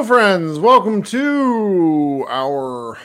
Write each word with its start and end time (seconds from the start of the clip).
Hello, 0.00 0.08
friends. 0.08 0.58
Welcome 0.58 1.02
to 1.02 2.24
our 2.26 2.96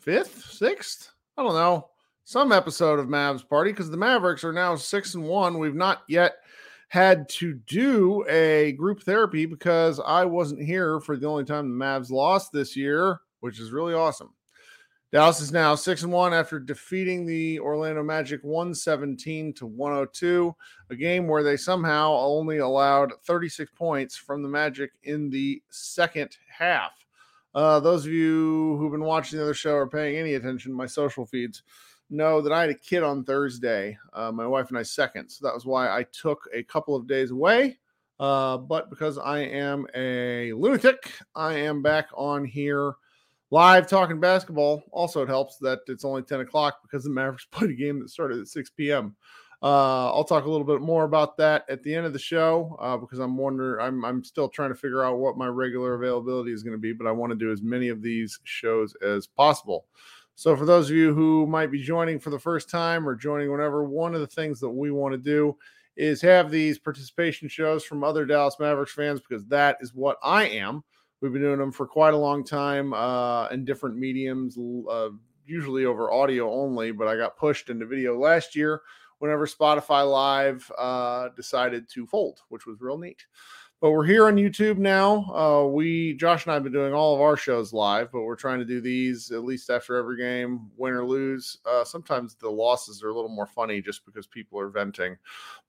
fifth, 0.00 0.42
sixth, 0.50 1.10
I 1.36 1.42
don't 1.42 1.52
know, 1.52 1.90
some 2.24 2.50
episode 2.50 2.98
of 2.98 3.08
Mavs 3.08 3.46
Party 3.46 3.72
because 3.72 3.90
the 3.90 3.98
Mavericks 3.98 4.42
are 4.42 4.50
now 4.50 4.74
six 4.74 5.14
and 5.14 5.24
one. 5.24 5.58
We've 5.58 5.74
not 5.74 6.00
yet 6.08 6.36
had 6.88 7.28
to 7.28 7.52
do 7.66 8.24
a 8.26 8.72
group 8.72 9.02
therapy 9.02 9.44
because 9.44 10.00
I 10.00 10.24
wasn't 10.24 10.62
here 10.62 10.98
for 10.98 11.18
the 11.18 11.26
only 11.26 11.44
time 11.44 11.68
the 11.78 11.84
Mavs 11.84 12.10
lost 12.10 12.52
this 12.52 12.74
year, 12.74 13.20
which 13.40 13.60
is 13.60 13.70
really 13.70 13.92
awesome. 13.92 14.32
Dallas 15.14 15.40
is 15.40 15.52
now 15.52 15.76
six 15.76 16.02
and 16.02 16.10
one 16.10 16.34
after 16.34 16.58
defeating 16.58 17.24
the 17.24 17.60
Orlando 17.60 18.02
Magic 18.02 18.42
117 18.42 19.52
to 19.52 19.64
102, 19.64 20.52
a 20.90 20.96
game 20.96 21.28
where 21.28 21.44
they 21.44 21.56
somehow 21.56 22.14
only 22.14 22.58
allowed 22.58 23.12
36 23.22 23.70
points 23.76 24.16
from 24.16 24.42
the 24.42 24.48
Magic 24.48 24.90
in 25.04 25.30
the 25.30 25.62
second 25.70 26.36
half. 26.48 27.06
Uh, 27.54 27.78
those 27.78 28.04
of 28.04 28.10
you 28.10 28.76
who've 28.76 28.90
been 28.90 29.04
watching 29.04 29.38
the 29.38 29.44
other 29.44 29.54
show 29.54 29.74
or 29.74 29.86
paying 29.86 30.16
any 30.16 30.34
attention 30.34 30.72
to 30.72 30.76
my 30.76 30.86
social 30.86 31.24
feeds 31.24 31.62
know 32.10 32.40
that 32.40 32.52
I 32.52 32.62
had 32.62 32.70
a 32.70 32.74
kid 32.74 33.04
on 33.04 33.22
Thursday, 33.22 33.96
uh, 34.14 34.32
my 34.32 34.48
wife 34.48 34.70
and 34.70 34.78
I 34.78 34.82
second. 34.82 35.28
So 35.28 35.46
that 35.46 35.54
was 35.54 35.64
why 35.64 35.96
I 35.96 36.06
took 36.10 36.48
a 36.52 36.64
couple 36.64 36.96
of 36.96 37.06
days 37.06 37.30
away. 37.30 37.78
Uh, 38.18 38.56
but 38.56 38.90
because 38.90 39.18
I 39.18 39.42
am 39.42 39.86
a 39.94 40.52
lunatic, 40.54 41.12
I 41.36 41.52
am 41.52 41.82
back 41.82 42.08
on 42.16 42.44
here 42.44 42.96
live 43.54 43.86
talking 43.86 44.18
basketball. 44.18 44.82
Also, 44.90 45.22
it 45.22 45.28
helps 45.28 45.58
that 45.58 45.78
it's 45.86 46.04
only 46.04 46.22
10 46.22 46.40
o'clock 46.40 46.82
because 46.82 47.04
the 47.04 47.10
Mavericks 47.18 47.46
played 47.46 47.70
a 47.70 47.74
game 47.74 48.00
that 48.00 48.10
started 48.10 48.40
at 48.40 48.48
6 48.48 48.70
p.m. 48.70 49.14
Uh, 49.62 50.12
I'll 50.12 50.24
talk 50.24 50.44
a 50.44 50.50
little 50.50 50.66
bit 50.66 50.80
more 50.80 51.04
about 51.04 51.36
that 51.36 51.64
at 51.68 51.84
the 51.84 51.94
end 51.94 52.04
of 52.04 52.12
the 52.12 52.18
show 52.18 52.76
uh, 52.80 52.96
because 52.96 53.20
I'm 53.20 53.36
wondering, 53.36 53.80
I'm, 53.80 54.04
I'm 54.04 54.24
still 54.24 54.48
trying 54.48 54.70
to 54.70 54.74
figure 54.74 55.04
out 55.04 55.18
what 55.18 55.38
my 55.38 55.46
regular 55.46 55.94
availability 55.94 56.52
is 56.52 56.64
going 56.64 56.74
to 56.74 56.80
be, 56.80 56.92
but 56.92 57.06
I 57.06 57.12
want 57.12 57.30
to 57.30 57.38
do 57.38 57.52
as 57.52 57.62
many 57.62 57.88
of 57.90 58.02
these 58.02 58.40
shows 58.42 58.94
as 58.96 59.28
possible. 59.28 59.86
So, 60.34 60.56
for 60.56 60.66
those 60.66 60.90
of 60.90 60.96
you 60.96 61.14
who 61.14 61.46
might 61.46 61.70
be 61.70 61.80
joining 61.80 62.18
for 62.18 62.30
the 62.30 62.38
first 62.40 62.68
time 62.68 63.08
or 63.08 63.14
joining 63.14 63.52
whenever, 63.52 63.84
one 63.84 64.16
of 64.16 64.20
the 64.20 64.26
things 64.26 64.58
that 64.60 64.68
we 64.68 64.90
want 64.90 65.12
to 65.12 65.18
do 65.18 65.56
is 65.96 66.20
have 66.22 66.50
these 66.50 66.76
participation 66.76 67.48
shows 67.48 67.84
from 67.84 68.02
other 68.02 68.26
Dallas 68.26 68.56
Mavericks 68.58 68.92
fans 68.92 69.20
because 69.20 69.46
that 69.46 69.78
is 69.80 69.94
what 69.94 70.18
I 70.24 70.48
am. 70.48 70.82
We've 71.24 71.32
been 71.32 71.40
doing 71.40 71.58
them 71.58 71.72
for 71.72 71.86
quite 71.86 72.12
a 72.12 72.18
long 72.18 72.44
time 72.44 72.92
uh, 72.92 73.48
in 73.48 73.64
different 73.64 73.96
mediums, 73.96 74.58
uh, 74.58 75.08
usually 75.46 75.86
over 75.86 76.12
audio 76.12 76.52
only, 76.52 76.92
but 76.92 77.08
I 77.08 77.16
got 77.16 77.38
pushed 77.38 77.70
into 77.70 77.86
video 77.86 78.20
last 78.20 78.54
year 78.54 78.82
whenever 79.20 79.46
Spotify 79.46 80.06
Live 80.06 80.70
uh, 80.76 81.30
decided 81.34 81.88
to 81.94 82.06
fold, 82.06 82.40
which 82.50 82.66
was 82.66 82.82
real 82.82 82.98
neat. 82.98 83.24
But 83.80 83.92
we're 83.92 84.04
here 84.04 84.26
on 84.26 84.36
YouTube 84.36 84.76
now. 84.76 85.24
Uh, 85.34 85.66
we, 85.66 86.12
Josh 86.12 86.44
and 86.44 86.50
I, 86.50 86.54
have 86.56 86.62
been 86.62 86.74
doing 86.74 86.92
all 86.92 87.14
of 87.14 87.22
our 87.22 87.38
shows 87.38 87.72
live, 87.72 88.12
but 88.12 88.20
we're 88.20 88.36
trying 88.36 88.58
to 88.58 88.66
do 88.66 88.82
these 88.82 89.30
at 89.30 89.44
least 89.44 89.70
after 89.70 89.96
every 89.96 90.18
game, 90.18 90.68
win 90.76 90.92
or 90.92 91.06
lose. 91.06 91.56
Uh, 91.64 91.84
sometimes 91.84 92.34
the 92.34 92.50
losses 92.50 93.02
are 93.02 93.08
a 93.08 93.14
little 93.14 93.30
more 93.30 93.46
funny 93.46 93.80
just 93.80 94.04
because 94.04 94.26
people 94.26 94.60
are 94.60 94.68
venting. 94.68 95.16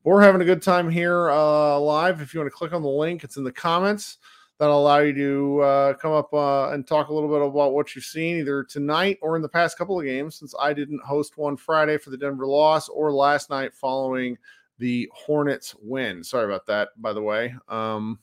But 0.04 0.10
we're 0.10 0.22
having 0.22 0.42
a 0.42 0.46
good 0.46 0.62
time 0.62 0.90
here 0.90 1.32
uh, 1.32 1.80
live. 1.80 2.20
If 2.20 2.34
you 2.34 2.42
want 2.42 2.52
to 2.52 2.58
click 2.58 2.74
on 2.74 2.82
the 2.82 2.90
link, 2.90 3.24
it's 3.24 3.38
in 3.38 3.46
the 3.46 3.54
comments 3.54 4.18
that'll 4.60 4.80
allow 4.80 5.00
you 5.00 5.14
to 5.14 5.62
uh, 5.62 5.94
come 5.96 6.14
up 6.14 6.34
uh, 6.34 6.70
and 6.70 6.88
talk 6.88 7.10
a 7.10 7.14
little 7.14 7.30
bit 7.30 7.46
about 7.46 7.74
what 7.74 7.96
you've 7.96 8.06
seen 8.06 8.38
either 8.38 8.64
tonight 8.64 9.18
or 9.22 9.36
in 9.36 9.42
the 9.42 9.50
past 9.50 9.78
couple 9.78 10.00
of 10.00 10.06
games 10.06 10.36
since 10.36 10.54
I 10.60 10.74
didn't 10.74 11.04
host 11.04 11.38
one 11.38 11.58
Friday 11.58 11.98
for 11.98 12.10
the 12.10 12.18
Denver 12.18 12.48
loss 12.48 12.88
or 12.90 13.12
last 13.12 13.50
night 13.50 13.74
following 13.74 14.38
the 14.78 15.10
Hornets 15.14 15.76
win. 15.82 16.24
Sorry 16.24 16.46
about 16.46 16.66
that, 16.68 16.90
by 16.98 17.14
the 17.14 17.22
way. 17.22 17.56
Um, 17.68 18.20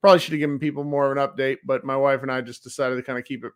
probably 0.00 0.18
should 0.18 0.32
have 0.32 0.40
given 0.40 0.58
people 0.58 0.84
more 0.84 1.10
of 1.10 1.16
an 1.16 1.28
update, 1.28 1.58
but 1.64 1.84
my 1.84 1.96
wife 1.96 2.22
and 2.22 2.30
I 2.30 2.40
just 2.40 2.62
decided 2.62 2.96
to 2.96 3.02
kind 3.02 3.18
of 3.18 3.24
keep 3.24 3.44
it 3.44 3.52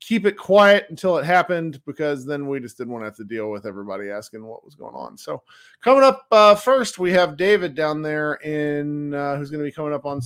keep 0.00 0.26
it 0.26 0.36
quiet 0.36 0.86
until 0.90 1.16
it 1.16 1.24
happened 1.24 1.80
because 1.86 2.26
then 2.26 2.46
we 2.46 2.60
just 2.60 2.76
didn't 2.76 2.92
want 2.92 3.02
to 3.02 3.06
have 3.06 3.16
to 3.16 3.24
deal 3.24 3.50
with 3.50 3.64
everybody 3.64 4.10
asking 4.10 4.44
what 4.44 4.64
was 4.64 4.74
going 4.74 4.94
on. 4.94 5.16
So 5.16 5.42
coming 5.80 6.02
up 6.02 6.26
uh, 6.30 6.56
first, 6.56 6.98
we 6.98 7.12
have 7.12 7.38
David 7.38 7.74
down 7.74 8.02
there 8.02 8.34
in 8.34 9.14
uh, 9.14 9.36
who's 9.36 9.50
going 9.50 9.64
to 9.64 9.68
be 9.68 9.72
coming 9.72 9.94
up 9.94 10.04
on 10.04 10.20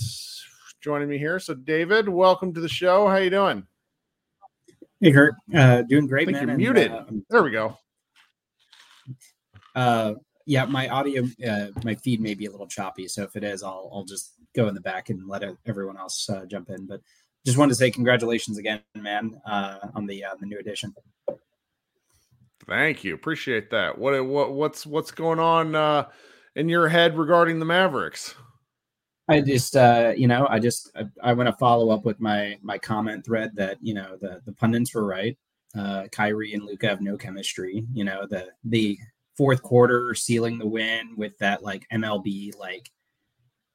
joining 0.88 1.06
me 1.10 1.18
here. 1.18 1.38
So, 1.38 1.52
David, 1.52 2.08
welcome 2.08 2.54
to 2.54 2.62
the 2.62 2.68
show. 2.68 3.06
How 3.06 3.16
you 3.16 3.28
doing? 3.28 3.62
Hey, 5.02 5.12
Kirk. 5.12 5.34
Uh, 5.54 5.82
doing 5.82 6.06
great, 6.06 6.30
man. 6.30 6.48
You're 6.48 6.56
muted. 6.56 6.90
uh, 6.90 7.04
there 7.28 7.42
we 7.42 7.50
go. 7.50 7.76
Uh, 9.74 10.14
yeah, 10.46 10.64
my 10.64 10.88
audio, 10.88 11.24
uh, 11.46 11.66
my 11.84 11.94
feed 11.94 12.22
may 12.22 12.32
be 12.32 12.46
a 12.46 12.50
little 12.50 12.66
choppy. 12.66 13.06
So 13.06 13.22
if 13.22 13.36
it 13.36 13.44
is, 13.44 13.62
I'll 13.62 13.90
I'll 13.92 14.06
just 14.06 14.32
go 14.56 14.66
in 14.68 14.74
the 14.74 14.80
back 14.80 15.10
and 15.10 15.28
let 15.28 15.44
everyone 15.66 15.98
else 15.98 16.26
uh, 16.30 16.46
jump 16.46 16.70
in. 16.70 16.86
But 16.86 17.02
just 17.44 17.58
wanted 17.58 17.72
to 17.72 17.74
say 17.74 17.90
congratulations 17.90 18.56
again, 18.56 18.80
man, 18.94 19.38
uh, 19.44 19.80
on 19.94 20.06
the 20.06 20.24
uh, 20.24 20.36
the 20.40 20.46
new 20.46 20.58
edition. 20.58 20.94
Thank 22.66 23.04
you, 23.04 23.14
appreciate 23.14 23.68
that. 23.72 23.98
What 23.98 24.24
what 24.24 24.54
what's 24.54 24.86
what's 24.86 25.10
going 25.10 25.38
on 25.38 25.74
uh, 25.74 26.06
in 26.56 26.70
your 26.70 26.88
head 26.88 27.18
regarding 27.18 27.58
the 27.58 27.66
Mavericks? 27.66 28.34
I 29.28 29.40
just, 29.40 29.76
uh, 29.76 30.14
you 30.16 30.26
know, 30.26 30.46
I 30.48 30.58
just, 30.58 30.90
I, 30.96 31.04
I 31.22 31.32
want 31.34 31.48
to 31.48 31.56
follow 31.56 31.90
up 31.90 32.04
with 32.04 32.18
my 32.20 32.58
my 32.62 32.78
comment 32.78 33.24
thread 33.24 33.52
that 33.56 33.78
you 33.82 33.94
know 33.94 34.16
the 34.20 34.40
the 34.46 34.52
pundits 34.52 34.94
were 34.94 35.06
right. 35.06 35.36
Uh, 35.76 36.04
Kyrie 36.10 36.54
and 36.54 36.64
Luka 36.64 36.88
have 36.88 37.00
no 37.00 37.16
chemistry. 37.16 37.84
You 37.92 38.04
know, 38.04 38.26
the 38.26 38.48
the 38.64 38.98
fourth 39.36 39.62
quarter 39.62 40.14
sealing 40.14 40.58
the 40.58 40.66
win 40.66 41.14
with 41.16 41.36
that 41.38 41.62
like 41.62 41.86
MLB 41.92 42.58
like 42.58 42.90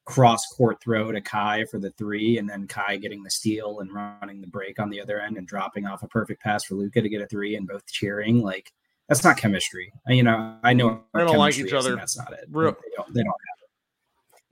cross 0.04 0.46
court 0.48 0.82
throw 0.82 1.12
to 1.12 1.20
Ky 1.20 1.64
for 1.70 1.78
the 1.78 1.90
three, 1.92 2.38
and 2.38 2.48
then 2.48 2.66
Ky 2.66 2.98
getting 2.98 3.22
the 3.22 3.30
steal 3.30 3.80
and 3.80 3.92
running 3.92 4.40
the 4.40 4.46
break 4.46 4.78
on 4.78 4.90
the 4.90 5.00
other 5.00 5.20
end 5.20 5.38
and 5.38 5.46
dropping 5.46 5.86
off 5.86 6.02
a 6.02 6.08
perfect 6.08 6.42
pass 6.42 6.64
for 6.64 6.74
Luka 6.74 7.00
to 7.00 7.08
get 7.08 7.22
a 7.22 7.26
three 7.26 7.56
and 7.56 7.66
both 7.66 7.86
cheering. 7.86 8.42
Like 8.42 8.72
that's 9.08 9.24
not 9.24 9.36
chemistry. 9.36 9.92
You 10.08 10.22
know, 10.22 10.56
I 10.62 10.72
know 10.72 11.02
they 11.14 11.20
don't 11.20 11.36
like 11.36 11.58
each 11.58 11.72
other. 11.72 11.96
That's 11.96 12.18
not 12.18 12.32
it. 12.32 12.46
Real. 12.50 12.72
They 12.72 12.96
don't. 12.96 13.14
They 13.14 13.22
don't. 13.22 13.34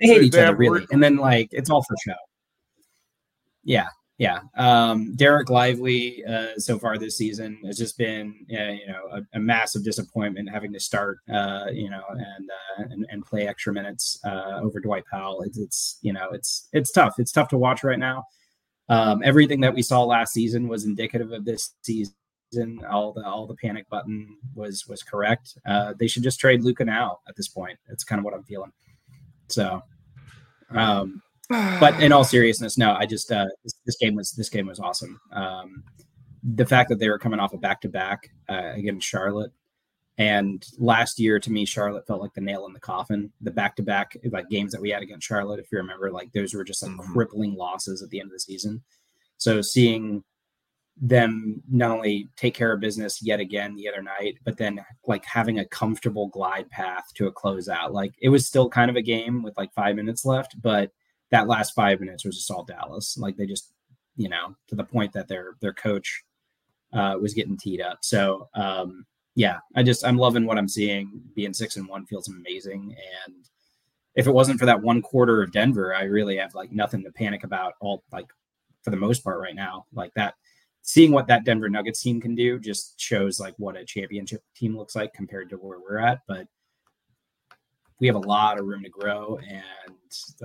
They 0.03 0.09
hate 0.09 0.23
each 0.23 0.35
other 0.35 0.57
really, 0.57 0.81
re- 0.81 0.87
and 0.91 1.03
then 1.03 1.17
like 1.17 1.49
it's 1.53 1.71
all 1.71 1.83
for 1.83 1.97
show. 2.05 2.15
Yeah, 3.65 3.87
yeah. 4.23 4.41
Um, 4.57 5.17
Dereck 5.17 5.49
Lively 5.51 6.25
uh, 6.25 6.57
so 6.57 6.79
far 6.79 6.97
this 6.97 7.17
season 7.17 7.59
has 7.65 7.77
just 7.77 7.99
been, 7.99 8.47
uh, 8.53 8.73
you 8.73 8.87
know, 8.87 9.09
a, 9.11 9.37
a, 9.37 9.41
massive 9.41 9.83
disappointment 9.83 10.49
having 10.49 10.73
to 10.75 10.79
start, 10.79 11.19
uh, 11.33 11.67
you 11.73 11.91
know, 11.91 12.05
and, 12.11 12.51
uh, 12.51 12.83
and, 12.91 13.07
and 13.11 13.25
play 13.25 13.49
extra 13.49 13.73
minutes 13.73 14.21
uh, 14.25 14.61
over 14.63 14.79
Dwight 14.79 15.03
Powell. 15.11 15.43
It's, 15.43 15.59
it's, 15.59 15.99
you 16.03 16.13
know, 16.13 16.29
it's 16.31 16.69
it's 16.73 16.93
tough. 16.93 17.15
It's 17.19 17.33
tough 17.33 17.49
to 17.49 17.59
watch 17.59 17.83
right 17.83 17.99
now. 17.99 18.25
Um, 18.89 19.23
everything 19.25 19.61
that 19.63 19.75
we 19.75 19.83
saw 19.83 20.05
last 20.05 20.33
season 20.33 20.69
was 20.69 20.85
indicative 20.85 21.33
of 21.33 21.45
this 21.45 21.75
season. 21.83 22.15
All 22.89 23.13
the 23.13 23.27
all 23.27 23.47
the 23.49 23.57
panic 23.57 23.89
button 23.89 24.37
was 24.55 24.87
was 24.87 25.03
correct. 25.03 25.59
Uh, 25.67 25.95
they 25.99 26.07
should 26.07 26.23
just 26.23 26.39
trade 26.39 26.63
Luka 26.63 26.85
now 26.85 27.19
at 27.29 27.35
this 27.35 27.49
point. 27.49 27.79
It's 27.89 28.05
kind 28.05 28.19
of 28.21 28.25
what 28.25 28.35
I'm 28.35 28.45
feeling. 28.45 28.73
So. 29.49 29.83
Um, 30.75 31.23
but 31.49 32.01
in 32.01 32.13
all 32.13 32.25
seriousness, 32.37 32.79
no, 32.79 32.95
I 32.95 33.07
just 33.07 33.31
uh, 33.31 33.47
this, 33.63 33.75
this, 33.87 33.97
game 33.97 34.15
was 34.15 34.33
this 34.33 34.49
game 34.49 34.67
was 34.67 34.81
awesome. 34.81 35.21
Um, 35.33 35.85
the 36.43 36.67
fact 36.67 36.89
that 36.89 36.99
they 36.99 37.09
were 37.09 37.19
coming 37.19 37.41
off 37.41 37.53
a 37.53 37.59
back 37.59 37.81
to 37.83 37.89
back 37.89 38.31
against 38.49 39.07
Charlotte, 39.07 39.53
and 40.19 40.65
last 40.79 41.19
year 41.19 41.41
to 41.41 41.51
me, 41.51 41.65
Charlotte 41.65 42.07
felt 42.07 42.21
like 42.21 42.35
the 42.35 42.41
nail 42.41 42.67
in 42.67 42.73
the 42.73 42.81
coffin. 42.81 43.33
The 43.41 43.51
back 43.51 43.77
to 43.77 43.83
back 43.83 44.17
like 44.31 44.49
games 44.51 44.73
that 44.73 44.81
we 44.81 44.91
had 44.91 45.03
against 45.03 45.27
Charlotte, 45.27 45.61
if 45.61 45.73
you 45.73 45.79
remember, 45.79 46.11
like 46.11 46.33
those 46.33 46.53
were 46.55 46.65
just 46.65 46.83
like 46.83 46.93
mm-hmm. 46.93 47.13
crippling 47.13 47.55
losses 47.55 48.03
at 48.03 48.11
the 48.11 48.21
end 48.21 48.29
of 48.29 48.33
the 48.33 48.41
season. 48.41 48.83
So 49.39 49.63
seeing 49.63 50.23
them 51.01 51.63
not 51.71 51.91
only 51.91 52.29
take 52.37 52.55
care 52.55 52.73
of 52.73 52.81
business 52.81 53.23
yet 53.23 53.41
again 53.41 53.75
the 53.75 53.89
other 53.89 54.03
night, 54.03 54.39
but 54.45 54.57
then 54.57 54.81
like 55.07 55.25
having 55.25 55.59
a 55.59 55.65
comfortable 55.67 56.29
glide 56.29 56.69
path 56.71 57.05
to 57.15 57.27
a 57.27 57.33
closeout. 57.33 57.93
Like 57.93 58.13
it 58.21 58.29
was 58.29 58.47
still 58.47 58.69
kind 58.69 58.91
of 58.91 58.97
a 58.97 59.03
game 59.03 59.43
with 59.43 59.57
like 59.57 59.73
five 59.73 59.97
minutes 59.97 60.25
left, 60.25 60.61
but 60.61 60.91
that 61.31 61.49
last 61.49 61.75
five 61.75 62.01
minutes 62.01 62.25
was 62.25 62.37
just 62.37 62.51
all 62.51 62.65
Dallas. 62.65 63.17
Like 63.19 63.37
they 63.37 63.47
just, 63.47 63.73
you 64.17 64.29
know, 64.29 64.55
to 64.69 64.75
the 64.75 64.85
point 64.85 65.13
that 65.15 65.29
their 65.29 65.57
their 65.61 65.73
coach 65.73 66.23
uh, 66.93 67.17
was 67.21 67.35
getting 67.35 67.57
teed 67.57 67.81
up. 67.81 67.99
So 68.03 68.49
um, 68.55 69.07
yeah, 69.35 69.59
I 69.75 69.83
just 69.83 70.05
I'm 70.07 70.19
loving 70.19 70.45
what 70.47 70.59
I'm 70.59 70.69
seeing. 70.69 71.23
Being 71.35 71.55
six 71.55 71.77
and 71.77 71.89
one 71.89 72.07
feels 72.07 72.29
amazing. 72.29 72.95
And 73.27 73.49
if 74.15 74.27
it 74.27 74.33
wasn't 74.33 74.61
for 74.61 74.67
that 74.67 74.83
one 74.83 75.01
quarter 75.01 75.43
of 75.43 75.53
Denver, 75.53 75.95
I 75.95 76.03
really 76.03 76.37
have 76.37 76.55
like 76.55 76.71
nothing 76.71 77.03
to 77.05 77.11
panic 77.11 77.45
about. 77.45 77.75
All 77.81 78.05
like 78.13 78.27
for 78.83 78.91
the 78.91 78.97
most 78.97 79.25
part 79.25 79.41
right 79.41 79.55
now, 79.55 79.87
like 79.93 80.13
that. 80.15 80.35
Seeing 80.83 81.13
what 81.13 81.29
that 81.29 81.45
Denver 81.45 81.69
Nuggets 81.69 82.03
team 82.03 82.21
can 82.21 82.35
do 82.35 82.59
just 82.59 83.01
shows 83.01 83.39
like 83.39 83.55
what 83.57 83.77
a 83.77 83.85
championship 83.85 84.43
team 84.55 84.77
looks 84.77 84.97
like 84.97 85.15
compared 85.15 85.49
to 85.51 85.57
where 85.57 85.79
we're 85.79 85.99
at. 85.99 86.21
But 86.27 86.49
we 88.01 88.09
have 88.09 88.17
a 88.17 88.21
lot 88.21 88.59
of 88.59 88.67
room 88.67 88.83
to 88.83 88.89
grow, 88.89 89.39
and 89.49 89.63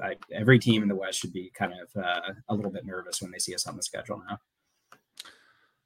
I, 0.04 0.16
every 0.32 0.60
team 0.60 0.84
in 0.84 0.90
the 0.90 0.96
West 0.96 1.18
should 1.18 1.34
be 1.34 1.52
kind 1.56 1.74
of 1.74 2.04
uh, 2.04 2.34
a 2.50 2.56
little 2.56 2.70
bit 2.70 2.86
nervous 2.86 3.20
when 3.20 3.32
they 3.32 3.40
see 3.40 3.56
us 3.56 3.66
on 3.66 3.76
the 3.76 3.82
schedule 3.82 4.22
now. 4.30 4.38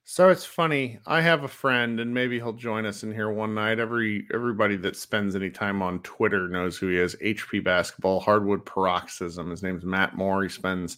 So 0.03 0.29
it's 0.29 0.45
funny. 0.45 0.99
I 1.05 1.21
have 1.21 1.43
a 1.43 1.47
friend, 1.47 1.99
and 1.99 2.13
maybe 2.13 2.37
he'll 2.37 2.53
join 2.53 2.85
us 2.85 3.03
in 3.03 3.13
here 3.13 3.31
one 3.31 3.53
night. 3.53 3.79
Every 3.79 4.27
everybody 4.33 4.75
that 4.77 4.95
spends 4.95 5.35
any 5.35 5.49
time 5.49 5.81
on 5.81 5.99
Twitter 5.99 6.47
knows 6.49 6.77
who 6.77 6.87
he 6.87 6.97
is. 6.97 7.15
HP 7.23 7.63
Basketball, 7.63 8.19
Hardwood 8.19 8.65
Paroxysm. 8.65 9.49
His 9.49 9.63
name's 9.63 9.85
Matt 9.85 10.15
Moore. 10.15 10.43
He 10.43 10.49
spends 10.49 10.97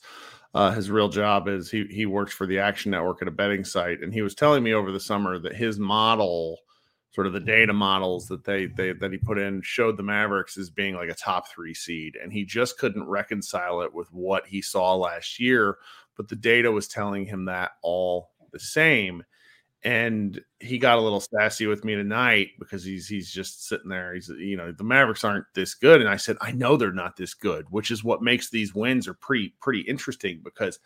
uh, 0.54 0.72
his 0.72 0.90
real 0.90 1.10
job 1.10 1.48
is 1.48 1.70
he 1.70 1.86
he 1.90 2.06
works 2.06 2.34
for 2.34 2.48
the 2.48 2.60
Action 2.60 2.92
Network 2.92 3.22
at 3.22 3.28
a 3.28 3.32
betting 3.32 3.64
site, 3.64 4.02
and 4.02 4.14
he 4.14 4.22
was 4.22 4.36
telling 4.36 4.64
me 4.64 4.74
over 4.74 4.92
the 4.92 5.00
summer 5.00 5.38
that 5.40 5.56
his 5.56 5.80
model 5.80 6.60
sort 7.12 7.28
of 7.28 7.34
the 7.34 7.40
data 7.40 7.74
models 7.74 8.28
that 8.28 8.44
they, 8.44 8.66
they 8.66 8.94
that 8.94 9.12
he 9.12 9.18
put 9.18 9.38
in 9.38 9.62
showed 9.62 9.98
the 9.98 10.04
Mavericks 10.04 10.58
as 10.58 10.70
being 10.72 10.96
like 10.96 11.10
a 11.10 11.16
top 11.16 11.48
three 11.50 11.74
seed, 11.74 12.16
and 12.22 12.32
he 12.32 12.46
just 12.46 12.78
couldn't 12.78 13.08
reconcile 13.08 13.82
it 13.82 13.94
with 13.94 14.12
what 14.12 14.48
he 14.48 14.62
saw 14.62 14.96
last 14.96 15.40
year. 15.40 15.78
But 16.16 16.28
the 16.28 16.36
data 16.36 16.72
was 16.72 16.88
telling 16.88 17.26
him 17.26 17.46
that 17.46 17.72
all 17.82 18.32
the 18.54 18.60
same. 18.60 19.24
And 19.84 20.40
he 20.62 20.78
got 20.78 20.98
a 20.98 21.02
little 21.02 21.20
sassy 21.20 21.68
with 21.68 21.84
me 21.84 21.94
tonight 21.96 22.52
because 22.58 22.86
he's 22.86 23.06
he's 23.06 23.30
just 23.30 23.68
sitting 23.68 23.90
there. 23.90 24.14
He's 24.14 24.30
you 24.30 24.56
know 24.56 24.72
the 24.72 24.86
Mavericks 24.86 25.26
aren't 25.26 25.46
this 25.54 25.76
good, 25.76 26.00
and 26.00 26.10
I 26.10 26.16
said 26.16 26.38
I 26.40 26.54
know 26.54 26.78
they're 26.78 26.94
not 26.94 27.18
this 27.18 27.34
good, 27.34 27.66
which 27.70 27.92
is 27.92 28.02
what 28.02 28.22
makes 28.22 28.50
these 28.50 28.74
wins 28.74 29.10
are 29.10 29.14
pretty 29.14 29.54
pretty 29.60 29.82
interesting 29.82 30.40
because, 30.42 30.80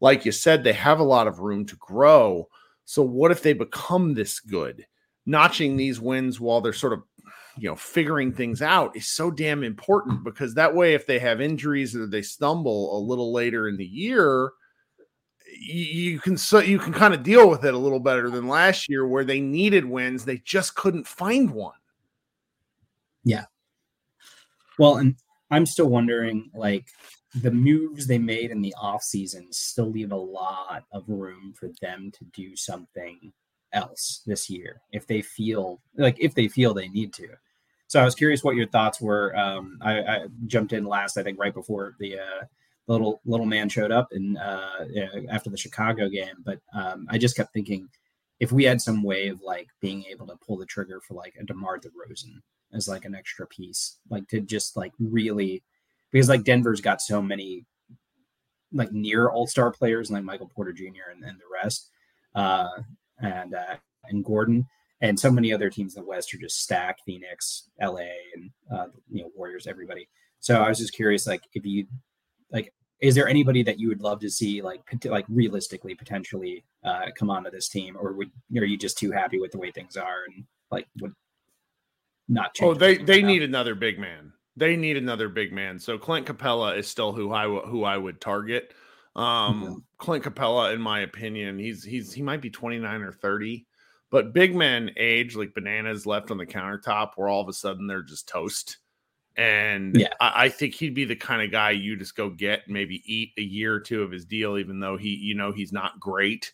like 0.00 0.24
you 0.24 0.32
said, 0.32 0.64
they 0.64 0.72
have 0.72 0.98
a 0.98 1.04
lot 1.04 1.28
of 1.28 1.38
room 1.38 1.64
to 1.66 1.76
grow. 1.76 2.48
So 2.86 3.04
what 3.04 3.30
if 3.30 3.40
they 3.40 3.52
become 3.52 4.14
this 4.14 4.40
good? 4.40 4.84
notching 5.26 5.76
these 5.76 6.00
wins 6.00 6.40
while 6.40 6.60
they're 6.60 6.72
sort 6.72 6.92
of 6.92 7.02
you 7.56 7.68
know 7.68 7.76
figuring 7.76 8.32
things 8.32 8.62
out 8.62 8.96
is 8.96 9.06
so 9.06 9.30
damn 9.30 9.62
important 9.62 10.24
because 10.24 10.54
that 10.54 10.74
way 10.74 10.94
if 10.94 11.06
they 11.06 11.18
have 11.18 11.40
injuries 11.40 11.94
or 11.94 12.06
they 12.06 12.22
stumble 12.22 12.96
a 12.96 13.00
little 13.00 13.32
later 13.32 13.68
in 13.68 13.76
the 13.76 13.86
year 13.86 14.50
you, 15.62 16.18
can 16.20 16.36
so 16.36 16.58
you 16.58 16.78
can 16.78 16.92
kind 16.92 17.12
of 17.12 17.22
deal 17.22 17.48
with 17.48 17.64
it 17.64 17.74
a 17.74 17.78
little 17.78 18.00
better 18.00 18.30
than 18.30 18.48
last 18.48 18.88
year 18.88 19.06
where 19.06 19.24
they 19.24 19.40
needed 19.40 19.84
wins 19.84 20.24
they 20.24 20.38
just 20.38 20.74
couldn't 20.74 21.06
find 21.06 21.50
one 21.50 21.74
yeah 23.24 23.44
well 24.78 24.96
and 24.96 25.16
i'm 25.50 25.66
still 25.66 25.88
wondering 25.88 26.50
like 26.54 26.86
the 27.34 27.50
moves 27.50 28.06
they 28.06 28.18
made 28.18 28.50
in 28.50 28.60
the 28.60 28.74
off 28.80 29.02
season 29.02 29.52
still 29.52 29.90
leave 29.90 30.12
a 30.12 30.16
lot 30.16 30.84
of 30.92 31.04
room 31.08 31.54
for 31.58 31.68
them 31.80 32.10
to 32.12 32.24
do 32.32 32.56
something 32.56 33.32
else 33.72 34.22
this 34.26 34.50
year 34.50 34.80
if 34.92 35.06
they 35.06 35.22
feel 35.22 35.80
like 35.96 36.16
if 36.18 36.34
they 36.34 36.48
feel 36.48 36.74
they 36.74 36.88
need 36.88 37.12
to. 37.14 37.28
So 37.86 38.00
I 38.00 38.04
was 38.04 38.14
curious 38.14 38.44
what 38.44 38.56
your 38.56 38.68
thoughts 38.68 39.00
were. 39.00 39.36
Um, 39.36 39.78
I, 39.80 40.00
I, 40.00 40.26
jumped 40.46 40.72
in 40.72 40.84
last, 40.84 41.16
I 41.16 41.24
think, 41.24 41.40
right 41.40 41.52
before 41.52 41.96
the 41.98 42.20
uh, 42.20 42.44
little 42.92 43.20
little 43.24 43.46
man 43.46 43.68
showed 43.68 43.92
up 43.92 44.08
and 44.12 44.38
uh, 44.38 44.84
after 45.30 45.50
the 45.50 45.56
Chicago 45.56 46.08
game. 46.08 46.36
But 46.44 46.58
um, 46.74 47.06
I 47.10 47.18
just 47.18 47.36
kept 47.36 47.52
thinking 47.52 47.88
if 48.38 48.52
we 48.52 48.64
had 48.64 48.80
some 48.80 49.02
way 49.02 49.28
of 49.28 49.40
like 49.42 49.68
being 49.80 50.04
able 50.10 50.26
to 50.26 50.36
pull 50.46 50.56
the 50.56 50.66
trigger 50.66 51.00
for 51.06 51.14
like 51.14 51.34
a 51.40 51.44
DeMar 51.44 51.78
DeRozan 51.78 52.40
as 52.72 52.88
like 52.88 53.04
an 53.04 53.14
extra 53.14 53.46
piece, 53.46 53.98
like 54.08 54.26
to 54.28 54.40
just 54.40 54.76
like 54.76 54.92
really 54.98 55.62
because 56.10 56.28
like 56.28 56.44
Denver's 56.44 56.80
got 56.80 57.00
so 57.00 57.20
many 57.20 57.66
like 58.72 58.92
near 58.92 59.28
all 59.28 59.46
star 59.46 59.70
players 59.70 60.10
like 60.10 60.22
Michael 60.22 60.50
Porter 60.54 60.72
Jr. 60.72 61.10
and, 61.12 61.24
and 61.24 61.38
the 61.38 61.44
rest. 61.62 61.90
Uh, 62.34 62.68
and 63.22 63.54
uh, 63.54 63.76
and 64.04 64.24
Gordon, 64.24 64.66
and 65.00 65.18
so 65.18 65.30
many 65.30 65.52
other 65.52 65.70
teams 65.70 65.96
in 65.96 66.02
the 66.02 66.08
West 66.08 66.32
are 66.34 66.38
just 66.38 66.62
stacked: 66.62 67.02
Phoenix, 67.04 67.68
LA, 67.80 68.06
and 68.34 68.50
uh, 68.72 68.86
you 69.10 69.22
know 69.22 69.30
Warriors, 69.36 69.66
everybody. 69.66 70.08
So 70.40 70.62
I 70.62 70.68
was 70.68 70.78
just 70.78 70.94
curious, 70.94 71.26
like 71.26 71.42
if 71.52 71.66
you 71.66 71.86
like, 72.50 72.72
is 73.00 73.14
there 73.14 73.28
anybody 73.28 73.62
that 73.62 73.80
you 73.80 73.88
would 73.88 74.02
love 74.02 74.20
to 74.20 74.30
see, 74.30 74.60
like 74.60 74.82
like 75.04 75.24
realistically, 75.28 75.94
potentially 75.94 76.64
uh, 76.84 77.06
come 77.18 77.30
onto 77.30 77.50
this 77.50 77.68
team, 77.68 77.96
or 77.98 78.12
would 78.12 78.30
are 78.56 78.64
you 78.64 78.76
just 78.76 78.98
too 78.98 79.10
happy 79.10 79.40
with 79.40 79.52
the 79.52 79.58
way 79.58 79.70
things 79.70 79.96
are 79.96 80.24
and 80.28 80.44
like 80.70 80.86
would 81.00 81.14
not 82.28 82.54
change? 82.54 82.70
Oh, 82.70 82.74
they 82.74 82.98
they 82.98 83.22
need 83.22 83.42
another 83.42 83.74
big 83.74 83.98
man. 83.98 84.32
They 84.56 84.76
need 84.76 84.96
another 84.96 85.28
big 85.28 85.52
man. 85.52 85.78
So 85.78 85.96
Clint 85.96 86.26
Capela 86.26 86.76
is 86.76 86.88
still 86.88 87.12
who 87.12 87.32
I 87.32 87.44
who 87.44 87.84
I 87.84 87.96
would 87.96 88.20
target. 88.20 88.74
Um, 89.16 89.62
mm-hmm. 89.62 89.74
Clint 89.96 90.24
Capela 90.24 90.74
in 90.74 90.80
my 90.80 91.00
opinion, 91.00 91.58
he's 91.58 91.82
he's 91.82 92.12
he 92.12 92.22
might 92.22 92.42
be 92.42 92.50
29 92.50 93.00
or 93.00 93.12
30, 93.12 93.66
but 94.10 94.34
big 94.34 94.54
men 94.54 94.90
age 94.98 95.36
like 95.36 95.54
bananas 95.54 96.04
left 96.04 96.30
on 96.30 96.36
the 96.36 96.46
countertop 96.46 97.12
where 97.16 97.28
all 97.28 97.40
of 97.40 97.48
a 97.48 97.54
sudden 97.54 97.86
they're 97.86 98.02
just 98.02 98.28
toast. 98.28 98.76
And 99.36 99.96
yeah. 99.96 100.08
I, 100.20 100.44
I 100.44 100.48
think 100.48 100.74
he'd 100.74 100.94
be 100.94 101.04
the 101.04 101.16
kind 101.16 101.42
of 101.42 101.50
guy 101.50 101.70
you 101.70 101.96
just 101.96 102.16
go 102.16 102.30
get, 102.30 102.68
maybe 102.68 103.02
eat 103.06 103.32
a 103.38 103.42
year 103.42 103.74
or 103.74 103.80
two 103.80 104.02
of 104.02 104.10
his 104.10 104.24
deal, 104.24 104.58
even 104.58 104.80
though 104.80 104.96
he, 104.96 105.14
you 105.14 105.34
know, 105.34 105.52
he's 105.52 105.72
not 105.72 106.00
great. 106.00 106.52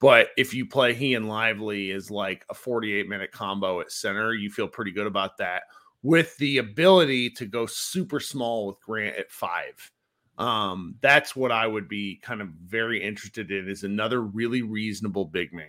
But 0.00 0.28
if 0.36 0.52
you 0.52 0.66
play 0.66 0.94
he 0.94 1.14
and 1.14 1.28
Lively 1.28 1.90
is 1.90 2.10
like 2.10 2.44
a 2.50 2.54
48 2.54 3.08
minute 3.08 3.32
combo 3.32 3.80
at 3.80 3.92
center, 3.92 4.34
you 4.34 4.50
feel 4.50 4.68
pretty 4.68 4.90
good 4.90 5.06
about 5.06 5.36
that 5.38 5.64
with 6.02 6.36
the 6.38 6.58
ability 6.58 7.30
to 7.30 7.46
go 7.46 7.66
super 7.66 8.18
small 8.18 8.66
with 8.66 8.80
Grant 8.80 9.16
at 9.16 9.30
five 9.30 9.92
um, 10.38 10.96
that's 11.00 11.36
what 11.36 11.52
I 11.52 11.66
would 11.66 11.88
be 11.88 12.16
kind 12.16 12.40
of 12.40 12.48
very 12.48 13.02
interested 13.02 13.50
in 13.50 13.68
is 13.68 13.84
another 13.84 14.22
really 14.22 14.62
reasonable 14.62 15.24
big 15.24 15.52
man. 15.52 15.68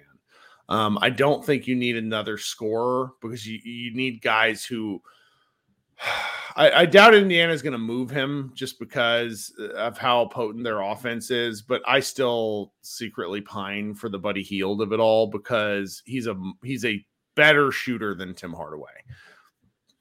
Um, 0.69 0.97
I 1.01 1.09
don't 1.09 1.45
think 1.45 1.67
you 1.67 1.75
need 1.75 1.97
another 1.97 2.37
scorer 2.37 3.11
because 3.21 3.45
you, 3.45 3.59
you 3.63 3.93
need 3.93 4.21
guys 4.21 4.63
who 4.63 5.01
I, 6.55 6.71
I 6.71 6.85
doubt 6.85 7.15
Indiana 7.15 7.51
is 7.51 7.61
going 7.61 7.73
to 7.73 7.79
move 7.79 8.09
him 8.11 8.51
just 8.53 8.77
because 8.79 9.51
uh, 9.59 9.69
of 9.73 9.97
how 9.97 10.25
potent 10.27 10.63
their 10.63 10.81
offense 10.81 11.31
is, 11.31 11.61
but 11.61 11.81
I 11.87 11.99
still 11.99 12.73
secretly 12.81 13.41
pine 13.41 13.95
for 13.95 14.09
the 14.09 14.19
Buddy 14.19 14.43
Hield 14.43 14.81
of 14.81 14.93
it 14.93 14.99
all 14.99 15.27
because 15.27 16.03
he's 16.05 16.27
a 16.27 16.39
he's 16.63 16.85
a 16.85 17.03
better 17.35 17.71
shooter 17.71 18.13
than 18.13 18.35
Tim 18.35 18.53
Hardaway. 18.53 18.91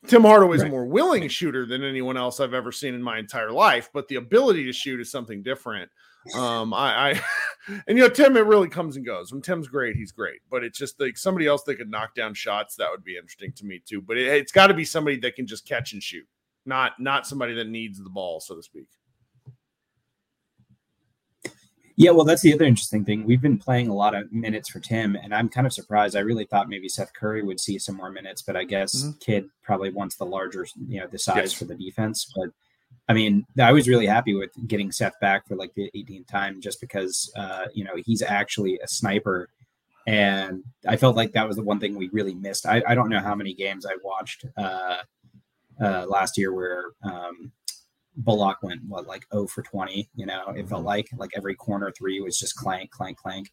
Tim 0.07 0.23
Hardaway's 0.23 0.61
Right. 0.63 0.69
a 0.69 0.71
more 0.71 0.85
willing 0.85 1.29
shooter 1.29 1.65
than 1.65 1.83
anyone 1.85 2.17
else 2.17 2.41
I've 2.41 2.55
ever 2.55 2.73
seen 2.73 2.93
in 2.93 3.03
my 3.03 3.19
entire 3.19 3.53
life, 3.53 3.89
but 3.95 4.09
the 4.09 4.17
ability 4.17 4.65
to 4.65 4.73
shoot 4.73 5.01
is 5.01 5.11
something 5.11 5.43
different. 5.43 5.91
Um, 6.35 6.73
I, 6.73 7.13
I 7.13 7.21
and 7.87 7.99
you 7.99 8.05
know, 8.05 8.09
Tim, 8.09 8.37
it 8.37 8.45
really 8.47 8.69
comes 8.69 8.97
and 8.97 9.05
goes. 9.07 9.33
When 9.33 9.43
Tim's 9.43 9.69
great, 9.69 9.97
he's 9.97 10.13
great, 10.13 10.41
but 10.51 10.63
it's 10.65 10.79
just 10.79 10.99
like 11.01 11.17
somebody 11.17 11.47
else 11.47 11.63
that 11.65 11.77
could 11.77 11.91
knock 11.91 12.15
down 12.15 12.35
shots 12.35 12.77
that 12.77 12.91
would 12.91 13.05
be 13.05 13.17
interesting 13.17 13.53
to 13.53 13.65
me 13.65 13.81
too. 13.85 14.01
But 14.01 14.19
it, 14.19 14.27
it's 14.29 14.53
got 14.53 14.69
to 14.69 14.75
be 14.75 14.85
somebody 14.85 15.19
that 15.21 15.37
can 15.37 15.47
just 15.47 15.67
catch 15.67 15.93
and 15.93 16.03
shoot, 16.03 16.27
not 16.67 16.93
not 17.01 17.27
somebody 17.27 17.55
that 17.55 17.69
needs 17.69 18.03
the 18.03 18.11
ball, 18.11 18.41
so 18.41 18.55
to 18.57 18.63
speak. 18.63 18.87
Yeah, 21.95 22.11
well, 22.13 22.25
that's 22.25 22.41
the 22.41 22.55
other 22.55 22.65
interesting 22.65 23.05
thing. 23.05 23.25
We've 23.27 23.43
been 23.43 23.59
playing 23.59 23.89
a 23.89 23.95
lot 23.95 24.15
of 24.15 24.33
minutes 24.33 24.71
for 24.71 24.81
Tim, 24.81 25.15
and 25.15 25.35
I'm 25.35 25.51
kind 25.51 25.67
of 25.67 25.75
surprised. 25.75 26.17
I 26.17 26.21
really 26.21 26.47
thought 26.47 26.69
maybe 26.71 26.89
Seth 26.89 27.13
Curry 27.13 27.43
would 27.43 27.61
see 27.61 27.79
some 27.79 27.97
more 27.97 28.11
minutes, 28.11 28.41
but 28.41 28.57
I 28.57 28.65
guess 28.65 29.05
Mhm. 29.05 29.21
Kidd 29.21 29.51
probably 29.63 29.91
wants 29.91 30.17
the 30.17 30.25
larger, 30.25 30.67
you 30.89 31.01
know, 31.01 31.07
the 31.07 31.19
size 31.19 31.37
Yes. 31.37 31.53
for 31.53 31.67
the 31.67 31.75
defense. 31.75 32.33
But 32.35 32.49
I 33.09 33.15
mean, 33.15 33.45
I 33.61 33.73
was 33.73 33.89
really 33.89 34.07
happy 34.07 34.35
with 34.35 34.51
getting 34.69 34.93
Seth 34.93 35.19
back 35.21 35.47
for 35.47 35.57
like 35.57 35.75
the 35.75 35.91
18th 35.95 36.29
time, 36.29 36.61
just 36.61 36.81
because, 36.81 37.31
uh, 37.37 37.67
you 37.75 37.85
know, 37.85 37.95
he's 38.05 38.23
actually 38.23 38.79
a 38.83 38.89
sniper, 38.89 39.49
and 40.07 40.63
I 40.87 40.97
felt 40.97 41.17
like 41.17 41.33
that 41.33 41.47
was 41.47 41.57
the 41.57 41.63
one 41.63 41.81
thing 41.81 41.97
we 41.97 42.09
really 42.13 42.35
missed. 42.35 42.67
I, 42.67 42.83
I 42.87 42.95
don't 42.95 43.09
know 43.09 43.21
how 43.21 43.35
many 43.35 43.55
games 43.55 43.87
I 43.87 43.97
watched 44.03 44.47
uh, 44.57 44.99
uh, 45.83 46.07
last 46.07 46.39
year 46.39 46.53
where. 46.53 46.93
Um, 47.03 47.53
Bullock 48.17 48.63
went 48.63 48.83
what 48.87 49.07
like 49.07 49.25
0 49.33 49.47
for 49.47 49.63
20, 49.63 50.09
you 50.15 50.27
know, 50.27 50.49
it 50.51 50.69
felt 50.69 50.85
like 50.85 51.09
like 51.17 51.31
every 51.35 51.55
corner 51.55 51.91
three 51.91 52.21
was 52.21 52.39
just 52.39 52.57
clank, 52.57 52.91
clank, 52.91 53.17
clank. 53.17 53.51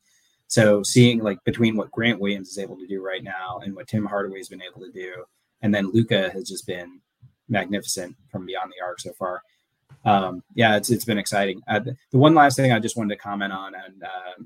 So 0.47 0.81
seeing 0.83 1.19
like 1.19 1.43
between 1.43 1.77
what 1.77 1.91
Grant 1.91 2.19
Williams 2.19 2.49
is 2.49 2.57
able 2.57 2.75
to 2.77 2.87
do 2.87 3.03
right 3.05 3.23
now 3.23 3.59
and 3.63 3.75
what 3.75 3.87
Tim 3.87 4.05
Hardaway's 4.05 4.49
been 4.49 4.61
able 4.61 4.81
to 4.81 4.91
do, 4.91 5.23
and 5.61 5.73
then 5.73 5.91
Luka 5.91 6.29
has 6.31 6.47
just 6.47 6.67
been 6.67 6.99
magnificent 7.49 8.15
from 8.31 8.45
beyond 8.45 8.71
the 8.71 8.83
arc 8.83 8.99
so 8.99 9.13
far. 9.13 9.41
Um, 10.05 10.43
yeah, 10.55 10.77
it's 10.77 10.89
it's 10.89 11.05
been 11.05 11.17
exciting. 11.17 11.61
Uh, 11.67 11.79
the, 11.79 11.95
the 12.11 12.17
one 12.17 12.35
last 12.35 12.55
thing 12.55 12.71
I 12.71 12.79
just 12.79 12.95
wanted 12.95 13.15
to 13.15 13.21
comment 13.21 13.51
on, 13.51 13.73
and 13.75 14.03
uh, 14.03 14.43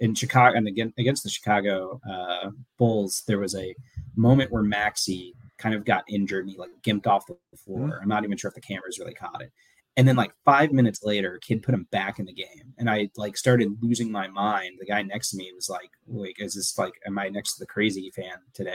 in 0.00 0.14
Chicago 0.14 0.56
and 0.56 0.66
again 0.66 0.92
against 0.98 1.22
the 1.22 1.30
Chicago 1.30 2.00
uh, 2.08 2.50
Bulls, 2.78 3.22
there 3.26 3.38
was 3.38 3.54
a 3.54 3.74
moment 4.16 4.50
where 4.50 4.62
Maxi 4.62 5.32
kind 5.58 5.74
of 5.74 5.84
got 5.84 6.04
injured 6.08 6.44
and 6.44 6.50
he 6.50 6.58
like 6.58 6.70
gimped 6.82 7.06
off 7.06 7.26
the 7.26 7.36
floor. 7.56 8.00
I'm 8.02 8.08
not 8.08 8.24
even 8.24 8.36
sure 8.36 8.48
if 8.48 8.54
the 8.54 8.60
cameras 8.60 8.98
really 8.98 9.14
caught 9.14 9.40
it. 9.40 9.52
And 9.96 10.08
then 10.08 10.16
like 10.16 10.32
five 10.44 10.72
minutes 10.72 11.04
later, 11.04 11.38
Kidd 11.42 11.62
put 11.62 11.74
him 11.74 11.86
back 11.90 12.18
in 12.18 12.24
the 12.24 12.32
game, 12.32 12.74
and 12.78 12.88
I 12.88 13.10
like 13.16 13.36
started 13.36 13.76
losing 13.82 14.10
my 14.10 14.26
mind. 14.26 14.78
The 14.80 14.86
guy 14.86 15.02
next 15.02 15.30
to 15.30 15.36
me 15.36 15.52
was 15.54 15.68
like, 15.68 15.90
"Wait, 16.06 16.36
is 16.38 16.54
this 16.54 16.78
like, 16.78 16.94
am 17.06 17.18
I 17.18 17.28
next 17.28 17.54
to 17.54 17.60
the 17.60 17.66
crazy 17.66 18.10
fan 18.10 18.38
today?" 18.54 18.74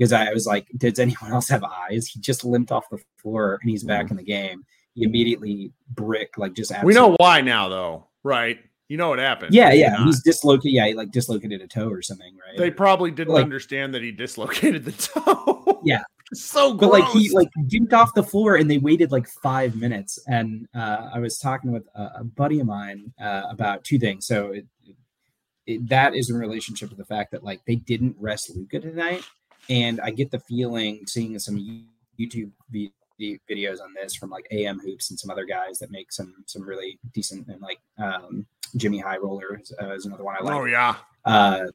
Because 0.00 0.14
I 0.14 0.32
was 0.32 0.46
like, 0.46 0.66
"Does 0.78 0.98
anyone 0.98 1.30
else 1.32 1.48
have 1.50 1.62
eyes?" 1.62 2.06
He 2.06 2.20
just 2.20 2.42
limped 2.42 2.72
off 2.72 2.88
the 2.90 2.98
floor, 3.18 3.58
and 3.60 3.70
he's 3.70 3.84
back 3.84 4.10
in 4.10 4.16
the 4.16 4.22
game. 4.24 4.64
He 4.94 5.04
immediately 5.04 5.72
brick 5.90 6.38
like 6.38 6.54
just 6.54 6.72
We 6.82 6.94
know 6.94 7.16
why 7.18 7.42
now, 7.42 7.68
though, 7.68 8.06
right? 8.24 8.58
You 8.88 8.96
know 8.96 9.10
what 9.10 9.18
happened. 9.18 9.54
Yeah, 9.54 9.72
yeah, 9.72 9.90
not? 9.90 10.06
he's 10.06 10.22
dislocated. 10.22 10.72
Yeah, 10.72 10.86
he 10.86 10.94
like 10.94 11.10
dislocated 11.10 11.60
a 11.60 11.66
toe 11.68 11.90
or 11.90 12.00
something, 12.00 12.34
right? 12.34 12.56
They 12.58 12.70
probably 12.70 13.10
didn't 13.10 13.34
Like- 13.34 13.44
understand 13.44 13.92
that 13.94 14.02
he 14.02 14.10
dislocated 14.10 14.84
the 14.86 14.92
toe. 15.20 15.80
Yeah. 15.84 16.02
so 16.32 16.74
but 16.74 16.90
like 16.90 17.04
he 17.08 17.28
like 17.30 17.48
gimped 17.66 17.92
off 17.92 18.14
the 18.14 18.22
floor 18.22 18.54
and 18.54 18.70
they 18.70 18.78
waited 18.78 19.10
like 19.10 19.26
five 19.42 19.74
minutes 19.74 20.16
and 20.28 20.64
uh, 20.76 21.08
i 21.12 21.18
was 21.18 21.38
talking 21.38 21.72
with 21.72 21.82
a, 21.96 22.02
a 22.20 22.24
buddy 22.24 22.60
of 22.60 22.68
mine 22.68 23.12
uh, 23.20 23.42
about 23.50 23.82
two 23.82 23.98
things 23.98 24.26
so 24.28 24.52
it, 24.52 24.64
it, 25.66 25.88
that 25.88 26.14
is 26.14 26.30
in 26.30 26.36
relationship 26.36 26.88
to 26.88 26.94
the 26.94 27.04
fact 27.04 27.32
that 27.32 27.42
like 27.42 27.60
they 27.66 27.74
didn't 27.74 28.14
rest 28.16 28.48
luka 28.54 28.78
tonight 28.78 29.24
and 29.70 30.00
i 30.02 30.10
get 30.10 30.30
the 30.30 30.40
feeling 30.40 31.06
seeing 31.06 31.38
some 31.38 31.56
youtube 32.18 32.50
vi- 32.70 32.92
vi- 33.18 33.40
videos 33.50 33.80
on 33.80 33.94
this 33.94 34.14
from 34.14 34.28
like 34.28 34.46
am 34.50 34.78
hoops 34.78 35.10
and 35.10 35.18
some 35.18 35.30
other 35.30 35.44
guys 35.44 35.78
that 35.78 35.90
make 35.90 36.12
some 36.12 36.34
some 36.46 36.62
really 36.62 36.98
decent 37.14 37.46
and 37.48 37.62
like 37.62 37.80
um, 37.98 38.46
jimmy 38.76 38.98
high 38.98 39.16
roller 39.16 39.58
is, 39.58 39.72
uh, 39.82 39.94
is 39.94 40.04
another 40.04 40.24
one 40.24 40.36
i 40.38 40.44
like 40.44 40.54
oh 40.54 40.64
yeah. 40.64 40.96
uh, 41.24 41.66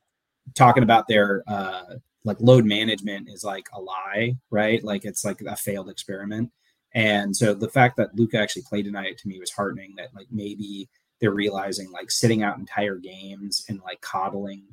talking 0.53 0.83
about 0.83 1.07
their 1.07 1.43
uh, 1.47 1.95
like 2.25 2.37
load 2.41 2.65
management 2.65 3.29
is 3.29 3.43
like 3.43 3.67
a 3.73 3.79
lie, 3.79 4.35
right? 4.49 4.83
Like 4.83 5.05
it's 5.05 5.23
like 5.23 5.41
a 5.41 5.55
failed 5.55 5.89
experiment. 5.89 6.51
And 6.93 7.35
so 7.35 7.53
the 7.53 7.69
fact 7.69 7.97
that 7.97 8.15
Luka 8.15 8.39
actually 8.39 8.63
played 8.63 8.85
tonight 8.85 9.17
to 9.19 9.27
me 9.27 9.39
was 9.39 9.51
heartening 9.51 9.93
that 9.97 10.13
like 10.15 10.27
maybe 10.31 10.89
they're 11.21 11.31
realizing 11.31 11.91
like 11.91 12.09
sitting 12.09 12.41
out 12.41 12.57
entire 12.57 12.95
games 12.95 13.65
and 13.69 13.79
like 13.81 14.01
coddling 14.01 14.63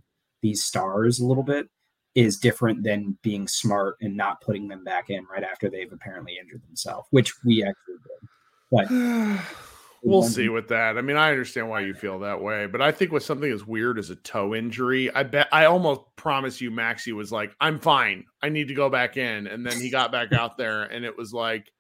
these 0.41 0.65
stars 0.65 1.21
a 1.21 1.27
little 1.27 1.43
bit 1.43 1.69
is 2.15 2.37
different 2.39 2.83
than 2.83 3.17
being 3.23 3.49
smart 3.49 3.97
and 4.01 4.17
not 4.17 4.41
putting 4.41 4.69
them 4.69 4.85
back 4.85 5.09
in 5.11 5.25
right 5.33 5.43
after 5.43 5.71
they've 5.71 5.93
apparently 5.93 6.39
injured 6.39 6.63
themselves, 6.67 7.07
which 7.11 7.33
we 7.45 7.65
actually 7.65 7.97
did. 8.05 8.29
But 8.71 9.41
we'll 10.03 10.23
see 10.23 10.49
with 10.49 10.69
that. 10.69 10.99
I 10.99 11.01
mean, 11.01 11.17
I 11.17 11.31
understand 11.31 11.71
why 11.71 11.81
you 11.81 11.95
feel 11.95 12.19
that 12.21 12.41
way, 12.41 12.67
but 12.67 12.83
I 12.83 12.93
think 12.93 13.13
with 13.13 13.23
something 13.23 13.51
as 13.51 13.67
weird 13.67 13.99
as 13.99 14.11
a 14.11 14.17
toe 14.17 14.55
injury, 14.55 15.15
I 15.15 15.23
bet 15.23 15.49
I 15.53 15.65
almost 15.65 16.03
promise 16.17 16.61
you 16.61 16.71
Maxi 16.71 17.13
was 17.13 17.33
like, 17.33 17.57
I'm 17.61 17.79
fine. 17.79 18.25
I 18.43 18.51
need 18.51 18.69
to 18.69 18.75
go 18.75 18.91
back 18.91 19.17
in. 19.17 19.47
And 19.47 19.65
then 19.65 19.81
he 19.81 19.89
got 19.89 20.13
back 20.13 20.33
out 20.33 20.59
there 20.59 20.83
and 20.83 21.05
it 21.05 21.17
was 21.17 21.33
like 21.33 21.73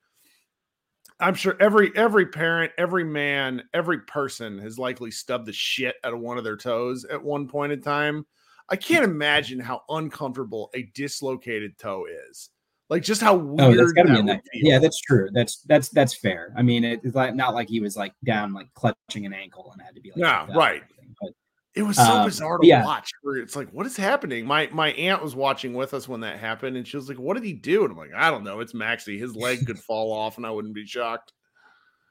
I'm 1.22 1.34
sure 1.34 1.56
every 1.60 1.92
every 1.94 2.26
parent, 2.26 2.72
every 2.76 3.04
man, 3.04 3.62
every 3.72 4.00
person 4.00 4.58
has 4.58 4.76
likely 4.76 5.12
stubbed 5.12 5.46
the 5.46 5.52
shit 5.52 5.94
out 6.02 6.12
of 6.12 6.18
one 6.18 6.36
of 6.36 6.42
their 6.42 6.56
toes 6.56 7.04
at 7.04 7.22
one 7.22 7.46
point 7.46 7.70
in 7.70 7.80
time. 7.80 8.26
I 8.72 8.76
can't 8.76 9.04
imagine 9.04 9.60
how 9.60 9.82
uncomfortable 9.88 10.70
a 10.74 10.82
dislocated 10.94 11.78
toe 11.78 12.06
is. 12.30 12.48
Like 12.88 13.02
just 13.02 13.20
how 13.22 13.34
weird 13.36 13.60
Oh, 13.60 13.76
that's 13.76 13.92
gotta 13.92 14.08
be 14.08 14.14
that 14.14 14.18
a 14.20 14.22
would 14.22 14.26
nightmare. 14.26 14.42
Yeah, 14.54 14.78
that's 14.78 15.00
true. 15.00 15.28
That's 15.32 15.58
that's 15.62 15.88
that's 15.90 16.14
fair. 16.14 16.52
I 16.56 16.62
mean, 16.62 16.82
it's 16.84 17.14
like 17.14 17.34
not 17.34 17.54
like 17.54 17.68
he 17.68 17.80
was 17.80 17.96
like 17.96 18.12
down 18.24 18.52
like 18.52 18.68
clutching 18.74 19.24
an 19.26 19.32
ankle 19.32 19.70
and 19.72 19.80
had 19.80 19.94
to 19.94 20.00
be 20.00 20.10
like 20.10 20.18
Yeah, 20.18 20.40
checked 20.40 20.50
out 20.50 20.56
or 20.56 20.58
right. 20.58 20.82
But 21.20 21.32
It 21.74 21.82
was 21.84 21.96
so 21.96 22.02
Um, 22.02 22.24
bizarre 22.26 22.58
to 22.58 22.66
yeah. 22.66 22.84
watch. 22.84 23.10
Where 23.22 23.36
it's 23.36 23.56
like, 23.56 23.70
what 23.70 23.86
is 23.86 23.96
happening? 23.96 24.44
My 24.46 24.68
my 24.72 24.88
aunt 24.92 25.22
was 25.22 25.34
watching 25.36 25.72
with 25.74 25.94
us 25.94 26.06
when 26.08 26.20
that 26.20 26.38
happened, 26.38 26.76
and 26.76 26.86
she 26.86 26.96
was 26.98 27.08
like, 27.08 27.18
"What 27.18 27.34
did 27.34 27.44
he 27.44 27.52
do?" 27.54 27.84
And 27.84 27.92
I'm 27.92 27.96
like, 27.98 28.12
"I 28.14 28.30
don't 28.30 28.44
know. 28.44 28.60
It's 28.60 28.72
Maxi. 28.74 29.18
His 29.18 29.34
leg 29.36 29.66
could 29.66 29.78
fall 29.88 30.12
off, 30.12 30.36
and 30.36 30.44
I 30.46 30.50
wouldn't 30.50 30.74
be 30.74 30.84
shocked." 30.86 31.32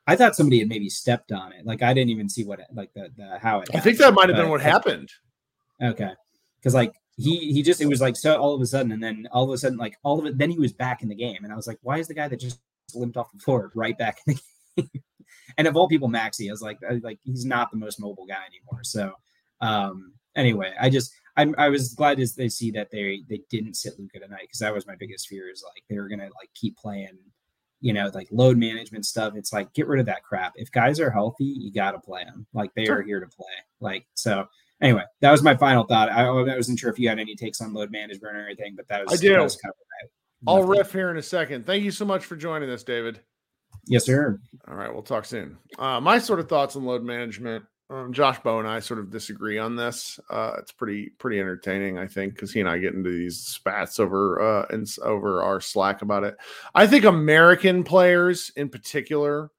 I 0.08 0.16
thought 0.16 0.36
somebody 0.36 0.60
had 0.60 0.68
maybe 0.68 0.90
stepped 0.90 1.32
on 1.32 1.54
it. 1.54 1.64
Like 1.66 1.84
I 1.84 1.94
didn't 1.94 2.10
even 2.10 2.28
see 2.28 2.44
what 2.44 2.60
it, 2.60 2.66
like 2.74 2.92
the, 2.96 3.10
the 3.16 3.38
how 3.40 3.62
it. 3.62 3.70
I 3.76 3.80
think 3.80 4.00
that 4.00 4.16
might 4.16 4.30
have 4.30 4.38
been 4.38 4.50
what 4.50 4.62
I- 4.62 4.64
happened. 4.64 5.10
Okay, 5.80 6.12
because 6.62 6.74
like 6.74 6.94
he 7.18 7.52
he 7.54 7.62
just 7.62 7.82
it 7.82 7.88
was 7.88 8.02
like 8.02 8.16
so 8.16 8.36
all 8.40 8.54
of 8.54 8.62
a 8.62 8.66
sudden, 8.66 8.92
and 8.92 9.04
then 9.04 9.28
all 9.32 9.44
of 9.44 9.50
a 9.52 9.58
sudden 9.58 9.78
like 9.78 9.98
all 10.04 10.20
of 10.20 10.26
it. 10.26 10.38
Then 10.38 10.52
he 10.52 10.60
was 10.60 10.74
back 10.74 11.02
in 11.04 11.10
the 11.10 11.16
game, 11.16 11.44
and 11.44 11.52
I 11.52 11.56
was 11.56 11.68
like, 11.68 11.80
why 11.82 11.98
is 11.98 12.08
the 12.08 12.14
guy 12.14 12.28
that 12.28 12.40
just 12.40 12.60
limped 12.94 13.18
off 13.18 13.32
the 13.32 13.40
floor 13.40 13.72
right 13.76 13.98
back 13.98 14.18
in 14.28 14.36
the 14.36 14.82
game? 14.82 14.90
and 15.58 15.68
of 15.68 15.76
all 15.76 15.88
people, 15.88 16.10
Maxi, 16.10 16.48
I 16.50 16.52
was 16.52 16.62
like, 16.62 16.78
I, 16.90 17.00
like 17.04 17.20
he's 17.24 17.46
not 17.46 17.72
the 17.72 17.78
most 17.78 18.00
mobile 18.00 18.26
guy 18.26 18.44
anymore. 18.48 18.84
So 18.84 19.14
um 19.62 20.14
anyway, 20.36 20.74
I 20.80 20.90
just 20.90 21.12
I'm, 21.38 21.56
I 21.58 21.70
was 21.70 21.94
glad 21.94 22.20
as 22.20 22.36
they 22.36 22.50
see 22.50 22.72
that 22.72 22.92
they 22.92 23.22
they 23.30 23.42
didn't 23.50 23.76
sit 23.76 24.00
Luka 24.00 24.20
tonight 24.20 24.42
because 24.44 24.60
that 24.60 24.74
was 24.74 24.88
my 24.88 24.96
biggest 24.96 25.28
fear 25.28 25.50
is 25.50 25.64
like 25.64 25.84
they 25.90 25.98
were 25.98 26.10
gonna 26.10 26.24
like 26.24 26.50
keep 26.56 26.78
playing, 26.78 27.18
you 27.80 27.94
know, 27.94 28.10
like 28.14 28.28
load 28.32 28.58
management 28.58 29.06
stuff. 29.06 29.34
It's 29.36 29.54
like 29.54 29.74
get 29.74 29.88
rid 29.88 30.00
of 30.00 30.06
that 30.08 30.24
crap. 30.24 30.54
If 30.56 30.72
guys 30.72 31.00
are 31.00 31.10
healthy, 31.12 31.46
you 31.46 31.72
got 31.72 31.92
to 31.92 32.00
play 32.00 32.24
them. 32.26 32.48
Like 32.54 32.74
they 32.76 32.86
Sure. 32.86 32.98
are 32.98 33.02
here 33.02 33.20
to 33.20 33.28
play. 33.28 33.46
Like 33.80 34.06
so. 34.16 34.48
Anyway, 34.82 35.04
that 35.20 35.32
was 35.32 35.44
my 35.44 35.56
final 35.56 35.84
thought. 35.84 36.10
I, 36.10 36.26
I 36.26 36.56
wasn't 36.56 36.80
sure 36.80 36.90
if 36.90 36.98
you 36.98 37.08
had 37.08 37.20
any 37.20 37.36
takes 37.36 37.62
on 37.62 37.74
load 37.74 37.92
management 37.92 38.36
or 38.36 38.46
anything, 38.46 38.76
but 38.76 38.88
that 38.88 39.06
was 39.06 39.14
I 39.14 39.22
do. 39.22 39.34
That 39.34 39.44
was 39.44 39.56
kind 39.56 39.72
of 39.72 39.78
I'll 40.48 40.64
riff 40.64 40.92
here 40.92 41.12
in 41.12 41.18
a 41.18 41.22
second. 41.22 41.66
Thank 41.66 41.84
you 41.84 41.92
so 41.92 42.04
much 42.04 42.26
for 42.26 42.36
joining 42.36 42.70
us, 42.70 42.84
David. 42.84 43.20
Yes, 43.86 44.06
sir. 44.06 44.40
All 44.68 44.76
right, 44.76 44.92
we'll 44.92 45.04
talk 45.04 45.26
soon. 45.26 45.58
Uh, 45.78 46.00
my 46.00 46.18
sort 46.18 46.40
of 46.40 46.50
thoughts 46.50 46.76
on 46.76 46.84
load 46.84 47.04
management. 47.04 47.66
Um, 47.92 48.14
Josh 48.14 48.40
Bowe 48.40 48.60
and 48.60 48.68
I 48.68 48.80
sort 48.80 49.02
of 49.02 49.12
disagree 49.12 49.58
on 49.60 49.76
this. 49.76 50.18
Uh, 50.30 50.54
it's 50.60 50.72
pretty 50.72 51.10
pretty 51.20 51.40
entertaining, 51.40 51.98
I 51.98 52.08
think, 52.08 52.34
because 52.34 52.54
he 52.54 52.62
and 52.62 52.70
I 52.70 52.78
get 52.78 52.94
into 52.94 53.12
these 53.12 53.40
spats 53.40 54.00
over 54.00 54.42
uh, 54.42 54.66
and 54.70 54.88
over 55.04 55.44
our 55.44 55.60
Slack 55.60 56.02
about 56.02 56.24
it. 56.24 56.38
I 56.74 56.88
think 56.88 57.04
American 57.04 57.84
players 57.84 58.52
in 58.56 58.70
particular 58.70 59.50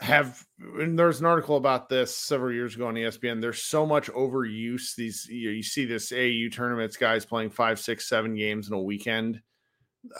have 0.00 0.44
and 0.78 0.98
there's 0.98 1.20
an 1.20 1.26
article 1.26 1.56
about 1.56 1.88
this 1.88 2.14
several 2.14 2.52
years 2.52 2.74
ago 2.74 2.88
on 2.88 2.94
ESPN. 2.94 3.40
There's 3.40 3.62
so 3.62 3.86
much 3.86 4.10
overuse. 4.10 4.94
These 4.94 5.26
you, 5.30 5.50
you 5.50 5.62
see 5.62 5.84
this 5.84 6.12
AAU 6.12 6.52
tournaments, 6.52 6.96
guys 6.96 7.24
playing 7.24 7.50
five, 7.50 7.80
six, 7.80 8.08
seven 8.08 8.34
games 8.34 8.68
in 8.68 8.74
a 8.74 8.80
weekend. 8.80 9.40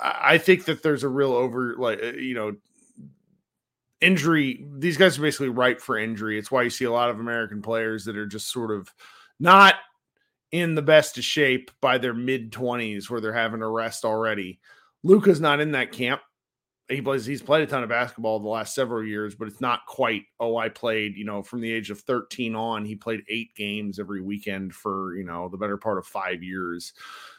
I 0.02 0.38
think 0.38 0.64
that 0.64 0.82
there's 0.82 1.04
a 1.04 1.08
real 1.08 1.32
over 1.32 1.76
like 1.76 2.02
uh, 2.02 2.12
you 2.12 2.34
know 2.34 2.56
injury. 4.00 4.64
These 4.78 4.96
guys 4.96 5.18
are 5.18 5.22
basically 5.22 5.50
ripe 5.50 5.80
for 5.80 5.98
injury. 5.98 6.38
It's 6.38 6.50
why 6.50 6.62
you 6.62 6.70
see 6.70 6.86
a 6.86 6.92
lot 6.92 7.10
of 7.10 7.20
American 7.20 7.60
players 7.60 8.04
that 8.06 8.16
are 8.16 8.26
just 8.26 8.50
sort 8.50 8.70
of 8.70 8.92
not 9.38 9.74
in 10.52 10.74
the 10.74 10.82
best 10.82 11.18
of 11.18 11.24
shape 11.24 11.70
by 11.80 11.98
their 11.98 12.14
mid 12.14 12.52
20s 12.52 13.10
where 13.10 13.20
they're 13.20 13.32
having 13.32 13.60
to 13.60 13.68
rest 13.68 14.04
already. 14.04 14.58
Luka's 15.02 15.40
not 15.40 15.60
in 15.60 15.72
that 15.72 15.92
camp. 15.92 16.22
He 16.88 17.00
plays 17.02 17.26
he's 17.26 17.42
played 17.42 17.62
a 17.62 17.66
ton 17.66 17.82
of 17.82 17.88
basketball 17.88 18.38
the 18.38 18.48
last 18.48 18.74
several 18.74 19.04
years, 19.04 19.34
but 19.34 19.48
it's 19.48 19.60
not 19.60 19.86
quite, 19.86 20.22
oh, 20.38 20.56
I 20.56 20.68
played, 20.68 21.16
you 21.16 21.24
know, 21.24 21.42
from 21.42 21.60
the 21.60 21.72
age 21.72 21.90
of 21.90 22.00
13 22.00 22.54
on, 22.54 22.84
he 22.84 22.94
played 22.94 23.24
eight 23.28 23.54
games 23.56 23.98
every 23.98 24.20
weekend 24.20 24.72
for, 24.72 25.16
you 25.16 25.24
know, 25.24 25.48
the 25.48 25.56
better 25.56 25.76
part 25.76 25.98
of 25.98 26.06
five 26.06 26.44
years. 26.44 26.92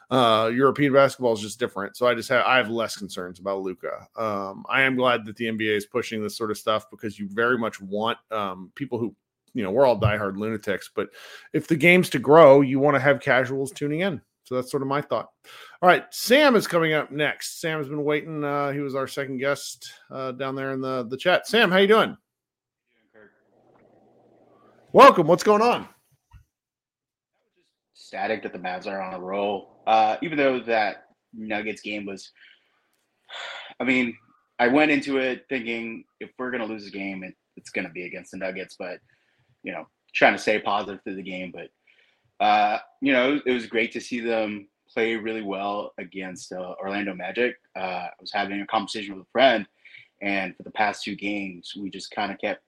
Uh, 0.09 0.51
European 0.53 0.91
basketball 0.91 1.33
is 1.33 1.39
just 1.39 1.59
different. 1.59 1.95
So 1.95 2.07
I 2.07 2.13
just 2.13 2.29
have 2.29 2.45
I 2.45 2.57
have 2.57 2.69
less 2.69 2.97
concerns 2.97 3.39
about 3.39 3.61
luka 3.61 4.07
Um, 4.17 4.65
I 4.69 4.81
am 4.81 4.95
glad 4.95 5.25
that 5.25 5.35
the 5.35 5.45
NBA 5.45 5.75
is 5.75 5.85
pushing 5.85 6.21
this 6.21 6.37
sort 6.37 6.51
of 6.51 6.57
stuff 6.57 6.89
because 6.89 7.17
you 7.19 7.27
very 7.29 7.57
much 7.57 7.81
want 7.81 8.17
um, 8.31 8.71
people 8.75 8.99
who 8.99 9.15
you 9.53 9.63
know, 9.63 9.71
we're 9.71 9.87
all 9.87 9.99
diehard 9.99 10.37
lunatics, 10.37 10.91
but 10.93 11.09
if 11.51 11.67
the 11.67 11.75
game's 11.75 12.09
to 12.11 12.19
grow, 12.19 12.61
you 12.61 12.79
want 12.79 12.95
to 12.95 12.99
have 12.99 13.19
casuals 13.19 13.71
tuning 13.71 14.01
in. 14.01 14.21
So 14.43 14.55
that's 14.55 14.69
sort 14.69 14.83
of 14.83 14.87
my 14.87 15.01
thought. 15.01 15.29
All 15.79 15.87
right, 15.87 16.05
Sam 16.09 16.55
is 16.55 16.65
coming 16.65 16.93
up 16.93 17.11
next. 17.11 17.61
Sam 17.61 17.77
has 17.77 17.87
been 17.87 18.03
waiting. 18.03 18.43
Uh, 18.43 18.71
he 18.71 18.79
was 18.79 18.95
our 18.95 19.07
second 19.07 19.37
guest 19.37 19.87
uh, 20.09 20.31
down 20.31 20.55
there 20.55 20.71
in 20.71 20.81
the 20.81 21.03
the 21.03 21.17
chat. 21.17 21.45
Sam, 21.45 21.69
how 21.69 21.77
you 21.77 21.87
doing? 21.87 22.17
Welcome. 24.91 25.27
What's 25.27 25.43
going 25.43 25.61
on? 25.61 25.87
Static 27.93 28.41
that 28.41 28.53
the 28.53 28.59
Mavs 28.59 28.87
are 28.87 28.99
on 28.99 29.13
a 29.13 29.19
roll. 29.19 29.83
Uh, 29.85 30.17
even 30.23 30.39
though 30.39 30.59
that 30.61 31.09
Nuggets 31.31 31.81
game 31.81 32.07
was, 32.07 32.31
I 33.79 33.83
mean, 33.83 34.17
I 34.57 34.69
went 34.69 34.89
into 34.89 35.17
it 35.17 35.45
thinking 35.47 36.05
if 36.19 36.31
we're 36.39 36.49
gonna 36.49 36.65
lose 36.65 36.87
a 36.87 36.91
game, 36.91 37.23
it, 37.23 37.35
it's 37.55 37.69
gonna 37.69 37.91
be 37.91 38.05
against 38.07 38.31
the 38.31 38.37
Nuggets. 38.37 38.77
But 38.79 38.97
you 39.61 39.73
know, 39.73 39.87
trying 40.15 40.33
to 40.33 40.39
stay 40.39 40.57
positive 40.57 41.03
through 41.03 41.17
the 41.17 41.21
game. 41.21 41.53
But 41.53 42.43
uh, 42.43 42.79
you 42.99 43.13
know, 43.13 43.39
it 43.45 43.51
was 43.51 43.67
great 43.67 43.91
to 43.91 44.01
see 44.01 44.21
them 44.21 44.67
play 44.93 45.15
really 45.15 45.41
well 45.41 45.93
against 45.97 46.51
uh, 46.51 46.75
Orlando 46.81 47.13
Magic. 47.13 47.55
Uh, 47.75 47.79
I 47.79 48.09
was 48.19 48.31
having 48.31 48.61
a 48.61 48.67
conversation 48.67 49.15
with 49.15 49.25
a 49.25 49.31
friend, 49.31 49.67
and 50.21 50.55
for 50.55 50.63
the 50.63 50.71
past 50.71 51.03
two 51.03 51.15
games, 51.15 51.73
we 51.79 51.89
just 51.89 52.11
kind 52.11 52.31
of 52.31 52.39
kept 52.39 52.61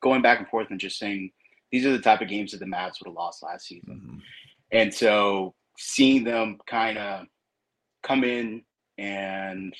going 0.00 0.22
back 0.22 0.38
and 0.38 0.48
forth 0.48 0.68
and 0.70 0.80
just 0.80 0.98
saying 0.98 1.30
these 1.70 1.86
are 1.86 1.92
the 1.92 1.98
type 1.98 2.20
of 2.20 2.28
games 2.28 2.52
that 2.52 2.58
the 2.58 2.66
Mavs 2.66 3.00
would 3.00 3.06
have 3.06 3.14
lost 3.14 3.42
last 3.42 3.66
season. 3.66 4.00
Mm-hmm. 4.02 4.18
And 4.72 4.92
so 4.92 5.54
seeing 5.78 6.24
them 6.24 6.58
kind 6.66 6.98
of 6.98 7.26
come 8.02 8.24
in 8.24 8.62
and 8.98 9.74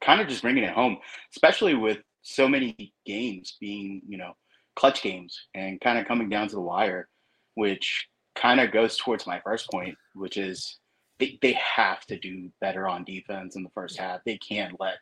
kind 0.00 0.20
of 0.20 0.28
just 0.28 0.42
bringing 0.42 0.64
it 0.64 0.72
home, 0.72 0.98
especially 1.32 1.74
with 1.74 1.98
so 2.22 2.48
many 2.48 2.92
games 3.06 3.56
being, 3.60 4.02
you 4.06 4.18
know, 4.18 4.36
clutch 4.76 5.02
games 5.02 5.46
and 5.54 5.80
kind 5.80 5.98
of 5.98 6.06
coming 6.06 6.28
down 6.28 6.48
to 6.48 6.54
the 6.54 6.60
wire 6.60 7.08
which 7.54 8.08
kind 8.34 8.60
of 8.60 8.72
goes 8.72 8.96
towards 8.96 9.26
my 9.26 9.40
first 9.40 9.70
point, 9.70 9.96
which 10.14 10.36
is 10.36 10.78
they, 11.18 11.38
they 11.42 11.52
have 11.52 12.04
to 12.06 12.18
do 12.18 12.50
better 12.60 12.88
on 12.88 13.04
defense 13.04 13.56
in 13.56 13.62
the 13.62 13.70
first 13.70 13.98
half. 13.98 14.20
They 14.24 14.38
can't 14.38 14.78
let 14.80 14.96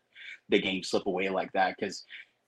the 0.48 0.60
game 0.60 0.82
slip 0.82 1.06
away 1.06 1.28
like 1.28 1.52
that 1.52 1.74
because 1.78 2.04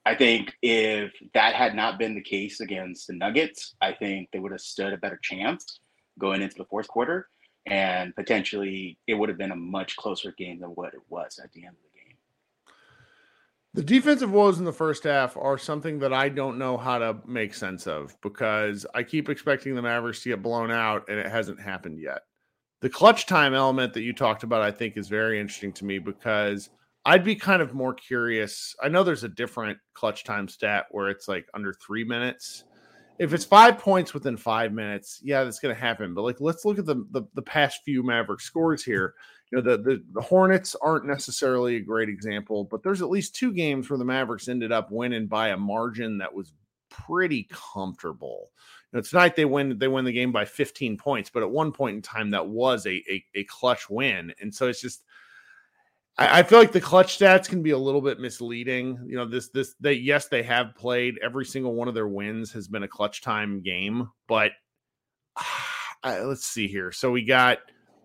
I 0.07 0.15
think 0.15 0.53
if 0.61 1.13
that 1.33 1.55
had 1.55 1.75
not 1.75 1.99
been 1.99 2.15
the 2.15 2.21
case 2.21 2.61
against 2.61 3.07
the 3.07 3.15
Nuggets, 3.15 3.75
I 3.81 3.93
think 3.93 4.29
they 4.33 4.39
would 4.39 4.53
have 4.53 4.61
stood 4.61 4.93
a 4.93 4.99
better 4.99 5.19
chance 5.23 5.81
going 6.19 6.43
into 6.43 6.57
the 6.57 6.67
fourth 6.67 6.89
quarter. 6.89 7.29
And 7.67 8.15
potentially 8.15 8.99
it 9.07 9.15
would 9.15 9.31
have 9.31 9.39
been 9.39 9.53
a 9.53 9.57
much 9.57 9.97
closer 9.97 10.33
game 10.33 10.61
than 10.61 10.71
what 10.71 10.93
it 10.93 11.01
was 11.09 11.41
at 11.43 11.51
the 11.53 11.65
end 11.65 11.77
of 11.77 11.83
the 11.83 11.94
the 13.75 13.83
defensive 13.83 14.31
woes 14.31 14.61
in 14.61 14.65
the 14.65 14.73
first 14.73 15.03
half 15.03 15.37
are 15.37 15.59
something 15.59 15.99
that 15.99 16.13
I 16.13 16.29
don't 16.29 16.59
know 16.59 16.77
how 16.77 16.99
to 16.99 17.19
make 17.27 17.53
sense 17.53 17.89
of 17.89 18.17
because 18.23 18.87
I 18.95 19.03
keep 19.03 19.29
expecting 19.29 19.75
the 19.75 19.83
Mavericks 19.83 20.23
to 20.23 20.29
get 20.29 20.43
blown 20.43 20.71
out 20.71 21.09
and 21.09 21.19
it 21.19 21.27
hasn't 21.27 21.61
happened 21.61 22.01
yet. 22.01 22.21
The 22.83 22.89
clutch 22.89 23.27
time 23.27 23.53
element 23.53 23.93
that 23.95 24.03
you 24.03 24.13
talked 24.13 24.45
about, 24.45 24.63
I 24.63 24.71
think, 24.71 24.97
is 24.97 25.09
very 25.09 25.41
interesting 25.41 25.73
to 25.73 25.85
me 25.85 25.99
because 25.99 26.71
I'd 27.05 27.25
be 27.25 27.35
kind 27.35 27.61
of 27.61 27.75
more 27.75 27.95
curious. 27.95 28.77
I 28.81 28.89
know 28.89 29.03
there's 29.03 29.25
a 29.25 29.29
different 29.29 29.79
clutch 29.93 30.23
time 30.23 30.47
stat 30.47 30.87
where 30.93 31.09
it's 31.09 31.27
like 31.27 31.47
under 31.53 31.73
three 31.73 32.05
minutes. 32.05 32.65
If 33.19 33.33
it's 33.33 33.45
five 33.45 33.79
points 33.79 34.15
within 34.15 34.37
five 34.37 34.73
minutes, 34.73 35.21
yeah, 35.23 35.43
that's 35.43 35.59
going 35.59 35.75
to 35.75 35.81
happen. 35.81 36.15
But 36.15 36.23
like, 36.23 36.41
let's 36.41 36.65
look 36.65 36.79
at 36.79 36.87
the, 36.87 37.07
the 37.11 37.23
the 37.35 37.43
past 37.43 37.81
few 37.85 38.05
Maverick 38.05 38.41
scores 38.41 38.85
here 38.85 39.15
you 39.51 39.61
know 39.61 39.63
the, 39.63 39.83
the, 39.83 40.03
the 40.13 40.21
Hornets 40.21 40.75
aren't 40.81 41.07
necessarily 41.07 41.77
a 41.77 41.81
great 41.81 42.09
example, 42.09 42.65
but 42.65 42.83
there's 42.83 43.03
at 43.03 43.11
least 43.11 43.35
two 43.35 43.53
games 43.53 43.89
where 43.89 43.99
the 43.99 44.05
Mavericks 44.05 44.49
ended 44.49 44.73
up 44.73 44.91
winning 44.91 45.27
by 45.27 45.49
a 45.49 45.57
margin 45.57 46.19
that 46.19 46.35
was 46.35 46.53
pretty 46.91 47.49
comfortable. 47.51 48.51
You 48.93 48.99
know, 48.99 49.03
tonight 49.03 49.37
they 49.37 49.45
win 49.45 49.79
they 49.79 49.89
win 49.89 50.05
the 50.05 50.13
game 50.13 50.33
by 50.33 50.45
15 50.45 50.97
points, 50.97 51.31
but 51.31 51.43
at 51.43 51.51
one 51.51 51.73
point 51.73 51.97
in 51.97 52.03
time 52.03 52.31
that 52.31 52.47
was 52.47 52.87
a 52.87 53.03
a, 53.11 53.25
a 53.35 53.45
clutch 53.45 53.89
win, 53.91 54.33
and 54.41 54.55
so 54.55 54.69
it's 54.69 54.81
just. 54.81 55.03
I, 56.17 56.45
feel 56.45 56.61
like 56.61 56.71
the 56.71 56.81
clutch 56.81 57.19
stats 57.19 57.49
can 57.49 57.61
be 57.61 57.73
a 57.73 57.79
little 57.79 58.01
bit 58.01 58.21
misleading. 58.21 59.01
You 59.05 59.17
know, 59.17 59.27
this 59.27 59.49
this 59.49 59.75
they 59.81 59.95
yes 59.95 60.29
they 60.29 60.45
have 60.45 60.77
played 60.77 61.19
every 61.21 61.45
single 61.45 61.75
one 61.75 61.89
of 61.89 61.95
their 61.95 62.07
wins 62.07 62.53
has 62.53 62.69
been 62.69 62.85
a 62.85 62.89
clutch 62.89 63.21
time 63.21 63.61
game, 63.63 64.09
but 64.29 64.53
uh, 66.05 66.21
let's 66.23 66.47
see 66.47 66.69
here. 66.69 66.93
So 66.93 67.11
we 67.11 67.25
got 67.25 67.59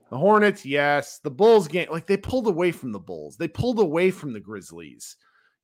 the 0.09 0.17
Hornets, 0.17 0.65
yes. 0.65 1.19
The 1.19 1.31
Bulls 1.31 1.67
game, 1.67 1.87
like 1.91 2.07
they 2.07 2.17
pulled 2.17 2.47
away 2.47 2.71
from 2.71 2.91
the 2.91 2.99
Bulls. 2.99 3.37
They 3.37 3.47
pulled 3.47 3.79
away 3.79 4.11
from 4.11 4.33
the 4.33 4.39
Grizzlies. 4.39 5.15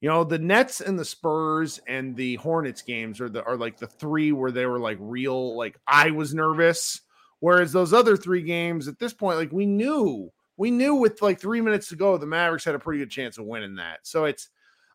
You 0.02 0.10
know, 0.10 0.24
the 0.24 0.38
Nets 0.38 0.82
and 0.82 1.00
the 1.00 1.06
Spurs 1.06 1.80
and 1.88 2.16
the 2.16 2.36
Hornets 2.36 2.82
games 2.82 3.20
are 3.22 3.30
the 3.30 3.44
are 3.44 3.58
like 3.58 3.78
the 3.78 3.88
three 3.88 4.32
where 4.32 4.52
they 4.52 4.66
were 4.66 4.80
like 4.80 4.98
real, 5.00 5.58
like 5.58 5.78
I 5.88 6.12
was 6.12 6.36
nervous. 6.36 7.02
Whereas 7.40 7.72
those 7.72 7.94
other 7.94 8.16
three 8.16 8.42
games 8.44 8.88
at 8.88 9.00
this 9.00 9.14
point, 9.14 9.38
like 9.38 9.52
we 9.52 9.66
knew, 9.66 10.32
we 10.58 10.72
knew 10.72 10.96
with 10.96 11.22
like 11.22 11.40
three 11.40 11.62
minutes 11.62 11.90
to 11.90 11.96
go, 11.96 12.18
the 12.18 12.26
Mavericks 12.26 12.66
had 12.66 12.76
a 12.76 12.80
pretty 12.80 13.00
good 13.00 13.12
chance 13.12 13.38
of 13.38 13.46
winning 13.46 13.76
that. 13.76 14.00
So 14.04 14.26
it's 14.26 14.50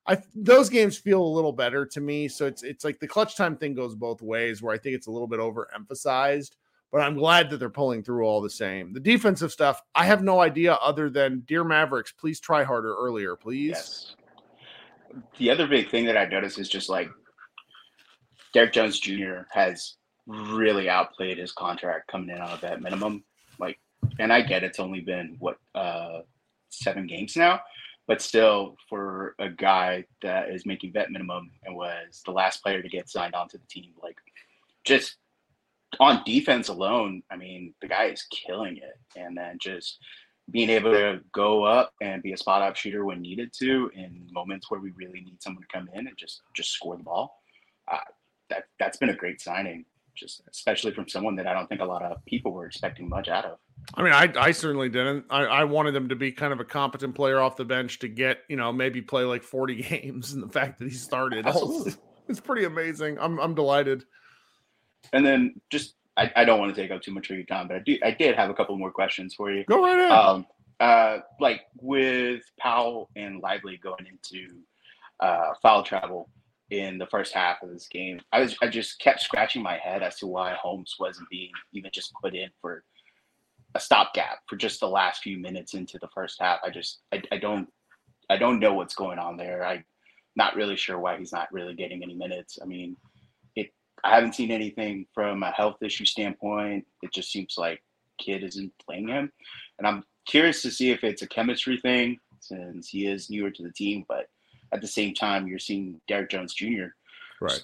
I 0.07 0.19
those 0.35 0.69
games 0.69 0.97
feel 0.97 1.23
a 1.23 1.35
little 1.35 1.53
better 1.53 1.85
to 1.87 2.01
me. 2.01 2.29
So 2.29 2.47
it's 2.47 2.63
it's 2.63 2.85
like 2.85 3.01
the 3.01 3.09
clutch 3.09 3.37
time 3.37 3.57
thing 3.57 3.75
goes 3.75 3.95
both 3.95 4.23
ways, 4.23 4.63
where 4.63 4.75
I 4.75 4.79
think 4.79 4.95
it's 4.95 5.07
a 5.09 5.11
little 5.11 5.29
bit 5.29 5.41
overemphasized 5.41 6.53
but 6.93 7.01
I'm 7.01 7.17
glad 7.17 7.51
that 7.51 7.59
they're 7.59 7.71
pulling 7.71 8.03
through 8.03 8.25
all 8.25 8.41
the 8.41 8.51
same. 8.51 8.93
The 8.93 9.01
defensive 9.01 9.53
stuff, 9.53 9.81
I 9.95 10.07
have 10.07 10.23
no 10.23 10.41
idea 10.41 10.75
other 10.75 11.09
than 11.09 11.45
Dear 11.47 11.65
Mavericks, 11.65 12.13
please 12.13 12.41
try 12.41 12.65
harder 12.65 12.95
earlier, 12.97 13.37
please. 13.37 13.71
Yes. 13.71 14.17
The 15.39 15.51
other 15.51 15.67
big 15.67 15.91
thing 15.91 16.05
that 16.07 16.17
I 16.17 16.25
noticed 16.25 16.59
is 16.59 16.69
just 16.69 16.89
like 16.89 17.11
Derrick 18.53 18.73
Jones 18.73 18.99
Jr. 18.99 19.43
has 19.51 19.97
really 20.27 20.89
outplayed 20.89 21.39
his 21.39 21.53
contract 21.53 22.09
coming 22.09 22.31
in 22.31 22.41
on 22.41 22.51
a 22.53 22.57
vet 22.57 22.81
minimum. 22.81 23.25
Like, 23.59 23.79
and 24.19 24.33
I 24.33 24.43
get 24.43 24.65
it's 24.65 24.81
only 24.81 25.01
been 25.01 25.37
what 25.39 25.59
uh 25.75 26.21
seven 26.71 27.07
games 27.07 27.37
now, 27.37 27.61
but 28.07 28.23
still 28.23 28.77
for 28.89 29.35
a 29.39 29.49
guy 29.49 30.05
that 30.23 30.51
is 30.51 30.67
making 30.67 30.93
vet 30.93 31.11
minimum 31.11 31.51
and 31.65 31.75
was 31.75 32.23
the 32.25 32.33
last 32.33 32.63
player 32.63 32.83
to 32.83 32.89
get 32.89 33.09
signed 33.09 33.35
onto 33.35 33.59
the 33.59 33.67
team, 33.67 33.93
like 34.03 34.17
just 34.85 35.17
on 35.99 36.23
defense 36.25 36.69
alone, 36.69 37.23
I 37.31 37.37
mean, 37.37 37.75
the 37.81 37.89
guy 37.89 38.05
is 38.05 38.25
killing 38.31 38.77
it. 38.77 38.99
And 39.17 39.37
then 39.37 39.59
just 39.61 39.99
being 40.51 40.71
able 40.71 40.93
to 40.93 41.21
go 41.33 41.65
up 41.65 41.93
and 42.01 42.23
be 42.23 42.33
a 42.33 42.37
spot 42.37 42.63
up 42.63 42.77
shooter 42.77 43.05
when 43.05 43.21
needed 43.21 43.53
to 43.59 43.91
in 43.95 44.27
moments 44.33 44.71
where 44.71 44.81
we 44.81 44.91
really 44.93 45.21
need 45.21 45.43
someone 45.43 45.63
to 45.63 45.69
come 45.69 45.89
in 45.93 46.07
and 46.07 46.17
just 46.17 46.43
just 46.55 46.71
score 46.71 46.97
the 46.97 47.03
ball. 47.03 47.43
Uh, 47.91 47.99
that 48.49 48.65
that's 48.79 48.97
been 48.97 49.11
a 49.11 49.15
great 49.15 49.41
signing, 49.41 49.85
just 50.17 50.43
especially 50.51 50.93
from 50.93 51.09
someone 51.09 51.37
that 51.37 51.47
I 51.47 51.55
don't 51.55 51.69
think 51.69 51.81
a 51.81 51.85
lot 51.85 52.03
of 52.03 52.25
people 52.25 52.53
were 52.53 52.67
expecting 52.67 53.09
much 53.09 53.29
out 53.29 53.45
of. 53.45 53.59
I 53.95 54.03
mean, 54.03 54.13
I, 54.13 54.33
I 54.37 54.51
certainly 54.53 54.89
didn't. 54.89 55.25
I, 55.31 55.45
I 55.45 55.65
wanted 55.65 55.95
him 55.95 56.09
to 56.11 56.17
be 56.17 56.33
kind 56.33 56.53
of 56.53 56.61
a 56.61 56.65
competent 56.65 57.15
player 57.15 57.41
off 57.41 57.57
the 57.57 57.65
bench 57.65 57.99
to 58.01 58.09
get, 58.09 58.41
you 58.49 58.57
know, 58.57 58.73
maybe 58.73 59.01
play 59.01 59.25
like 59.25 59.43
40 59.43 59.83
games. 59.83 60.33
And 60.33 60.43
the 60.43 60.49
fact 60.49 60.79
that 60.79 60.89
he 60.89 60.95
started, 60.95 61.47
it's 62.29 62.41
pretty 62.41 62.65
amazing. 62.65 63.19
I'm, 63.19 63.39
I'm 63.41 63.55
delighted. 63.55 64.05
And 65.13 65.25
then 65.25 65.61
just 65.71 65.95
I, 66.17 66.31
I 66.37 66.45
don't 66.45 66.59
want 66.59 66.75
to 66.75 66.81
take 66.81 66.91
up 66.91 67.03
too 67.03 67.13
much 67.13 67.31
of 67.31 67.37
your 67.37 67.47
time, 67.47 67.69
but 67.69 67.77
I 67.77 67.81
do 67.81 67.99
I 68.05 68.11
did 68.11 68.37
have 68.37 68.51
a 68.51 68.55
couple 68.55 68.77
more 68.77 68.91
questions 68.91 69.35
for 69.35 69.51
you. 69.51 69.65
Go 69.65 69.83
right 69.83 69.99
ahead. 69.99 70.13
Um, 70.13 70.47
uh, 70.79 71.19
like 71.39 71.63
with 71.81 72.43
Powell 72.59 73.11
and 73.17 73.41
Lively 73.41 73.79
going 73.83 74.07
into 74.07 74.49
uh, 75.21 75.53
foul 75.61 75.83
travel 75.83 76.31
in 76.71 76.99
the 76.99 77.07
first 77.07 77.35
half 77.35 77.63
of 77.63 77.71
this 77.71 77.89
game, 77.89 78.21
I 78.33 78.41
was 78.41 78.57
I 78.63 78.69
just 78.69 78.99
kept 78.99 79.21
scratching 79.21 79.63
my 79.63 79.79
head 79.79 80.03
as 80.03 80.17
to 80.19 80.27
why 80.27 80.55
Holmes 80.55 80.97
wasn't 80.99 81.29
being 81.29 81.51
even 81.73 81.91
just 81.93 82.13
put 82.23 82.35
in 82.35 82.51
for 82.61 82.85
a 83.75 83.81
stopgap 83.81 84.39
for 84.47 84.57
just 84.57 84.81
the 84.81 84.89
last 84.89 85.23
few 85.23 85.39
minutes 85.39 85.75
into 85.75 85.99
the 85.99 86.09
first 86.09 86.41
half. 86.41 86.61
I 86.65 86.71
just 86.71 87.01
I, 87.13 87.23
I 87.33 87.39
don't 87.39 87.69
I 88.29 88.37
don't 88.37 88.61
know 88.61 88.75
what's 88.75 88.95
going 88.95 89.19
on 89.19 89.37
there. 89.37 89.65
I'm 89.65 89.85
not 90.37 90.57
really 90.57 90.77
sure 90.77 90.99
why 90.99 91.17
he's 91.17 91.33
not 91.33 91.53
really 91.53 91.75
getting 91.75 92.03
any 92.03 92.15
minutes. 92.15 92.59
I 92.63 92.65
mean, 92.65 92.97
I 94.05 94.15
haven't 94.15 94.35
seen 94.35 94.51
anything 94.51 95.07
from 95.15 95.43
a 95.43 95.51
health 95.51 95.83
issue 95.83 96.05
standpoint. 96.05 96.87
It 97.03 97.13
just 97.13 97.31
seems 97.31 97.55
like 97.57 97.83
Kidd 98.19 98.43
isn't 98.43 98.73
playing 98.85 99.09
him, 99.09 99.33
and 99.79 99.87
I'm 99.87 100.05
curious 100.27 100.63
to 100.63 100.71
see 100.71 100.91
if 100.91 101.05
it's 101.05 101.23
a 101.23 101.27
chemistry 101.27 101.79
thing 101.79 102.19
since 102.41 102.89
he 102.89 103.07
is 103.07 103.31
newer 103.31 103.51
to 103.51 103.63
the 103.63 103.73
team. 103.73 104.05
But 104.09 104.29
at 104.73 104.81
the 104.81 104.87
same 104.87 105.15
time, 105.15 105.47
you're 105.47 105.59
seeing 105.59 106.01
Derrick 106.09 106.31
Jones 106.31 106.55
Jr. 106.55 106.87
right 107.41 107.61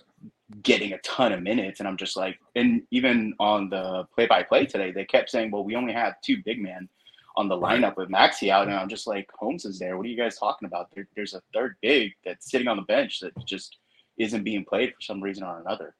getting 0.62 0.92
a 0.92 0.98
ton 0.98 1.32
of 1.32 1.42
minutes, 1.42 1.80
and 1.80 1.88
I'm 1.88 1.96
just 1.96 2.16
like, 2.16 2.38
and 2.54 2.82
even 2.92 3.34
on 3.40 3.68
the 3.68 4.06
play-by-play 4.14 4.66
today, 4.66 4.92
they 4.92 5.04
kept 5.04 5.30
saying, 5.30 5.50
"Well, 5.50 5.64
we 5.64 5.74
only 5.74 5.92
have 5.92 6.20
two 6.22 6.42
big 6.44 6.62
men 6.62 6.88
on 7.36 7.48
the 7.48 7.56
lineup 7.56 7.96
with 7.96 8.08
Maxi 8.08 8.48
out, 8.48 8.66
and 8.66 8.74
I'm 8.74 8.88
just 8.88 9.06
like, 9.06 9.28
Holmes 9.38 9.64
is 9.64 9.78
there. 9.78 9.96
What 9.96 10.06
are 10.06 10.08
you 10.08 10.16
guys 10.16 10.38
talking 10.38 10.66
about? 10.66 10.88
There, 10.94 11.06
there's 11.14 11.34
a 11.34 11.42
third 11.52 11.76
big 11.82 12.12
that's 12.24 12.50
sitting 12.50 12.66
on 12.66 12.76
the 12.76 12.82
bench 12.82 13.20
that 13.20 13.32
just 13.44 13.76
isn't 14.16 14.42
being 14.42 14.64
played 14.64 14.94
for 14.94 15.02
some 15.02 15.20
reason 15.20 15.44
or 15.44 15.60
another. 15.60 15.94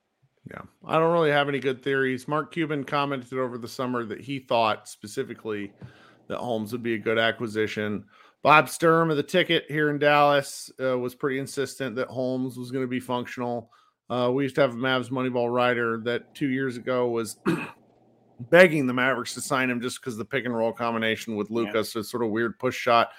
Yeah, 0.51 0.63
I 0.85 0.99
don't 0.99 1.13
really 1.13 1.31
have 1.31 1.49
any 1.49 1.59
good 1.59 1.83
theories. 1.83 2.29
Mark 2.29 2.53
Cuban 2.53 2.85
commented 2.85 3.39
over 3.39 3.59
the 3.59 3.69
summer 3.69 4.05
that 4.05 4.21
he 4.21 4.39
thought 4.39 4.89
specifically 4.89 5.73
that 6.29 6.39
Holmes 6.39 6.73
would 6.73 6.83
be 6.83 6.95
a 6.95 6.99
good 6.99 7.19
acquisition. 7.19 8.05
Bob 8.43 8.69
Sturm 8.69 9.11
of 9.11 9.17
the 9.17 9.23
ticket 9.23 9.65
here 9.69 9.91
in 9.91 9.99
Dallas 9.99 10.71
uh, 10.81 10.97
was 10.99 11.15
pretty 11.15 11.39
insistent 11.39 11.97
that 11.97 12.09
Holmes 12.09 12.57
was 12.57 12.71
going 12.71 12.85
to 12.85 12.89
be 12.89 13.01
functional. 13.01 13.71
Uh, 14.09 14.31
we 14.33 14.45
used 14.45 14.55
to 14.55 14.61
have 14.61 14.73
a 14.73 14.77
Mavs 14.77 15.11
Moneyball 15.11 15.53
writer 15.53 16.01
that 16.05 16.33
two 16.35 16.49
years 16.49 16.77
ago 16.77 17.09
was 17.09 17.39
begging 18.51 18.87
the 18.87 18.93
Mavericks 18.93 19.35
to 19.35 19.41
sign 19.41 19.69
him 19.69 19.81
just 19.81 20.01
because 20.01 20.17
the 20.17 20.25
pick 20.25 20.45
and 20.45 20.55
roll 20.55 20.73
combination 20.73 21.35
with 21.35 21.51
Lucas 21.51 21.95
yeah. 21.95 22.01
is 22.01 22.11
sort 22.11 22.23
of 22.23 22.31
weird 22.31 22.57
push 22.59 22.77
shot. 22.77 23.11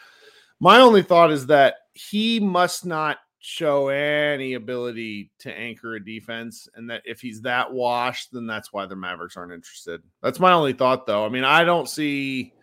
My 0.59 0.79
only 0.79 1.03
thought 1.03 1.31
is 1.31 1.47
that 1.47 1.75
he 1.93 2.39
must 2.39 2.85
not 2.85 3.17
show 3.39 3.89
any 3.89 4.55
ability 4.55 5.31
to 5.39 5.51
anchor 5.51 5.95
a 5.95 6.03
defense, 6.03 6.67
and 6.75 6.89
that 6.89 7.03
if 7.05 7.21
he's 7.21 7.41
that 7.41 7.71
washed, 7.71 8.31
then 8.31 8.47
that's 8.47 8.73
why 8.73 8.85
the 8.85 8.95
Mavericks 8.95 9.37
aren't 9.37 9.53
interested. 9.53 10.01
That's 10.21 10.39
my 10.39 10.53
only 10.53 10.73
thought, 10.73 11.05
though. 11.05 11.25
I 11.25 11.29
mean, 11.29 11.43
I 11.43 11.63
don't 11.63 11.87
see, 11.87 12.53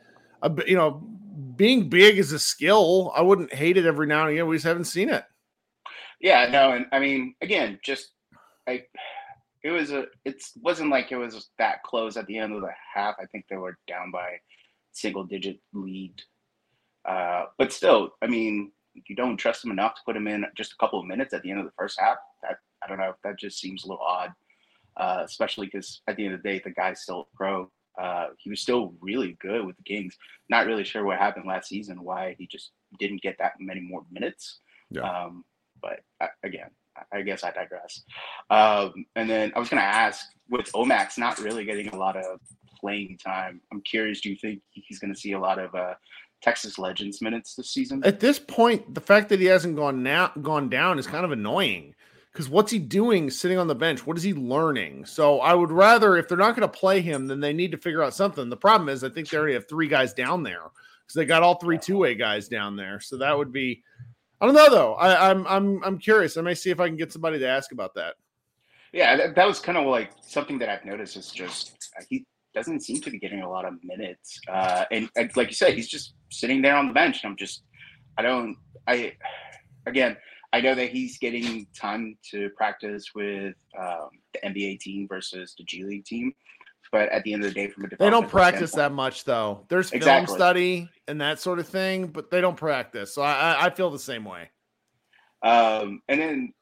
a, 0.43 0.51
you 0.67 0.77
know, 0.77 1.03
being 1.57 1.89
big 1.89 2.19
is 2.19 2.33
a 2.33 2.39
skill. 2.39 3.13
I 3.15 3.23
wouldn't 3.23 3.55
hate 3.55 3.77
it 3.77 3.87
every 3.87 4.07
now 4.07 4.23
and 4.23 4.33
again. 4.33 4.47
We 4.47 4.57
just 4.57 4.67
haven't 4.67 4.85
seen 4.85 5.09
it. 5.09 5.25
Yeah, 6.21 6.49
no, 6.51 6.73
and 6.73 6.87
I 6.93 6.99
mean, 6.99 7.35
again, 7.41 7.79
just 7.83 8.11
like 8.67 8.91
it 9.63 9.71
was 9.71 9.93
a, 9.93 10.07
it 10.25 10.43
wasn't 10.63 10.91
like 10.91 11.13
it 11.13 11.17
was 11.17 11.51
that 11.59 11.83
close 11.83 12.17
at 12.17 12.27
the 12.27 12.39
end 12.39 12.53
of 12.53 12.63
the 12.63 12.73
half. 12.95 13.15
I 13.21 13.27
think 13.27 13.47
they 13.49 13.57
were 13.57 13.79
down 13.87 14.11
by 14.11 14.39
single 14.93 15.25
digit 15.25 15.61
lead. 15.73 16.23
Uh, 17.05 17.47
but 17.59 17.73
still, 17.73 18.15
I 18.23 18.27
mean, 18.27 18.73
you 19.07 19.17
don't 19.17 19.37
trust 19.37 19.65
him 19.65 19.71
enough 19.71 19.95
to 19.95 20.01
put 20.05 20.17
him 20.17 20.29
in 20.29 20.45
just 20.57 20.73
a 20.73 20.77
couple 20.77 21.01
of 21.01 21.07
minutes 21.07 21.35
at 21.35 21.43
the 21.43 21.51
end 21.51 21.61
of 21.61 21.67
the 21.67 21.73
first 21.79 21.99
half. 22.01 22.17
That 22.43 22.59
I 22.83 22.89
don't 22.89 22.99
know. 22.99 23.15
That 23.25 23.39
just 23.39 23.59
seems 23.59 23.85
a 23.85 23.89
little 23.89 24.05
odd, 24.05 24.33
uh, 24.97 25.23
especially 25.25 25.67
because 25.67 26.03
at 26.07 26.17
the 26.17 26.25
end 26.25 26.35
of 26.35 26.43
the 26.43 26.49
day, 26.49 26.61
the 26.65 26.71
guy's 26.71 27.03
still 27.03 27.29
pro. 27.35 27.71
Uh, 28.01 28.29
he 28.39 28.51
was 28.51 28.61
still 28.61 28.95
really 29.01 29.37
good 29.41 29.65
with 29.65 29.77
the 29.77 29.83
Kings. 29.83 30.17
Not 30.49 30.67
really 30.67 30.85
sure 30.85 31.05
what 31.05 31.19
happened 31.19 31.47
last 31.47 31.69
season, 31.69 32.03
why 32.03 32.35
he 32.39 32.47
just 32.47 32.73
didn't 32.99 33.23
get 33.23 33.37
that 33.39 33.53
many 33.61 33.81
more 33.81 34.05
minutes. 34.11 34.61
Yeah. 34.91 35.03
Um, 35.03 35.45
but 35.81 36.01
uh, 36.21 36.29
again, 36.43 36.71
I 37.13 37.23
guess 37.23 37.45
I 37.45 37.51
digress. 37.51 38.03
Um, 38.51 39.07
and 39.17 39.29
then 39.29 39.53
I 39.55 39.59
was 39.59 39.69
going 39.69 39.81
to 39.81 39.87
ask, 39.87 40.27
with 40.49 40.71
Omax 40.73 41.19
not 41.19 41.39
really 41.39 41.65
getting 41.65 41.89
a 41.89 41.97
lot 41.97 42.17
of 42.17 42.41
playing 42.81 43.19
time, 43.19 43.61
I'm 43.73 43.81
curious. 43.83 44.21
Do 44.21 44.31
you 44.31 44.37
think 44.37 44.61
he's 44.71 44.99
going 44.99 45.13
to 45.13 45.19
see 45.19 45.33
a 45.33 45.39
lot 45.39 45.59
of 45.59 45.75
uh, 45.75 45.95
Texas 46.45 46.79
Legends 46.79 47.23
minutes 47.23 47.55
this 47.55 47.71
season? 47.71 48.03
At 48.05 48.21
this 48.21 48.39
point, 48.39 48.95
the 48.95 49.01
fact 49.01 49.31
that 49.31 49.41
he 49.41 49.47
hasn't 49.47 49.77
gone 49.77 50.03
now 50.03 50.31
gone 50.43 50.69
down 50.69 50.99
is 50.99 51.07
kind 51.07 51.25
of 51.25 51.33
annoying. 51.33 51.95
Because 52.31 52.51
what's 52.51 52.71
he 52.71 52.79
doing 52.81 53.31
sitting 53.31 53.59
on 53.59 53.69
the 53.69 53.75
bench? 53.75 54.07
What 54.07 54.17
is 54.19 54.23
he 54.23 54.35
learning? 54.35 55.07
So 55.07 55.41
I 55.41 55.55
would 55.55 55.71
rather, 55.71 56.17
if 56.17 56.29
they're 56.29 56.37
not 56.37 56.57
going 56.57 56.69
to 56.69 56.79
play 56.79 57.01
him, 57.01 57.29
then 57.29 57.41
they 57.41 57.53
need 57.53 57.71
to 57.71 57.79
figure 57.79 58.03
out 58.03 58.13
something. 58.13 58.51
The 58.51 58.57
problem 58.57 58.89
is, 58.89 59.05
I 59.05 59.09
think 59.09 59.31
they 59.31 59.39
already 59.39 59.55
have 59.55 59.69
three 59.69 59.89
guys 59.89 60.13
down 60.13 60.43
there 60.43 60.63
because 61.07 61.15
they 61.15 61.25
got 61.25 61.43
all 61.43 61.55
three 61.55 61.79
two 61.79 61.97
way 61.97 62.15
guys 62.15 62.49
down 62.49 62.77
there. 62.77 63.01
So 63.01 63.17
that 63.19 63.39
would 63.39 63.53
be, 63.53 63.83
I 64.41 64.47
don't 64.47 64.55
know 64.55 64.69
though. 64.69 64.95
I, 64.95 65.31
I'm 65.31 65.47
I'm 65.47 65.83
I'm 65.83 65.99
curious. 65.99 66.37
I 66.37 66.43
may 66.43 66.55
see 66.55 66.71
if 66.71 66.81
I 66.81 66.89
can 66.89 66.97
get 66.97 67.13
somebody 67.13 67.39
to 67.39 67.49
ask 67.49 67.73
about 67.73 67.95
that. 67.95 68.17
Yeah, 68.93 69.17
that, 69.17 69.35
that 69.35 69.47
was 69.47 69.61
kind 69.61 69.79
of 69.79 69.87
like 69.87 70.11
something 70.21 70.59
that 70.59 70.69
I've 70.69 70.85
noticed 70.85 71.17
is 71.17 71.31
just 71.31 71.91
uh, 71.99 72.03
he 72.11 72.27
doesn't 72.55 72.81
seem 72.81 73.01
to 73.01 73.11
be 73.11 73.19
getting 73.19 73.43
a 73.43 73.51
lot 73.51 73.65
of 73.65 73.75
minutes. 73.83 74.41
Uh, 74.49 74.85
and, 74.91 75.11
and 75.17 75.37
like 75.37 75.49
you 75.49 75.55
said, 75.55 75.75
he's 75.75 75.89
just 75.89 76.15
sitting 76.31 76.63
there 76.63 76.77
on 76.77 76.87
the 76.87 76.95
bench. 76.95 77.23
And 77.23 77.31
I'm 77.31 77.37
just, 77.37 77.65
I 78.17 78.23
don't, 78.23 78.57
I, 78.87 79.13
again, 79.87 80.17
I 80.53 80.61
know 80.61 80.75
that 80.75 80.91
he's 80.91 81.19
getting 81.19 81.67
time 81.77 82.17
to 82.31 82.49
practice 82.51 83.07
with 83.15 83.55
um, 83.79 84.11
the 84.33 84.49
NBA 84.49 84.81
team 84.81 85.09
versus 85.09 85.55
the 85.59 85.65
G 85.65 85.85
League 85.85 86.05
team. 86.05 86.33
But 86.93 87.09
at 87.09 87.25
the 87.25 87.33
end 87.33 87.45
of 87.45 87.53
the 87.53 87.55
day, 87.55 87.69
from 87.69 87.87
a 87.87 87.89
they 87.89 88.09
don't 88.09 88.29
practice 88.29 88.71
that 88.73 88.93
much 88.93 89.25
though. 89.25 89.67
There's 89.69 89.91
film 89.91 89.99
exactly. 89.99 90.37
study 90.37 90.91
and 91.09 91.21
that 91.21 91.41
sort 91.41 91.59
of 91.59 91.67
thing, 91.67 92.07
but 92.07 92.31
they 92.31 92.41
don't 92.41 92.57
practice. 92.57 93.13
So 93.13 93.23
I, 93.23 93.67
I 93.67 93.71
feel 93.71 93.91
the 93.91 93.99
same 93.99 94.25
way. 94.25 94.51
Um, 95.43 96.03
and 96.09 96.21
then 96.21 96.53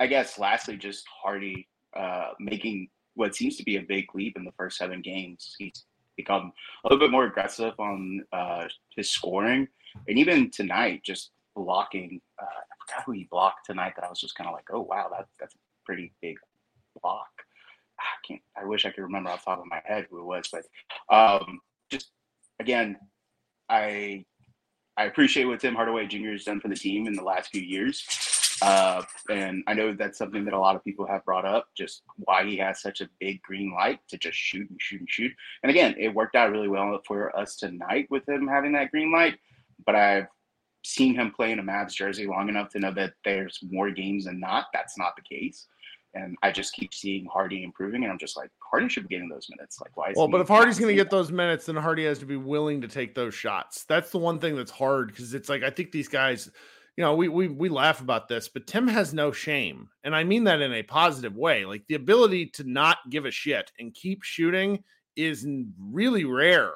I 0.00 0.06
guess 0.06 0.38
lastly, 0.38 0.78
just 0.78 1.04
Hardy 1.22 1.68
uh, 1.94 2.28
making 2.40 2.88
what 3.16 3.34
seems 3.34 3.56
to 3.56 3.64
be 3.64 3.76
a 3.76 3.82
big 3.82 4.06
leap 4.14 4.36
in 4.36 4.44
the 4.44 4.52
first 4.52 4.78
seven 4.78 5.02
games. 5.02 5.56
He's 5.58 5.84
become 6.16 6.52
a 6.84 6.88
little 6.88 7.04
bit 7.04 7.10
more 7.10 7.24
aggressive 7.24 7.74
on 7.78 8.24
uh, 8.32 8.68
his 8.94 9.10
scoring, 9.10 9.66
and 10.08 10.18
even 10.18 10.50
tonight, 10.50 11.02
just 11.04 11.30
blocking. 11.54 12.20
Uh, 12.40 12.44
I 12.44 12.86
forgot 12.86 13.04
who 13.06 13.12
he 13.12 13.28
blocked 13.30 13.66
tonight. 13.66 13.94
That 13.96 14.04
I 14.04 14.10
was 14.10 14.20
just 14.20 14.36
kind 14.36 14.48
of 14.48 14.54
like, 14.54 14.68
oh 14.72 14.82
wow, 14.82 15.08
that 15.10 15.26
that's 15.40 15.54
a 15.54 15.58
pretty 15.84 16.12
big 16.22 16.36
block. 17.02 17.28
I 17.98 18.26
can't. 18.26 18.42
I 18.60 18.64
wish 18.64 18.84
I 18.84 18.90
could 18.90 19.02
remember 19.02 19.30
off 19.30 19.44
the 19.44 19.50
top 19.50 19.60
of 19.60 19.66
my 19.66 19.80
head 19.84 20.06
who 20.10 20.20
it 20.20 20.24
was, 20.24 20.48
but 20.52 20.64
um, 21.14 21.60
just 21.90 22.10
again, 22.60 22.96
I 23.68 24.24
I 24.96 25.04
appreciate 25.04 25.44
what 25.44 25.60
Tim 25.60 25.74
Hardaway 25.74 26.06
Jr. 26.06 26.32
has 26.32 26.44
done 26.44 26.60
for 26.60 26.68
the 26.68 26.76
team 26.76 27.06
in 27.06 27.14
the 27.14 27.22
last 27.22 27.50
few 27.50 27.62
years. 27.62 28.04
Uh, 28.62 29.02
and 29.30 29.62
I 29.66 29.74
know 29.74 29.94
that's 29.94 30.18
something 30.18 30.44
that 30.44 30.54
a 30.54 30.58
lot 30.58 30.76
of 30.76 30.84
people 30.84 31.06
have 31.06 31.24
brought 31.24 31.44
up, 31.44 31.68
just 31.76 32.02
why 32.16 32.44
he 32.44 32.56
has 32.58 32.80
such 32.80 33.00
a 33.00 33.08
big 33.20 33.42
green 33.42 33.72
light 33.72 34.00
to 34.08 34.16
just 34.16 34.38
shoot 34.38 34.68
and 34.70 34.80
shoot 34.80 35.00
and 35.00 35.10
shoot. 35.10 35.32
And 35.62 35.70
again, 35.70 35.94
it 35.98 36.14
worked 36.14 36.36
out 36.36 36.50
really 36.50 36.68
well 36.68 36.98
for 37.06 37.36
us 37.38 37.56
tonight 37.56 38.06
with 38.10 38.26
him 38.28 38.48
having 38.48 38.72
that 38.72 38.90
green 38.90 39.12
light. 39.12 39.38
But 39.84 39.94
I've 39.94 40.26
seen 40.84 41.14
him 41.14 41.32
play 41.32 41.52
in 41.52 41.58
a 41.58 41.62
Mavs 41.62 41.92
jersey 41.92 42.26
long 42.26 42.48
enough 42.48 42.70
to 42.70 42.78
know 42.78 42.92
that 42.92 43.12
there's 43.24 43.58
more 43.70 43.90
games 43.90 44.24
than 44.24 44.40
not. 44.40 44.66
That's 44.72 44.96
not 44.96 45.14
the 45.16 45.22
case. 45.22 45.66
And 46.14 46.34
I 46.42 46.50
just 46.50 46.72
keep 46.72 46.94
seeing 46.94 47.26
Hardy 47.30 47.62
improving, 47.62 48.04
and 48.04 48.10
I'm 48.10 48.18
just 48.18 48.38
like, 48.38 48.48
Hardy 48.70 48.88
should 48.88 49.06
be 49.06 49.14
getting 49.14 49.28
those 49.28 49.48
minutes. 49.50 49.78
Like, 49.82 49.94
why? 49.98 50.14
well, 50.16 50.28
but 50.28 50.40
if 50.40 50.48
Hardy's 50.48 50.78
going 50.78 50.88
to 50.88 50.94
get 50.94 51.10
those 51.10 51.30
minutes, 51.30 51.66
then 51.66 51.76
Hardy 51.76 52.06
has 52.06 52.18
to 52.20 52.24
be 52.24 52.36
willing 52.36 52.80
to 52.80 52.88
take 52.88 53.14
those 53.14 53.34
shots. 53.34 53.84
That's 53.84 54.10
the 54.10 54.18
one 54.18 54.38
thing 54.38 54.56
that's 54.56 54.70
hard 54.70 55.08
because 55.08 55.34
it's 55.34 55.50
like 55.50 55.62
I 55.62 55.68
think 55.68 55.92
these 55.92 56.08
guys 56.08 56.50
you 56.96 57.04
know, 57.04 57.14
we 57.14 57.28
we 57.28 57.48
we 57.48 57.68
laugh 57.68 58.00
about 58.00 58.26
this, 58.26 58.48
but 58.48 58.66
Tim 58.66 58.88
has 58.88 59.12
no 59.12 59.30
shame, 59.30 59.88
and 60.02 60.16
I 60.16 60.24
mean 60.24 60.44
that 60.44 60.62
in 60.62 60.72
a 60.72 60.82
positive 60.82 61.36
way. 61.36 61.66
Like 61.66 61.84
the 61.88 61.94
ability 61.94 62.46
to 62.54 62.64
not 62.64 62.98
give 63.10 63.26
a 63.26 63.30
shit 63.30 63.70
and 63.78 63.94
keep 63.94 64.22
shooting 64.22 64.82
is 65.14 65.46
really 65.78 66.24
rare 66.24 66.72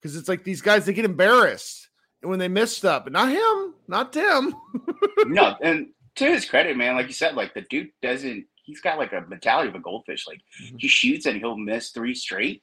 because 0.00 0.16
it's 0.16 0.28
like 0.28 0.44
these 0.44 0.60
guys 0.60 0.84
they 0.84 0.92
get 0.92 1.04
embarrassed 1.04 1.88
when 2.20 2.38
they 2.38 2.48
miss 2.48 2.76
stuff, 2.76 3.04
but 3.04 3.12
not 3.12 3.30
him, 3.30 3.74
not 3.88 4.12
Tim. 4.12 4.54
no, 5.26 5.56
and 5.62 5.88
to 6.16 6.26
his 6.26 6.44
credit, 6.44 6.76
man, 6.76 6.94
like 6.94 7.06
you 7.06 7.14
said, 7.14 7.34
like 7.34 7.54
the 7.54 7.62
dude 7.62 7.90
doesn't. 8.02 8.46
He's 8.64 8.80
got 8.80 8.98
like 8.98 9.12
a 9.12 9.24
mentality 9.26 9.70
of 9.70 9.74
a 9.74 9.80
goldfish. 9.80 10.26
Like 10.26 10.40
mm-hmm. 10.62 10.76
he 10.78 10.86
shoots 10.86 11.26
and 11.26 11.38
he'll 11.38 11.56
miss 11.56 11.90
three 11.90 12.14
straight, 12.14 12.62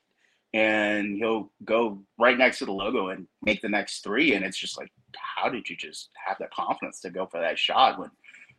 and 0.54 1.18
he'll 1.18 1.52
go 1.64 2.02
right 2.18 2.38
next 2.38 2.60
to 2.60 2.66
the 2.66 2.72
logo 2.72 3.10
and 3.10 3.28
make 3.42 3.62
the 3.62 3.70
next 3.70 4.04
three. 4.04 4.34
And 4.34 4.44
it's 4.44 4.58
just 4.58 4.78
like, 4.78 4.92
how 5.14 5.50
did 5.50 5.70
you 5.70 5.76
just 5.76 6.10
have 6.26 6.38
the 6.40 6.48
confidence 6.54 7.02
to 7.02 7.10
go 7.10 7.26
for 7.26 7.40
that 7.40 7.58
shot 7.58 8.00
when 8.00 8.10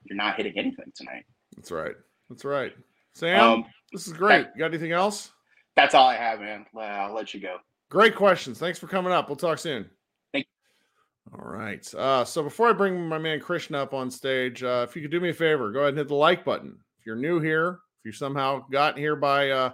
you're 0.05 0.16
not 0.16 0.37
hitting 0.37 0.57
anything 0.57 0.92
tonight? 0.94 1.24
That's 1.57 1.70
right. 1.70 1.94
That's 2.29 2.44
right. 2.44 2.72
Sam, 3.12 3.40
um, 3.44 3.64
this 3.92 4.07
is 4.07 4.12
great. 4.12 4.44
That, 4.44 4.53
you 4.55 4.61
got 4.61 4.66
anything 4.66 4.92
else? 4.92 5.33
That's 5.76 5.94
all 5.94 6.07
I 6.07 6.16
have, 6.16 6.40
man. 6.40 6.64
I'll 6.79 7.14
let 7.14 7.35
you 7.35 7.40
go. 7.40 7.57
Great 7.88 8.14
questions. 8.14 8.59
Thanks 8.59 8.79
for 8.79 8.87
coming 8.87 9.12
up. 9.12 9.29
We'll 9.29 9.37
talk 9.37 9.59
soon. 9.59 9.88
Thank 10.33 10.46
you. 10.46 11.38
All 11.38 11.50
right. 11.50 11.94
Uh, 11.94 12.24
so 12.24 12.42
before 12.42 12.68
I 12.68 12.72
bring 12.72 13.09
my 13.09 13.18
man 13.18 13.40
Krishna 13.40 13.79
up 13.79 13.94
on 13.94 14.11
stage, 14.11 14.62
uh, 14.62 14.87
if 14.88 14.94
you 14.94 15.03
could 15.03 15.11
do 15.11 15.20
me 15.20 15.31
a 15.31 15.35
favor, 15.35 15.72
go 15.72 15.81
ahead 15.81 15.90
and 15.90 15.98
hit 15.98 16.09
the 16.09 16.14
like 16.14 16.44
button. 16.44 16.79
If 17.00 17.07
you're 17.07 17.16
new 17.16 17.40
here, 17.40 17.81
if 18.00 18.07
you 18.07 18.12
somehow 18.12 18.64
got 18.70 18.96
here 18.96 19.16
by 19.16 19.50
uh, 19.50 19.70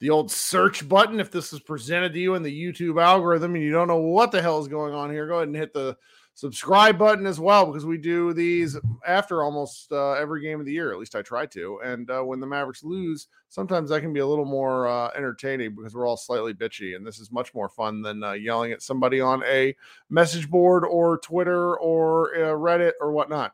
the 0.00 0.10
old 0.10 0.30
search 0.30 0.88
button. 0.88 1.20
If 1.20 1.30
this 1.30 1.52
is 1.52 1.60
presented 1.60 2.12
to 2.14 2.18
you 2.18 2.34
in 2.34 2.42
the 2.42 2.50
YouTube 2.50 3.00
algorithm 3.00 3.54
and 3.54 3.62
you 3.62 3.70
don't 3.70 3.88
know 3.88 4.00
what 4.00 4.32
the 4.32 4.42
hell 4.42 4.58
is 4.58 4.68
going 4.68 4.94
on 4.94 5.10
here, 5.10 5.26
go 5.26 5.36
ahead 5.36 5.48
and 5.48 5.56
hit 5.56 5.72
the 5.72 5.96
subscribe 6.34 6.96
button 6.96 7.26
as 7.26 7.38
well 7.38 7.66
because 7.66 7.84
we 7.84 7.98
do 7.98 8.32
these 8.32 8.78
after 9.06 9.42
almost 9.42 9.92
uh, 9.92 10.12
every 10.12 10.40
game 10.40 10.58
of 10.58 10.64
the 10.64 10.72
year. 10.72 10.90
At 10.90 10.98
least 10.98 11.14
I 11.14 11.20
try 11.20 11.44
to. 11.46 11.80
And 11.84 12.10
uh, 12.10 12.22
when 12.22 12.40
the 12.40 12.46
Mavericks 12.46 12.82
lose, 12.82 13.28
sometimes 13.50 13.90
that 13.90 14.00
can 14.00 14.14
be 14.14 14.20
a 14.20 14.26
little 14.26 14.46
more 14.46 14.88
uh, 14.88 15.10
entertaining 15.14 15.74
because 15.76 15.94
we're 15.94 16.06
all 16.06 16.16
slightly 16.16 16.54
bitchy, 16.54 16.96
and 16.96 17.06
this 17.06 17.18
is 17.18 17.30
much 17.30 17.52
more 17.52 17.68
fun 17.68 18.00
than 18.00 18.22
uh, 18.22 18.32
yelling 18.32 18.72
at 18.72 18.80
somebody 18.80 19.20
on 19.20 19.42
a 19.44 19.76
message 20.08 20.48
board 20.48 20.84
or 20.86 21.18
Twitter 21.18 21.76
or 21.76 22.34
uh, 22.34 22.56
Reddit 22.56 22.92
or 23.02 23.12
whatnot. 23.12 23.52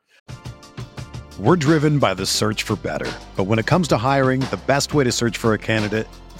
We're 1.41 1.57
driven 1.57 1.99
by 1.99 2.15
the 2.15 2.25
search 2.25 2.63
for 2.63 2.77
better, 2.77 3.13
but 3.37 3.45
when 3.45 3.59
it 3.59 3.67
comes 3.67 3.89
to 3.89 3.99
hiring, 3.99 4.41
the 4.41 4.61
best 4.67 4.95
way 4.95 5.05
to 5.05 5.13
search 5.13 5.37
for 5.37 5.53
a 5.53 5.59
candidate 5.59 6.07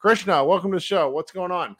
Krishna, 0.00 0.44
welcome 0.44 0.70
to 0.70 0.76
the 0.76 0.80
show. 0.80 1.10
What's 1.10 1.32
going 1.32 1.50
on? 1.50 1.76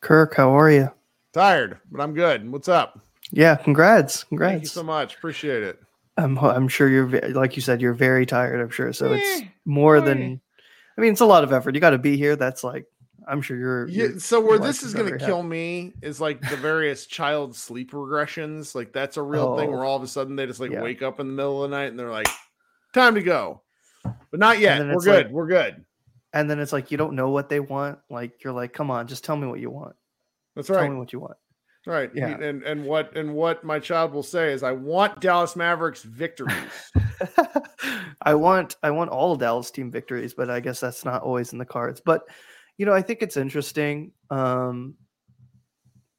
Kirk, 0.00 0.34
how 0.34 0.56
are 0.58 0.70
you? 0.70 0.90
Tired, 1.32 1.78
but 1.90 2.00
I'm 2.00 2.14
good. 2.14 2.50
What's 2.50 2.68
up? 2.68 3.00
Yeah, 3.30 3.54
congrats, 3.56 4.24
congrats. 4.24 4.52
Thank 4.52 4.62
you 4.62 4.68
so 4.68 4.82
much. 4.82 5.14
Appreciate 5.16 5.62
it. 5.62 5.78
I'm 6.16 6.36
I'm 6.38 6.66
sure 6.66 6.88
you're 6.88 7.08
like 7.30 7.54
you 7.54 7.62
said 7.62 7.80
you're 7.80 7.94
very 7.94 8.26
tired. 8.26 8.60
I'm 8.60 8.70
sure 8.70 8.92
so. 8.92 9.12
It's 9.12 9.42
eh, 9.42 9.46
more 9.64 10.00
than. 10.00 10.40
I 10.96 11.00
mean, 11.00 11.12
it's 11.12 11.20
a 11.20 11.26
lot 11.26 11.44
of 11.44 11.52
effort. 11.52 11.76
You 11.76 11.80
got 11.80 11.90
to 11.90 11.98
be 11.98 12.16
here. 12.16 12.34
That's 12.34 12.64
like 12.64 12.86
I'm 13.28 13.40
sure 13.40 13.56
you're. 13.56 13.86
Yeah, 13.88 14.04
you're- 14.04 14.18
so 14.18 14.40
where 14.40 14.58
this 14.58 14.82
is 14.82 14.94
going 14.94 15.12
to 15.16 15.24
kill 15.24 15.44
me 15.44 15.92
is 16.02 16.20
like 16.20 16.40
the 16.48 16.56
various 16.56 17.06
child 17.06 17.54
sleep 17.54 17.92
regressions. 17.92 18.74
Like 18.74 18.92
that's 18.92 19.16
a 19.16 19.22
real 19.22 19.56
thing 19.56 19.68
Oh. 19.68 19.72
where 19.72 19.84
all 19.84 19.96
of 19.96 20.02
a 20.02 20.08
sudden 20.08 20.34
they 20.34 20.46
just 20.46 20.58
like 20.58 20.72
Yeah. 20.72 20.82
wake 20.82 21.02
up 21.02 21.20
in 21.20 21.28
the 21.28 21.32
middle 21.34 21.62
of 21.62 21.70
the 21.70 21.76
night 21.76 21.90
and 21.90 21.98
they're 21.98 22.10
like, 22.10 22.26
"Time 22.94 23.14
to 23.14 23.22
go," 23.22 23.62
but 24.02 24.40
not 24.40 24.58
yet. 24.58 24.80
We're 24.84 24.96
good. 24.96 25.26
like- 25.26 25.32
We're 25.32 25.46
good. 25.46 25.84
And 26.32 26.50
then 26.50 26.60
it's 26.60 26.72
like 26.72 26.90
you 26.90 26.98
don't 26.98 27.14
know 27.14 27.30
what 27.30 27.48
they 27.48 27.60
want. 27.60 27.98
Like 28.10 28.44
you're 28.44 28.52
like, 28.52 28.72
come 28.72 28.90
on, 28.90 29.06
just 29.06 29.24
tell 29.24 29.36
me 29.36 29.46
what 29.46 29.60
you 29.60 29.70
want. 29.70 29.96
That's 30.54 30.68
right. 30.68 30.82
Tell 30.82 30.90
me 30.90 30.98
what 30.98 31.12
you 31.12 31.20
want. 31.20 31.36
Right. 31.86 32.10
Yeah. 32.14 32.28
And 32.28 32.62
and 32.64 32.84
what 32.84 33.16
and 33.16 33.34
what 33.34 33.64
my 33.64 33.78
child 33.78 34.12
will 34.12 34.22
say 34.22 34.52
is, 34.52 34.62
"I 34.62 34.72
want 34.72 35.20
Dallas 35.20 35.56
Mavericks 35.56 36.02
victories." 36.02 36.52
I 38.22 38.34
want 38.34 38.76
I 38.82 38.90
want 38.90 39.10
all 39.10 39.36
Dallas 39.36 39.70
team 39.70 39.90
victories, 39.90 40.34
but 40.34 40.50
I 40.50 40.60
guess 40.60 40.80
that's 40.80 41.04
not 41.04 41.22
always 41.22 41.52
in 41.52 41.58
the 41.58 41.64
cards. 41.64 42.02
But 42.04 42.24
you 42.76 42.84
know, 42.84 42.92
I 42.92 43.00
think 43.00 43.22
it's 43.22 43.38
interesting. 43.38 44.12
Um 44.28 44.96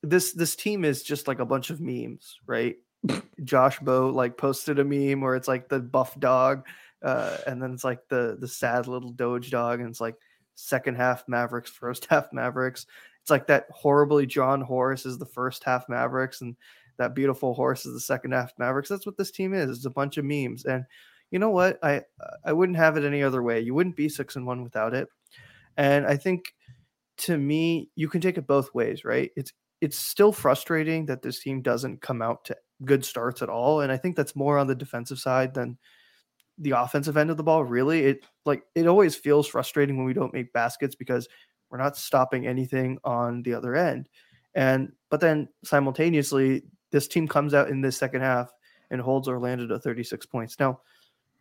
this 0.02 0.34
this 0.34 0.56
team 0.56 0.86
is 0.86 1.04
just 1.04 1.28
like 1.28 1.40
a 1.40 1.46
bunch 1.46 1.70
of 1.70 1.82
memes, 1.82 2.40
right? 2.48 2.78
Josh 3.44 3.80
Bowe 3.80 4.10
like 4.10 4.38
posted 4.38 4.80
a 4.80 4.84
meme 4.84 5.22
where 5.22 5.36
it's 5.36 5.48
like 5.48 5.70
the 5.70 5.80
buff 5.80 6.20
dog, 6.20 6.66
uh, 7.02 7.38
and 7.48 7.62
then 7.62 7.74
it's 7.74 7.84
like 7.84 8.08
the 8.10 8.38
the 8.40 8.48
sad 8.48 8.88
little 8.88 9.12
Doge 9.12 9.50
dog, 9.50 9.80
and 9.80 9.90
it's 9.90 10.02
like 10.02 10.16
second 10.56 10.96
half 10.96 11.28
Mavericks, 11.28 11.70
first 11.70 12.06
half 12.10 12.32
Mavericks. 12.34 12.86
It's 13.22 13.32
like 13.32 13.48
that 13.48 13.68
horribly 13.72 14.26
drawn 14.26 14.62
horse 14.62 15.06
is 15.06 15.18
the 15.18 15.26
first 15.26 15.64
half 15.64 15.88
Mavericks, 15.90 16.42
and 16.42 16.56
that 16.98 17.16
beautiful 17.16 17.54
horse 17.54 17.86
is 17.86 17.94
the 17.94 18.00
second 18.00 18.34
half 18.34 18.52
Mavericks. 18.58 18.90
That's 18.90 19.06
what 19.06 19.18
this 19.18 19.32
team 19.32 19.54
is. 19.54 19.70
It's 19.70 19.86
a 19.86 19.90
bunch 19.90 20.18
of 20.18 20.26
memes. 20.26 20.66
And 20.66 20.86
you 21.32 21.40
know 21.40 21.50
what? 21.50 21.80
I 21.84 22.02
I 22.44 22.54
wouldn't 22.54 22.78
have 22.78 22.98
it 22.98 23.06
any 23.06 23.24
other 23.24 23.42
way. 23.42 23.60
You 23.62 23.74
wouldn't 23.74 23.96
be 23.96 24.10
six 24.10 24.36
and 24.36 24.46
one 24.46 24.64
without 24.64 24.94
it. 24.94 25.08
And 25.78 26.06
I 26.06 26.18
think 26.18 26.54
to 27.20 27.38
me, 27.38 27.90
you 27.96 28.10
can 28.10 28.22
take 28.22 28.38
it 28.38 28.48
both 28.48 28.74
ways, 28.74 29.06
right? 29.06 29.32
It's 29.36 29.54
it's 29.82 29.98
still 29.98 30.32
frustrating 30.32 31.06
that 31.06 31.22
this 31.22 31.40
team 31.40 31.62
doesn't 31.62 32.02
come 32.02 32.22
out 32.22 32.46
to 32.46 32.58
good 32.86 33.06
starts 33.06 33.42
at 33.42 33.50
all. 33.50 33.82
And 33.82 33.92
I 33.92 33.98
think 33.98 34.16
that's 34.16 34.36
more 34.36 34.58
on 34.58 34.68
the 34.68 34.76
defensive 34.76 35.20
side 35.20 35.54
than 35.54 35.78
the 36.60 36.72
offensive 36.72 37.18
end 37.18 37.30
of 37.30 37.38
the 37.38 37.44
ball. 37.44 37.64
Really, 37.64 38.06
it 38.06 38.26
like 38.46 38.64
it 38.76 38.88
always 38.88 39.16
feels 39.16 39.48
frustrating 39.48 39.98
when 39.98 40.06
we 40.06 40.14
don't 40.14 40.34
make 40.34 40.54
baskets 40.54 40.96
because 40.96 41.28
we're 41.70 41.78
not 41.78 41.98
stopping 41.98 42.48
anything 42.48 42.98
on 43.04 43.42
the 43.44 43.54
other 43.54 43.76
end. 43.76 44.10
And 44.56 44.92
but 45.10 45.22
then 45.22 45.48
simultaneously, 45.64 46.64
this 46.92 47.08
team 47.08 47.28
comes 47.28 47.54
out 47.54 47.70
in 47.70 47.82
this 47.82 47.98
second 47.98 48.22
half 48.22 48.52
and 48.92 49.00
holds 49.00 49.28
Orlando 49.28 49.68
to 49.68 49.80
36 49.80 50.26
points. 50.26 50.60
Now, 50.60 50.82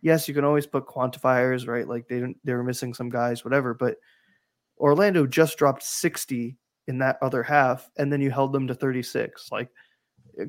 yes, 0.02 0.28
you 0.28 0.35
can 0.35 0.44
always 0.44 0.66
put 0.66 0.87
quantifiers, 0.87 1.66
right? 1.66 1.88
Like 1.88 2.09
they 2.09 2.35
they 2.44 2.52
were 2.52 2.64
missing 2.64 2.94
some 2.94 3.09
guys, 3.09 3.44
whatever, 3.44 3.74
but 3.74 3.96
Orlando 4.78 5.26
just 5.26 5.59
dropped 5.59 5.83
60 5.83 6.57
in 6.87 6.98
that 6.98 7.18
other 7.20 7.42
half, 7.42 7.90
and 7.98 8.12
then 8.12 8.20
you 8.20 8.31
held 8.31 8.52
them 8.52 8.66
to 8.68 8.74
36. 8.74 9.50
Like 9.50 9.70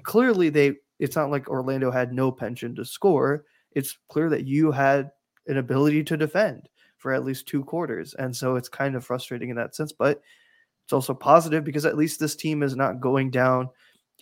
clearly 0.04 0.50
they 0.50 0.76
it's 1.00 1.16
not 1.16 1.32
like 1.32 1.50
Orlando 1.50 1.92
had 1.92 2.14
no 2.14 2.32
pension 2.32 2.76
to 2.76 2.86
score. 2.86 3.46
It's 3.74 3.98
clear 4.10 4.30
that 4.30 4.46
you 4.46 4.72
had 4.72 5.12
an 5.48 5.58
ability 5.58 6.04
to 6.06 6.18
defend 6.18 6.70
for 6.98 7.14
at 7.14 7.24
least 7.24 7.48
two 7.48 7.64
quarters. 7.64 8.14
And 8.14 8.36
so 8.36 8.56
it's 8.56 8.70
kind 8.70 8.96
of 8.96 9.06
frustrating 9.06 9.50
in 9.50 9.56
that 9.56 9.76
sense, 9.76 9.92
but 9.92 10.22
it's 10.84 10.94
also 10.94 11.14
positive 11.14 11.64
because 11.64 11.86
at 11.86 11.98
least 11.98 12.20
this 12.20 12.36
team 12.36 12.62
is 12.62 12.76
not 12.76 13.00
going 13.00 13.32
down 13.32 13.70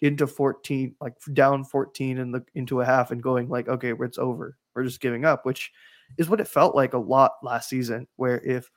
into 0.02 0.28
14, 0.28 0.96
like 1.02 1.14
down 1.34 1.64
14 1.64 2.18
in 2.18 2.32
the 2.32 2.44
into 2.56 2.82
a 2.82 2.86
half 2.86 3.12
and 3.12 3.24
going 3.24 3.50
like, 3.50 3.68
okay, 3.68 3.94
it's 4.00 4.18
over. 4.18 4.58
We're 4.76 4.84
just 4.84 5.02
giving 5.02 5.26
up, 5.26 5.46
which 5.46 5.72
is 6.18 6.30
what 6.30 6.40
it 6.40 6.48
felt 6.48 6.76
like 6.76 6.94
a 6.94 7.00
lot 7.00 7.34
last 7.42 7.70
season, 7.70 8.08
where 8.16 8.40
if 8.42 8.70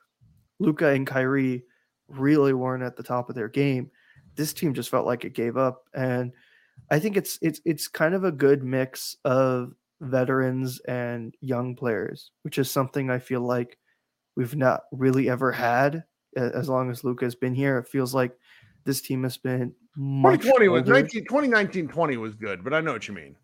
Luka 0.59 0.87
and 0.87 1.05
Kyrie 1.05 1.63
really 2.07 2.53
weren't 2.53 2.83
at 2.83 2.95
the 2.95 3.03
top 3.03 3.29
of 3.29 3.35
their 3.35 3.49
game, 3.49 3.91
this 4.35 4.53
team 4.53 4.73
just 4.73 4.89
felt 4.89 5.05
like 5.05 5.25
it 5.25 5.33
gave 5.33 5.57
up. 5.57 5.83
And 5.93 6.31
I 6.89 6.99
think 6.99 7.17
it's 7.17 7.37
it's 7.41 7.61
it's 7.65 7.87
kind 7.87 8.15
of 8.15 8.23
a 8.23 8.31
good 8.31 8.63
mix 8.63 9.15
of 9.23 9.73
veterans 10.01 10.79
and 10.81 11.33
young 11.39 11.75
players, 11.75 12.31
which 12.41 12.57
is 12.57 12.69
something 12.69 13.09
I 13.09 13.19
feel 13.19 13.41
like 13.41 13.77
we've 14.35 14.55
not 14.55 14.81
really 14.91 15.29
ever 15.29 15.51
had 15.51 16.03
as 16.35 16.67
long 16.69 16.89
as 16.89 17.03
Luka 17.03 17.25
has 17.25 17.35
been 17.35 17.53
here. 17.53 17.77
It 17.77 17.87
feels 17.87 18.13
like 18.13 18.37
this 18.83 19.01
team 19.01 19.23
has 19.23 19.37
been 19.37 19.73
much 19.95 20.41
2020 20.41 20.67
was 20.69 20.79
older. 20.81 20.93
19, 20.93 21.23
2019 21.25 21.87
20 21.87 22.17
was 22.17 22.35
good, 22.35 22.63
but 22.63 22.73
I 22.73 22.81
know 22.81 22.93
what 22.93 23.07
you 23.07 23.13
mean. 23.13 23.35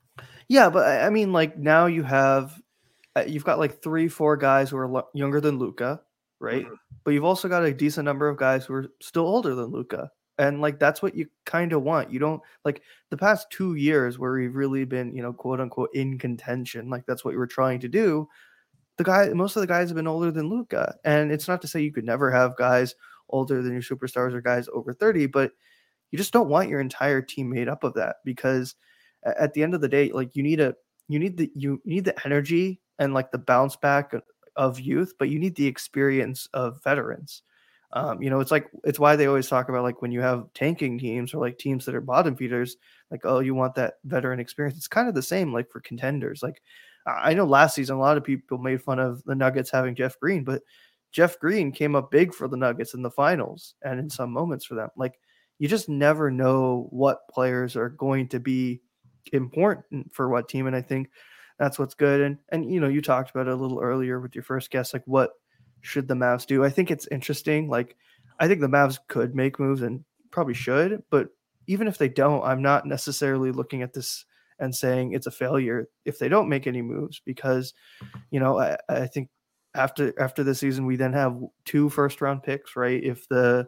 Yeah, 0.48 0.70
but 0.70 1.04
I 1.04 1.10
mean, 1.10 1.32
like 1.32 1.58
now 1.58 1.86
you 1.86 2.04
have 2.04 2.60
uh, 3.16 3.24
you've 3.28 3.44
got 3.44 3.60
like 3.60 3.82
three, 3.82 4.08
four 4.08 4.38
guys 4.38 4.70
who 4.70 4.78
are 4.78 5.04
younger 5.14 5.42
than 5.42 5.60
Luka, 5.60 6.02
right? 6.40 6.66
Mhm. 6.66 6.76
But 7.04 7.12
you've 7.12 7.24
also 7.24 7.48
got 7.48 7.64
a 7.64 7.74
decent 7.74 8.06
number 8.06 8.28
of 8.30 8.38
guys 8.38 8.66
who 8.66 8.74
are 8.74 8.88
still 9.02 9.28
older 9.28 9.56
than 9.56 9.68
Luca, 9.68 10.12
and 10.38 10.62
like 10.62 10.80
that's 10.80 11.02
what 11.02 11.16
you 11.16 11.28
kind 11.46 11.74
of 11.74 11.84
want. 11.84 12.12
You 12.12 12.20
don't 12.20 12.42
like 12.64 12.82
the 13.10 13.18
past 13.18 13.48
two 13.52 13.76
years 13.76 14.20
where 14.20 14.34
we've 14.34 14.56
really 14.56 14.86
been, 14.86 15.16
you 15.16 15.22
know, 15.22 15.34
quote 15.34 15.60
unquote 15.60 15.90
in 15.94 16.18
contention. 16.18 16.90
Like 16.90 17.06
that's 17.06 17.26
what 17.26 17.32
you 17.32 17.40
were 17.40 17.48
trying 17.48 17.80
to 17.82 17.88
do. 17.88 18.28
The 18.98 19.04
guy, 19.04 19.30
most 19.30 19.56
of 19.56 19.62
the 19.62 19.68
guys 19.68 19.90
have 19.90 19.96
been 19.96 20.08
older 20.08 20.32
than 20.32 20.50
Luka, 20.50 20.96
and 21.06 21.32
it's 21.32 21.48
not 21.48 21.62
to 21.62 21.68
say 21.68 21.82
you 21.82 21.94
could 21.94 22.06
never 22.06 22.32
have 22.32 22.58
guys 22.58 22.96
older 23.30 23.62
than 23.62 23.74
your 23.74 23.82
superstars 23.82 24.34
or 24.34 24.42
guys 24.42 24.68
over 24.74 24.94
thirty, 24.94 25.28
but 25.28 25.52
you 26.12 26.18
just 26.18 26.34
don't 26.34 26.50
want 26.50 26.70
your 26.70 26.80
entire 26.80 27.22
team 27.22 27.50
made 27.50 27.68
up 27.68 27.84
of 27.84 27.94
that 27.96 28.18
because 28.24 28.76
at 29.26 29.54
the 29.54 29.62
end 29.62 29.74
of 29.74 29.82
the 29.82 29.90
day 29.90 30.10
like 30.12 30.36
you 30.36 30.44
need 30.44 30.60
a 30.60 30.74
you 31.08 31.20
need 31.20 31.38
the 31.38 31.52
you 31.56 31.82
need 31.86 32.06
the 32.06 32.26
energy 32.26 32.80
and 33.00 33.14
like 33.14 33.32
the 33.32 33.38
bounce 33.38 33.76
back 33.76 34.14
of 34.56 34.80
youth, 34.80 35.14
but 35.20 35.30
you 35.30 35.40
need 35.40 35.56
the 35.56 35.68
experience 35.68 36.48
of 36.54 36.82
veterans. 36.84 37.44
Um, 37.94 38.22
you 38.22 38.30
know, 38.30 38.40
it's 38.42 38.52
like 38.52 38.70
it's 38.84 39.00
why 39.00 39.16
they 39.16 39.28
always 39.28 39.48
talk 39.48 39.70
about 39.70 39.84
like 39.84 40.02
when 40.02 40.12
you 40.12 40.22
have 40.22 40.52
tanking 40.54 41.00
teams 41.00 41.34
or 41.34 41.40
like 41.40 41.58
teams 41.58 41.86
that 41.86 41.96
are 41.96 42.02
bottom 42.02 42.36
feeders, 42.36 42.78
like 43.12 43.22
oh, 43.24 43.40
you 43.40 43.56
want 43.56 43.76
that 43.76 43.96
veteran 44.04 44.40
experience. 44.40 44.78
It's 44.78 44.88
kind 44.88 45.08
of 45.08 45.16
the 45.16 45.22
same 45.22 45.54
like 45.54 45.72
for 45.72 45.80
contenders. 45.80 46.44
Like 46.44 46.62
I 47.06 47.34
know 47.34 47.46
last 47.46 47.76
season 47.76 47.96
a 47.96 48.00
lot 48.00 48.18
of 48.18 48.24
people 48.26 48.58
made 48.58 48.82
fun 48.82 49.00
of 49.00 49.24
the 49.24 49.36
Nuggets 49.36 49.72
having 49.72 49.96
Jeff 49.96 50.20
Green, 50.20 50.44
but 50.44 50.62
Jeff 51.14 51.40
Green 51.40 51.72
came 51.72 51.96
up 51.96 52.12
big 52.12 52.34
for 52.34 52.48
the 52.50 52.58
Nuggets 52.58 52.94
in 52.94 53.02
the 53.02 53.10
finals 53.12 53.76
and 53.82 54.00
in 54.00 54.10
some 54.10 54.32
moments 54.32 54.66
for 54.66 54.76
them. 54.76 54.90
Like 54.98 55.18
you 55.58 55.68
just 55.70 55.88
never 55.88 56.30
know 56.30 56.88
what 56.90 57.28
players 57.30 57.76
are 57.78 57.90
going 57.90 58.28
to 58.30 58.40
be 58.40 58.82
important 59.32 60.14
for 60.14 60.30
what 60.30 60.50
team. 60.50 60.68
And 60.68 60.76
I 60.76 60.82
think 60.82 61.10
that's 61.58 61.80
what's 61.80 61.96
good. 61.96 62.22
And 62.22 62.38
and 62.50 62.72
you 62.72 62.80
know, 62.82 62.90
you 62.90 63.02
talked 63.02 63.30
about 63.30 63.48
it 63.48 63.54
a 63.54 63.56
little 63.56 63.80
earlier 63.80 64.20
with 64.20 64.36
your 64.36 64.44
first 64.44 64.70
guest, 64.72 64.94
like 64.94 65.04
what 65.06 65.32
should 65.82 66.08
the 66.08 66.14
Mavs 66.14 66.46
do? 66.46 66.64
I 66.64 66.70
think 66.70 66.92
it's 66.92 67.08
interesting. 67.08 67.70
Like 67.70 67.96
I 68.40 68.48
think 68.48 68.62
the 68.62 68.68
Mavs 68.68 69.00
could 69.08 69.36
make 69.36 69.60
moves 69.60 69.82
and 69.82 70.04
probably 70.32 70.54
should, 70.54 71.04
but 71.10 71.30
even 71.68 71.88
if 71.88 71.98
they 71.98 72.10
don't, 72.10 72.44
I'm 72.44 72.62
not 72.62 72.86
necessarily 72.86 73.52
looking 73.52 73.82
at 73.82 73.94
this 73.94 74.26
and 74.60 74.76
saying 74.76 75.14
it's 75.14 75.28
a 75.28 75.32
failure 75.32 75.88
if 76.06 76.18
they 76.20 76.30
don't 76.30 76.50
make 76.50 76.68
any 76.68 76.82
moves 76.82 77.22
because 77.26 77.74
you 78.32 78.40
know 78.40 78.60
I, 78.60 78.78
I 78.90 79.08
think 79.08 79.30
after 79.76 80.20
after 80.20 80.44
the 80.44 80.56
season 80.56 80.86
we 80.86 80.96
then 80.96 81.14
have 81.14 81.38
two 81.66 81.90
first 81.90 82.22
round 82.22 82.44
picks 82.44 82.76
right 82.76 83.04
if 83.04 83.28
the 83.30 83.68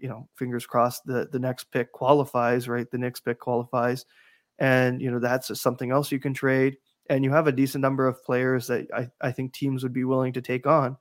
you 0.00 0.08
know 0.08 0.28
fingers 0.36 0.66
crossed 0.66 1.04
the 1.06 1.28
the 1.32 1.38
next 1.38 1.64
pick 1.72 1.92
qualifies 1.92 2.68
right 2.68 2.90
the 2.90 2.98
next 2.98 3.20
pick 3.20 3.40
qualifies 3.40 4.06
and 4.58 5.02
you 5.02 5.10
know 5.10 5.18
that's 5.18 5.60
something 5.60 5.90
else 5.90 6.12
you 6.12 6.20
can 6.20 6.34
trade 6.34 6.76
and 7.10 7.24
you 7.24 7.30
have 7.30 7.46
a 7.46 7.52
decent 7.52 7.82
number 7.82 8.06
of 8.06 8.24
players 8.24 8.66
that 8.68 8.86
I, 8.94 9.10
I 9.20 9.32
think 9.32 9.52
teams 9.52 9.82
would 9.82 9.92
be 9.92 10.04
willing 10.04 10.32
to 10.32 10.40
take 10.40 10.66
on 10.66 10.96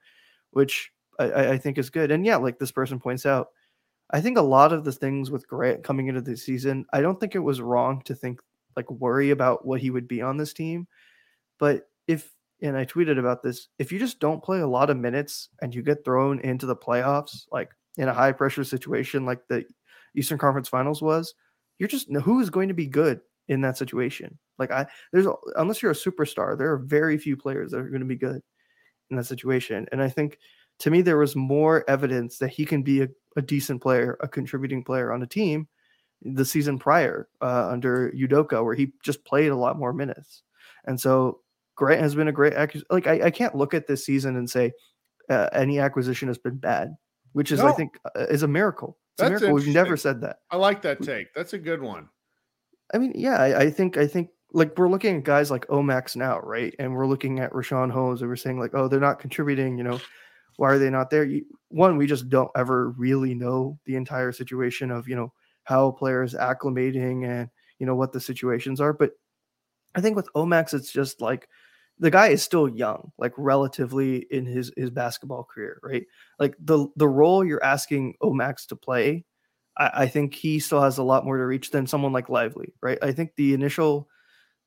which 0.51 0.91
I, 1.19 1.51
I 1.51 1.57
think 1.57 1.77
is 1.77 1.89
good 1.89 2.11
and 2.11 2.25
yeah 2.25 2.35
like 2.35 2.59
this 2.59 2.71
person 2.71 2.99
points 2.99 3.25
out 3.25 3.49
I 4.11 4.19
think 4.19 4.37
a 4.37 4.41
lot 4.41 4.73
of 4.73 4.83
the 4.83 4.91
things 4.91 5.29
with 5.29 5.47
Grant 5.47 5.83
coming 5.83 6.07
into 6.07 6.21
the 6.21 6.35
season 6.35 6.85
I 6.91 7.01
don't 7.01 7.19
think 7.19 7.35
it 7.35 7.39
was 7.39 7.61
wrong 7.61 8.01
to 8.05 8.15
think 8.15 8.41
like 8.75 8.89
worry 8.91 9.29
about 9.29 9.65
what 9.65 9.79
he 9.79 9.89
would 9.89 10.07
be 10.07 10.21
on 10.21 10.35
this 10.35 10.53
team 10.53 10.87
but 11.59 11.87
if 12.07 12.31
and 12.61 12.77
I 12.77 12.85
tweeted 12.85 13.17
about 13.17 13.41
this. 13.41 13.69
If 13.77 13.91
you 13.91 13.99
just 13.99 14.19
don't 14.19 14.43
play 14.43 14.59
a 14.59 14.67
lot 14.67 14.89
of 14.89 14.97
minutes 14.97 15.49
and 15.61 15.73
you 15.73 15.81
get 15.81 16.03
thrown 16.03 16.39
into 16.41 16.65
the 16.65 16.75
playoffs, 16.75 17.45
like 17.51 17.71
in 17.97 18.07
a 18.07 18.13
high 18.13 18.31
pressure 18.31 18.63
situation 18.63 19.25
like 19.25 19.47
the 19.47 19.65
Eastern 20.15 20.37
Conference 20.37 20.67
Finals 20.67 21.01
was, 21.01 21.33
you're 21.77 21.89
just 21.89 22.11
who 22.11 22.39
is 22.39 22.49
going 22.49 22.67
to 22.67 22.73
be 22.73 22.87
good 22.87 23.21
in 23.49 23.61
that 23.61 23.77
situation. 23.77 24.37
Like 24.57 24.71
I, 24.71 24.85
there's 25.11 25.27
unless 25.55 25.81
you're 25.81 25.91
a 25.91 25.95
superstar, 25.95 26.57
there 26.57 26.71
are 26.71 26.77
very 26.77 27.17
few 27.17 27.35
players 27.35 27.71
that 27.71 27.79
are 27.79 27.89
going 27.89 28.01
to 28.01 28.07
be 28.07 28.15
good 28.15 28.41
in 29.09 29.17
that 29.17 29.25
situation. 29.25 29.87
And 29.91 30.01
I 30.01 30.07
think 30.07 30.37
to 30.79 30.91
me 30.91 31.01
there 31.01 31.17
was 31.17 31.35
more 31.35 31.83
evidence 31.89 32.37
that 32.37 32.51
he 32.51 32.65
can 32.65 32.83
be 32.83 33.01
a, 33.01 33.07
a 33.35 33.41
decent 33.41 33.81
player, 33.81 34.17
a 34.21 34.27
contributing 34.27 34.83
player 34.83 35.11
on 35.11 35.23
a 35.23 35.27
team 35.27 35.67
the 36.21 36.45
season 36.45 36.77
prior 36.77 37.29
uh, 37.41 37.69
under 37.69 38.11
Udoka, 38.11 38.63
where 38.63 38.75
he 38.75 38.91
just 39.03 39.23
played 39.25 39.51
a 39.51 39.55
lot 39.55 39.79
more 39.79 39.93
minutes. 39.93 40.43
And 40.85 40.99
so 40.99 41.39
Grant 41.75 42.01
has 42.01 42.13
been 42.13 42.27
a 42.27 42.33
great 42.33 42.53
acquisition. 42.53 42.87
Like 42.89 43.07
I, 43.07 43.27
I 43.27 43.31
can't 43.31 43.55
look 43.55 43.73
at 43.73 43.87
this 43.87 44.05
season 44.05 44.35
and 44.35 44.49
say 44.49 44.73
uh, 45.29 45.47
any 45.53 45.79
acquisition 45.79 46.27
has 46.27 46.37
been 46.37 46.57
bad, 46.57 46.95
which 47.31 47.51
is 47.51 47.59
no. 47.59 47.67
I 47.67 47.71
think 47.71 47.97
uh, 48.15 48.25
is 48.29 48.43
a 48.43 48.47
miracle. 48.47 48.97
It's 49.13 49.21
That's 49.21 49.41
a 49.41 49.45
miracle. 49.45 49.53
We've 49.53 49.73
never 49.73 49.95
said 49.95 50.21
that. 50.21 50.39
I 50.51 50.57
like 50.57 50.81
that 50.81 51.01
take. 51.01 51.33
That's 51.33 51.53
a 51.53 51.57
good 51.57 51.81
one. 51.81 52.09
I 52.93 52.97
mean, 52.97 53.13
yeah, 53.15 53.37
I, 53.37 53.59
I 53.61 53.69
think 53.69 53.97
I 53.97 54.07
think 54.07 54.29
like 54.51 54.77
we're 54.77 54.89
looking 54.89 55.17
at 55.17 55.23
guys 55.23 55.51
like 55.51 55.67
Omax 55.67 56.15
now, 56.15 56.39
right? 56.39 56.73
And 56.79 56.93
we're 56.93 57.07
looking 57.07 57.39
at 57.39 57.53
Richaun 57.53 57.91
Holmes, 57.91 58.21
and 58.21 58.29
we're 58.29 58.35
saying 58.35 58.59
like, 58.59 58.71
oh, 58.73 58.87
they're 58.87 58.99
not 58.99 59.19
contributing. 59.19 59.77
You 59.77 59.83
know, 59.83 59.99
why 60.57 60.69
are 60.71 60.79
they 60.79 60.89
not 60.89 61.09
there? 61.09 61.23
You, 61.23 61.45
one, 61.69 61.97
we 61.97 62.07
just 62.07 62.29
don't 62.29 62.51
ever 62.55 62.91
really 62.91 63.35
know 63.35 63.79
the 63.85 63.95
entire 63.95 64.31
situation 64.31 64.91
of 64.91 65.07
you 65.07 65.15
know 65.15 65.33
how 65.63 65.91
players 65.91 66.33
acclimating 66.33 67.27
and 67.27 67.49
you 67.77 67.85
know 67.85 67.95
what 67.95 68.11
the 68.11 68.19
situations 68.19 68.81
are. 68.81 68.93
But 68.93 69.11
I 69.95 70.01
think 70.01 70.15
with 70.15 70.31
Omax, 70.33 70.73
it's 70.73 70.91
just 70.91 71.21
like 71.21 71.47
the 71.99 72.11
guy 72.11 72.29
is 72.29 72.41
still 72.41 72.67
young, 72.67 73.11
like 73.17 73.33
relatively 73.37 74.25
in 74.31 74.45
his 74.45 74.71
his 74.75 74.89
basketball 74.89 75.43
career, 75.43 75.79
right? 75.83 76.05
Like 76.39 76.55
the 76.59 76.87
the 76.95 77.07
role 77.07 77.45
you're 77.45 77.63
asking 77.63 78.15
Omax 78.23 78.65
to 78.67 78.75
play, 78.75 79.25
I, 79.79 79.91
I 80.03 80.07
think 80.07 80.35
he 80.35 80.59
still 80.59 80.81
has 80.81 80.99
a 80.99 81.03
lot 81.03 81.25
more 81.25 81.37
to 81.37 81.45
reach 81.45 81.71
than 81.71 81.87
someone 81.87 82.13
like 82.13 82.29
Lively, 82.29 82.73
right? 82.83 82.99
I 83.01 83.13
think 83.13 83.31
the 83.37 83.55
initial 83.55 84.09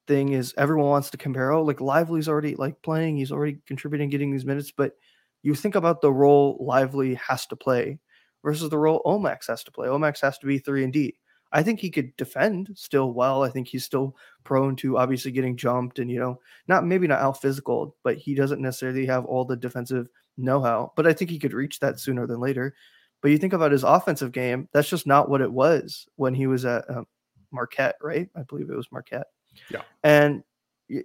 thing 0.07 0.31
is 0.33 0.55
everyone 0.59 0.89
wants 0.91 1.11
to 1.11 1.17
compare. 1.19 1.53
Oh, 1.53 1.63
like 1.63 1.81
Lively's 1.81 2.29
already 2.29 2.57
like 2.57 2.83
playing, 2.83 3.17
he's 3.17 3.33
already 3.33 3.59
contributing, 3.67 4.11
getting 4.11 4.33
these 4.33 4.47
minutes, 4.47 4.73
but 4.73 4.95
you 5.43 5.55
think 5.55 5.75
about 5.75 6.01
the 6.01 6.13
role 6.13 6.57
Lively 6.61 7.15
has 7.15 7.47
to 7.47 7.57
play 7.57 7.99
versus 8.45 8.71
the 8.71 8.79
role 8.79 9.03
Omax 9.07 9.47
has 9.49 9.65
to 9.65 9.73
play. 9.73 9.89
Omax 9.89 10.21
has 10.23 10.39
to 10.39 10.47
be 10.47 10.59
three 10.59 10.85
and 10.85 10.93
D. 10.93 11.17
I 11.53 11.63
think 11.63 11.81
he 11.81 11.91
could 11.91 12.17
defend 12.17 12.71
still 12.75 13.13
well. 13.13 13.43
I 13.43 13.51
think 13.51 13.69
he's 13.69 13.85
still 13.85 14.17
prone 14.45 14.75
to 14.77 14.97
obviously 14.97 15.33
getting 15.33 15.57
jumped 15.57 15.99
and, 15.99 16.11
you 16.11 16.19
know, 16.19 16.41
not 16.67 16.87
maybe 16.87 17.07
not 17.07 17.21
out 17.21 17.43
physical, 17.43 17.95
but 18.03 18.17
he 18.17 18.35
doesn't 18.35 18.61
necessarily 18.63 19.05
have 19.07 19.27
all 19.27 19.45
the 19.45 19.57
defensive 19.57 20.09
know 20.39 20.63
how. 20.63 20.93
But 20.97 21.07
I 21.07 21.13
think 21.13 21.31
he 21.31 21.39
could 21.39 21.53
reach 21.53 21.79
that 21.81 22.01
sooner 22.01 22.27
than 22.27 22.41
later. 22.41 22.75
But 23.23 23.31
you 23.31 23.39
think 23.39 23.55
about 23.55 23.73
his 23.73 23.85
offensive 23.85 24.33
game, 24.33 24.69
that's 24.73 24.91
just 24.91 25.07
not 25.07 25.31
what 25.31 25.41
it 25.41 25.51
was 25.51 26.07
when 26.17 26.35
he 26.35 26.47
was 26.47 26.65
at 26.67 26.85
um, 26.91 27.07
Marquette, 27.51 27.97
right? 28.03 28.29
I 28.37 28.43
believe 28.43 28.69
it 28.69 28.77
was 28.77 28.93
Marquette. 28.93 29.29
Yeah. 29.71 29.83
And 30.05 30.43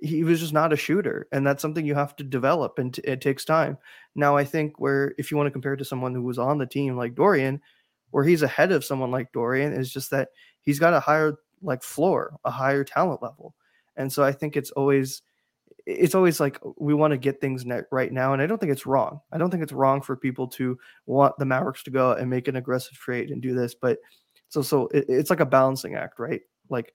he 0.01 0.25
was 0.25 0.41
just 0.41 0.51
not 0.51 0.73
a 0.73 0.75
shooter 0.75 1.29
and 1.31 1.47
that's 1.47 1.61
something 1.61 1.85
you 1.85 1.95
have 1.95 2.13
to 2.13 2.23
develop 2.23 2.77
and 2.77 2.95
t- 2.95 3.01
it 3.05 3.21
takes 3.21 3.45
time 3.45 3.77
now 4.15 4.35
i 4.35 4.43
think 4.43 4.77
where 4.81 5.13
if 5.17 5.31
you 5.31 5.37
want 5.37 5.47
to 5.47 5.51
compare 5.51 5.75
it 5.75 5.77
to 5.77 5.85
someone 5.85 6.13
who 6.13 6.23
was 6.23 6.37
on 6.37 6.57
the 6.57 6.65
team 6.65 6.97
like 6.97 7.15
dorian 7.15 7.61
where 8.11 8.23
he's 8.23 8.41
ahead 8.41 8.71
of 8.71 8.85
someone 8.85 9.11
like 9.11 9.31
Dorian 9.31 9.73
is 9.73 9.91
just 9.91 10.11
that 10.11 10.29
he's 10.61 10.79
got 10.79 10.93
a 10.93 10.99
higher 10.99 11.35
like 11.61 11.83
floor, 11.83 12.37
a 12.45 12.51
higher 12.51 12.83
talent 12.83 13.21
level. 13.21 13.55
And 13.95 14.11
so 14.11 14.23
I 14.23 14.31
think 14.31 14.55
it's 14.55 14.71
always 14.71 15.21
it's 15.85 16.15
always 16.15 16.39
like 16.39 16.59
we 16.77 16.93
want 16.93 17.11
to 17.11 17.17
get 17.17 17.39
things 17.39 17.65
right 17.91 18.11
now 18.11 18.33
and 18.33 18.41
I 18.41 18.45
don't 18.45 18.59
think 18.59 18.71
it's 18.71 18.85
wrong. 18.85 19.21
I 19.31 19.37
don't 19.37 19.49
think 19.49 19.63
it's 19.63 19.71
wrong 19.71 20.01
for 20.01 20.17
people 20.17 20.47
to 20.49 20.77
want 21.05 21.37
the 21.37 21.45
Mavericks 21.45 21.83
to 21.83 21.91
go 21.91 22.11
and 22.11 22.29
make 22.29 22.47
an 22.47 22.57
aggressive 22.57 22.97
trade 22.97 23.31
and 23.31 23.41
do 23.41 23.53
this, 23.53 23.73
but 23.73 23.97
so 24.49 24.61
so 24.61 24.87
it, 24.87 25.05
it's 25.07 25.29
like 25.29 25.39
a 25.39 25.45
balancing 25.45 25.95
act, 25.95 26.19
right? 26.19 26.41
Like 26.69 26.93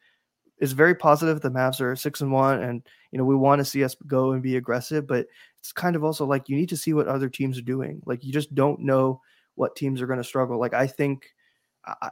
it's 0.59 0.73
very 0.73 0.95
positive 0.95 1.41
the 1.41 1.51
Mavs 1.51 1.81
are 1.81 1.97
6 1.97 2.21
and 2.21 2.33
1 2.33 2.63
and 2.63 2.87
you 3.11 3.19
know 3.19 3.25
we 3.25 3.35
want 3.35 3.61
to 3.61 3.65
see 3.65 3.83
us 3.83 3.97
go 4.07 4.33
and 4.33 4.43
be 4.43 4.57
aggressive, 4.57 5.07
but 5.07 5.27
it's 5.59 5.73
kind 5.73 5.97
of 5.97 6.05
also 6.05 6.27
like 6.27 6.49
you 6.49 6.57
need 6.57 6.69
to 6.69 6.77
see 6.77 6.93
what 6.93 7.09
other 7.09 7.29
teams 7.29 7.59
are 7.59 7.63
doing. 7.63 8.03
Like 8.05 8.23
you 8.25 8.33
just 8.33 8.55
don't 8.55 8.81
know 8.81 9.21
what 9.55 9.77
teams 9.77 10.03
are 10.03 10.07
going 10.07 10.19
to 10.19 10.25
struggle. 10.25 10.59
Like 10.59 10.75
I 10.75 10.87
think 10.87 11.27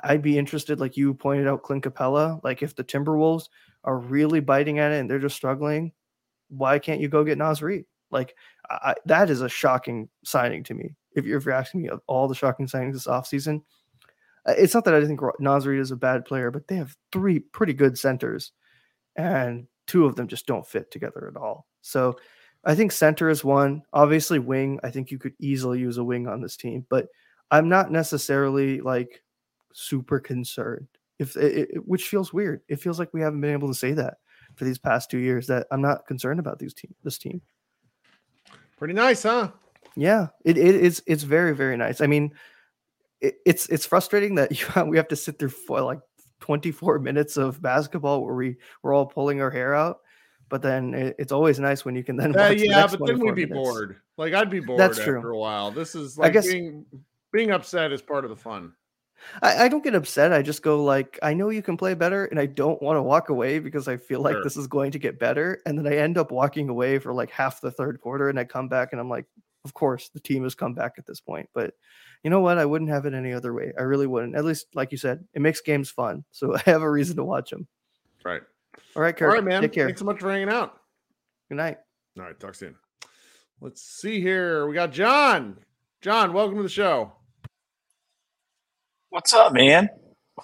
I'd 0.02 0.22
be 0.22 0.38
interested, 0.38 0.80
like 0.80 0.96
you 0.96 1.14
pointed 1.14 1.46
out, 1.46 1.62
Clint 1.62 1.84
Capela. 1.84 2.42
Like 2.42 2.62
if 2.62 2.74
the 2.74 2.84
Timberwolves 2.84 3.48
are 3.84 3.98
really 3.98 4.40
biting 4.40 4.78
at 4.78 4.92
it 4.92 5.00
and 5.00 5.08
they're 5.08 5.18
just 5.18 5.36
struggling, 5.36 5.92
why 6.50 6.78
can't 6.78 7.00
you 7.00 7.08
go 7.08 7.24
get 7.24 7.38
Naz 7.38 7.62
Reid? 7.62 7.84
Like 8.10 8.34
I, 8.68 8.94
that 9.06 9.30
is 9.30 9.40
a 9.40 9.48
shocking 9.48 10.08
signing 10.24 10.62
to 10.64 10.74
me. 10.74 10.94
If 11.14 11.24
you're, 11.24 11.38
if 11.38 11.44
you're 11.44 11.54
asking 11.54 11.82
me 11.82 11.88
of 11.88 12.00
all 12.06 12.28
the 12.28 12.34
shocking 12.34 12.66
signings 12.66 12.92
this 12.92 13.06
offseason, 13.06 13.62
uh, 14.46 14.54
it's 14.56 14.74
not 14.74 14.84
that 14.84 14.94
I 14.94 15.04
think 15.04 15.20
Naz 15.38 15.66
Reid 15.66 15.80
is 15.80 15.90
a 15.90 15.96
bad 15.96 16.24
player, 16.24 16.50
but 16.50 16.68
they 16.68 16.76
have 16.76 16.96
three 17.12 17.38
pretty 17.38 17.72
good 17.72 17.98
centers, 17.98 18.52
and 19.16 19.66
two 19.86 20.06
of 20.06 20.16
them 20.16 20.28
just 20.28 20.46
don't 20.46 20.66
fit 20.66 20.90
together 20.90 21.28
at 21.28 21.40
all. 21.40 21.66
So 21.82 22.16
I 22.64 22.74
think 22.74 22.92
center 22.92 23.30
is 23.30 23.44
one. 23.44 23.82
Obviously, 23.92 24.38
wing. 24.38 24.80
I 24.82 24.90
think 24.90 25.10
you 25.10 25.18
could 25.18 25.34
easily 25.38 25.78
use 25.78 25.98
a 25.98 26.04
wing 26.04 26.28
on 26.28 26.40
this 26.40 26.56
team, 26.56 26.86
but 26.90 27.08
I'm 27.50 27.68
not 27.68 27.90
necessarily 27.90 28.80
like 28.80 29.22
super 29.72 30.20
concerned. 30.20 30.88
If 31.18 31.36
it, 31.36 31.70
it, 31.72 31.86
which 31.86 32.08
feels 32.08 32.32
weird. 32.32 32.62
It 32.68 32.80
feels 32.80 32.98
like 32.98 33.12
we 33.12 33.20
haven't 33.20 33.40
been 33.40 33.52
able 33.52 33.68
to 33.68 33.74
say 33.74 33.92
that 33.92 34.18
for 34.56 34.64
these 34.64 34.78
past 34.78 35.10
two 35.10 35.18
years 35.18 35.46
that 35.46 35.66
I'm 35.70 35.82
not 35.82 36.06
concerned 36.06 36.40
about 36.40 36.58
these 36.58 36.74
team 36.74 36.94
this 37.02 37.18
team. 37.18 37.40
Pretty 38.76 38.94
nice, 38.94 39.22
huh? 39.22 39.50
Yeah, 39.96 40.28
it, 40.44 40.56
it 40.56 40.74
is. 40.74 41.02
It's 41.06 41.22
very 41.22 41.54
very 41.54 41.76
nice. 41.76 42.00
I 42.00 42.06
mean, 42.06 42.32
it, 43.20 43.36
it's 43.44 43.66
it's 43.68 43.86
frustrating 43.86 44.34
that 44.36 44.52
have, 44.74 44.88
we 44.88 44.96
have 44.96 45.08
to 45.08 45.16
sit 45.16 45.38
through 45.38 45.50
for 45.50 45.80
like 45.80 46.00
24 46.40 46.98
minutes 46.98 47.36
of 47.36 47.60
basketball 47.60 48.24
where 48.24 48.34
we 48.34 48.56
we're 48.82 48.94
all 48.94 49.06
pulling 49.06 49.40
our 49.40 49.50
hair 49.50 49.74
out. 49.74 50.00
But 50.48 50.62
then 50.62 50.94
it, 50.94 51.16
it's 51.18 51.30
always 51.30 51.60
nice 51.60 51.84
when 51.84 51.94
you 51.94 52.02
can 52.02 52.16
then. 52.16 52.36
Uh, 52.36 52.48
yeah, 52.48 52.86
the 52.86 52.98
but 52.98 53.06
then 53.06 53.20
we'd 53.20 53.34
be 53.36 53.46
minutes. 53.46 53.54
bored. 53.54 53.96
Like 54.16 54.34
I'd 54.34 54.50
be 54.50 54.60
bored 54.60 54.80
That's 54.80 54.98
after 54.98 55.20
true. 55.20 55.34
a 55.34 55.38
while. 55.38 55.70
This 55.70 55.94
is 55.94 56.18
like 56.18 56.30
I 56.30 56.32
guess, 56.32 56.46
being 56.46 56.84
being 57.32 57.52
upset 57.52 57.92
is 57.92 58.02
part 58.02 58.24
of 58.24 58.30
the 58.30 58.36
fun. 58.36 58.72
I, 59.42 59.64
I, 59.64 59.68
don't 59.68 59.84
get 59.84 59.94
upset. 59.94 60.32
I 60.32 60.42
just 60.42 60.62
go 60.62 60.82
like, 60.82 61.18
I 61.22 61.34
know 61.34 61.50
you 61.50 61.62
can 61.62 61.76
play 61.76 61.94
better, 61.94 62.26
and 62.26 62.38
I 62.38 62.46
don't 62.46 62.80
want 62.82 62.96
to 62.96 63.02
walk 63.02 63.28
away 63.28 63.58
because 63.58 63.88
I 63.88 63.96
feel 63.96 64.20
like 64.20 64.34
sure. 64.34 64.44
this 64.44 64.56
is 64.56 64.66
going 64.66 64.92
to 64.92 64.98
get 64.98 65.18
better. 65.18 65.60
And 65.66 65.78
then 65.78 65.86
I 65.86 65.96
end 65.96 66.18
up 66.18 66.30
walking 66.30 66.68
away 66.68 66.98
for 66.98 67.12
like 67.12 67.30
half 67.30 67.60
the 67.60 67.70
third 67.70 68.00
quarter, 68.00 68.28
and 68.28 68.38
I 68.38 68.44
come 68.44 68.68
back 68.68 68.92
and 68.92 69.00
I'm 69.00 69.08
like, 69.08 69.26
of 69.64 69.74
course, 69.74 70.08
the 70.08 70.20
team 70.20 70.42
has 70.44 70.54
come 70.54 70.74
back 70.74 70.94
at 70.98 71.06
this 71.06 71.20
point. 71.20 71.48
But 71.54 71.74
you 72.22 72.30
know 72.30 72.40
what? 72.40 72.58
I 72.58 72.64
wouldn't 72.64 72.90
have 72.90 73.06
it 73.06 73.14
any 73.14 73.32
other 73.32 73.52
way. 73.52 73.72
I 73.78 73.82
really 73.82 74.06
wouldn't. 74.06 74.34
At 74.34 74.44
least, 74.44 74.66
like 74.74 74.92
you 74.92 74.98
said, 74.98 75.24
it 75.34 75.42
makes 75.42 75.60
games 75.60 75.90
fun, 75.90 76.24
so 76.30 76.54
I 76.56 76.62
have 76.66 76.82
a 76.82 76.90
reason 76.90 77.16
to 77.16 77.24
watch 77.24 77.50
them. 77.50 77.66
Right. 78.24 78.42
All 78.96 79.02
right, 79.02 79.16
Kirk. 79.16 79.28
All 79.28 79.34
right, 79.34 79.44
man. 79.44 79.62
Take 79.62 79.72
care. 79.72 79.86
Thanks 79.86 80.00
so 80.00 80.04
much 80.06 80.20
for 80.20 80.30
hanging 80.30 80.48
out. 80.48 80.80
Good 81.48 81.56
night. 81.56 81.78
All 82.18 82.24
right, 82.24 82.38
talk 82.38 82.54
soon. 82.54 82.74
Let's 83.60 83.82
see 83.82 84.20
here. 84.20 84.66
We 84.66 84.74
got 84.74 84.92
John. 84.92 85.58
John, 86.00 86.32
welcome 86.32 86.56
to 86.56 86.62
the 86.62 86.68
show. 86.68 87.12
What's 89.10 89.32
up, 89.32 89.52
man? 89.52 89.88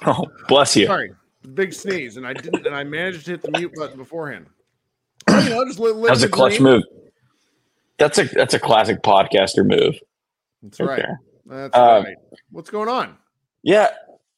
Oh, 0.04 0.26
bless 0.46 0.76
you. 0.76 0.84
Sorry, 0.84 1.10
big 1.54 1.72
sneeze, 1.72 2.18
and 2.18 2.26
I 2.26 2.34
didn't, 2.34 2.66
and 2.66 2.74
I 2.76 2.84
managed 2.84 3.24
to 3.24 3.30
hit 3.30 3.40
the 3.40 3.50
mute 3.52 3.72
button 3.74 3.96
beforehand. 3.96 4.44
You 5.30 5.48
know, 5.48 5.64
just 5.64 5.78
li- 5.78 5.92
That 5.92 6.10
was 6.10 6.22
a 6.22 6.28
clutch 6.28 6.60
move. 6.60 6.82
That's 7.98 8.18
a 8.18 8.24
that's 8.24 8.52
a 8.52 8.58
classic 8.58 9.02
podcaster 9.02 9.64
move. 9.66 9.94
That's 10.62 10.80
right. 10.80 11.02
That's 11.46 11.74
Um, 11.74 12.04
right. 12.04 12.16
What's 12.50 12.68
going 12.68 12.90
on? 12.90 13.16
Yeah, 13.62 13.88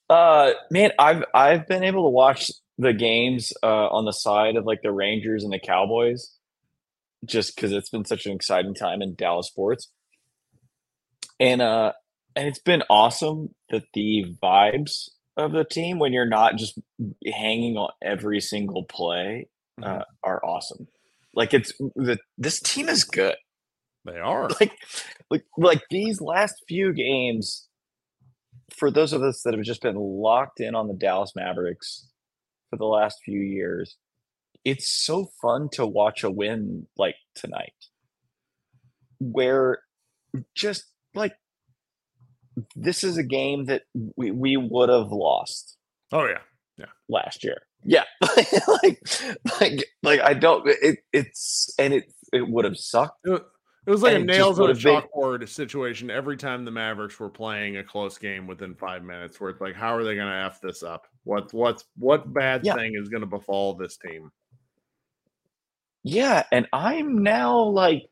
uh, 0.09 0.53
man, 0.71 0.93
I've 0.97 1.25
I've 1.35 1.67
been 1.67 1.83
able 1.83 2.05
to 2.05 2.11
watch 2.11 2.53
the 2.79 2.93
games 2.93 3.53
uh, 3.65 3.89
on 3.89 4.05
the 4.05 4.13
side 4.13 4.55
of 4.55 4.65
like 4.65 4.83
the 4.83 4.93
Rangers 4.93 5.43
and 5.43 5.53
the 5.53 5.59
Cowboys, 5.59 6.37
just 7.25 7.57
because 7.57 7.73
it's 7.73 7.91
been 7.91 8.05
such 8.05 8.27
an 8.27 8.33
exciting 8.33 8.75
time 8.75 9.03
in 9.03 9.17
Dallas 9.17 9.49
sports, 9.49 9.89
and 11.41 11.61
uh, 11.61 11.95
and 12.39 12.47
it's 12.47 12.61
been 12.61 12.85
awesome 12.89 13.55
that 13.71 13.83
the 13.95 14.25
vibes 14.41 15.11
of 15.37 15.51
the 15.51 15.65
team 15.65 15.99
when 15.99 16.13
you're 16.13 16.25
not 16.25 16.57
just 16.57 16.79
hanging 17.27 17.77
on 17.77 17.91
every 18.03 18.41
single 18.41 18.85
play 18.85 19.49
uh, 19.83 20.03
are 20.23 20.45
awesome. 20.45 20.87
Like 21.35 21.53
it's 21.53 21.73
the 21.97 22.19
this 22.39 22.61
team 22.61 22.89
is 22.89 23.03
good. 23.03 23.35
They 24.05 24.19
are. 24.19 24.49
like 24.61 24.73
like 25.31 25.45
like 25.57 25.83
these 25.91 26.21
last 26.21 26.55
few 26.69 26.93
games 26.93 27.67
for 28.73 28.91
those 28.91 29.13
of 29.13 29.23
us 29.23 29.43
that 29.43 29.55
have 29.55 29.65
just 29.65 29.83
been 29.83 29.97
locked 29.97 30.61
in 30.61 30.77
on 30.77 30.87
the 30.87 30.95
Dallas 30.95 31.33
Mavericks 31.35 32.07
for 32.71 32.77
the 32.77 32.85
last 32.85 33.19
few 33.25 33.41
years 33.41 33.97
it's 34.65 34.89
so 34.89 35.31
fun 35.41 35.69
to 35.73 35.87
watch 35.87 36.23
a 36.23 36.31
win 36.31 36.87
like 36.97 37.15
tonight 37.35 37.73
where 39.19 39.79
just 40.55 40.85
like 41.15 41.33
this 42.77 43.05
is 43.05 43.17
a 43.19 43.23
game 43.23 43.67
that 43.67 43.83
we, 44.17 44.31
we 44.31 44.57
would 44.57 44.89
have 44.89 45.11
lost 45.13 45.77
Oh 46.13 46.25
yeah. 46.27 46.39
Yeah. 46.79 46.87
Last 47.09 47.45
year. 47.45 47.59
Yeah, 47.85 48.05
like, 48.83 48.99
like, 49.61 49.85
like 50.03 50.21
I 50.21 50.35
don't. 50.35 50.67
It, 50.67 50.99
it's 51.13 51.73
and 51.79 51.95
it 51.95 52.13
it 52.33 52.49
would 52.49 52.65
have 52.65 52.77
sucked. 52.77 53.19
It, 53.25 53.41
it 53.87 53.91
was 53.91 54.03
like 54.03 54.17
a 54.17 54.19
nails 54.19 54.59
on 54.59 54.65
a 54.65 54.69
would've 54.69 54.83
been- 54.83 55.01
chalkboard 55.03 55.49
situation 55.49 56.11
every 56.11 56.37
time 56.37 56.65
the 56.65 56.71
Mavericks 56.73 57.19
were 57.21 57.31
playing 57.31 57.77
a 57.77 57.85
close 57.85 58.19
game 58.19 58.47
within 58.49 58.75
five 58.75 59.05
minutes, 59.05 59.41
where 59.41 59.51
it's 59.51 59.61
like, 59.61 59.77
how 59.77 59.95
are 59.95 60.03
they 60.03 60.15
going 60.17 60.27
to 60.27 60.45
f 60.47 60.61
this 60.61 60.83
up? 60.83 61.07
What 61.25 61.53
what's 61.55 61.85
what 61.97 62.33
bad 62.33 62.63
Yeah. 62.65 62.75
thing 62.75 62.95
is 63.01 63.09
going 63.09 63.21
to 63.21 63.27
befall 63.29 63.75
this 63.75 63.97
team? 63.97 64.31
Yeah, 66.03 66.45
and 66.53 66.67
I'm 66.73 67.23
now 67.23 67.61
like 67.63 68.09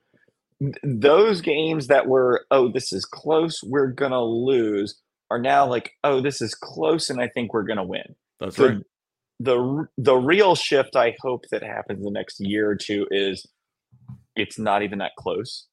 those 0.83 1.41
games 1.41 1.89
that 1.89 2.07
were 2.07 2.47
oh 2.51 2.71
this 2.73 2.93
is 2.93 3.05
close 3.05 3.61
we're 3.63 3.89
gonna 3.89 4.23
lose 4.23 5.01
are 5.31 5.39
now 5.39 5.67
like 5.67 5.93
oh 6.05 6.21
this 6.21 6.41
is 6.41 6.55
close 6.55 7.11
and 7.11 7.21
I 7.21 7.29
think 7.29 7.53
we're 7.53 7.63
gonna 7.63 7.85
win. 7.85 8.15
That's 8.41 8.57
the, 8.57 8.69
right. 8.69 8.83
the 9.41 9.87
the 9.99 10.17
real 10.17 10.55
shift 10.55 10.97
I 10.97 11.15
hope 11.21 11.45
that 11.51 11.63
happens 11.63 12.05
the 12.05 12.11
next 12.11 12.41
year 12.41 12.71
or 12.71 12.77
two 12.77 13.07
is 13.11 13.47
it's 14.35 14.59
not 14.59 14.83
even 14.83 14.99
that 14.99 15.13
close. 15.19 15.67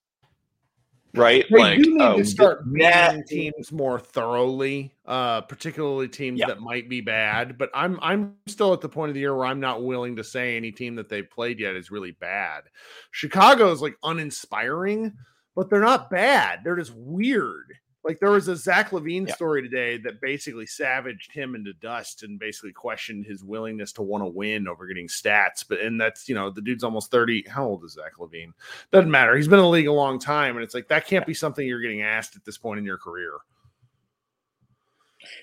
Right? 1.16 1.46
They 1.52 1.78
do 1.78 1.94
need 1.94 2.02
oh, 2.02 2.12
to 2.12 2.16
th- 2.24 2.28
start 2.28 2.64
that- 2.80 3.28
teams 3.28 3.72
more 3.72 4.00
thoroughly, 4.00 4.96
uh, 5.06 5.42
particularly 5.42 6.08
teams 6.08 6.40
Yeah. 6.40 6.48
that 6.48 6.60
might 6.60 6.90
be 6.90 7.02
bad. 7.02 7.58
But 7.58 7.70
I'm 7.74 8.00
I'm 8.02 8.36
still 8.48 8.74
at 8.74 8.82
the 8.82 8.90
point 8.90 9.10
of 9.10 9.14
the 9.14 9.20
year 9.20 9.36
where 9.36 9.46
I'm 9.46 9.60
not 9.60 9.84
willing 9.84 10.16
to 10.16 10.24
say 10.24 10.58
any 10.58 10.72
team 10.72 10.96
that 10.96 11.10
they've 11.10 11.30
played 11.30 11.60
yet 11.60 11.76
is 11.76 11.92
really 11.92 12.12
bad. 12.12 12.64
Chicago 13.12 13.72
is 13.72 13.82
like 13.82 13.96
uninspiring, 14.04 15.14
but 15.56 15.70
they're 15.70 15.82
not 15.82 16.10
bad. 16.10 16.62
They're 16.64 16.78
just 16.78 16.96
weird. 16.96 17.74
Like 18.04 18.20
there 18.20 18.32
was 18.32 18.50
a 18.50 18.56
Zach 18.56 18.90
LaVine 18.90 19.28
Yeah. 19.28 19.36
story 19.36 19.62
today 19.62 19.98
that 20.00 20.20
basically 20.20 20.66
savaged 20.66 21.32
him 21.32 21.56
into 21.56 21.72
dust 21.74 22.24
and 22.24 22.38
basically 22.38 22.74
questioned 22.74 23.26
his 23.26 23.44
willingness 23.44 23.94
to 23.94 24.02
want 24.02 24.24
to 24.24 24.28
win 24.28 24.68
over 24.68 24.86
getting 24.88 25.08
stats. 25.08 25.64
But 25.68 25.80
and 25.80 26.00
that's 26.00 26.28
you 26.28 26.36
know 26.36 26.50
the 26.50 26.62
dude's 26.62 26.84
almost 26.84 27.12
thirty. 27.12 27.46
How 27.48 27.66
old 27.66 27.84
is 27.86 27.94
Zach 27.94 28.18
LaVine? 28.20 28.52
Doesn't 28.92 29.10
matter. 29.12 29.36
He's 29.38 29.48
been 29.48 29.60
in 29.60 29.64
the 29.66 29.70
league 29.70 29.88
a 29.88 29.94
long 29.94 30.20
time, 30.20 30.56
and 30.56 30.64
it's 30.64 30.74
like 30.74 30.88
that 30.90 31.08
can't 31.08 31.26
be 31.26 31.34
something 31.34 31.66
you're 31.66 31.82
getting 31.82 32.02
asked 32.02 32.36
at 32.36 32.44
this 32.44 32.58
point 32.58 32.78
in 32.80 32.86
your 32.86 32.98
career. 32.98 33.38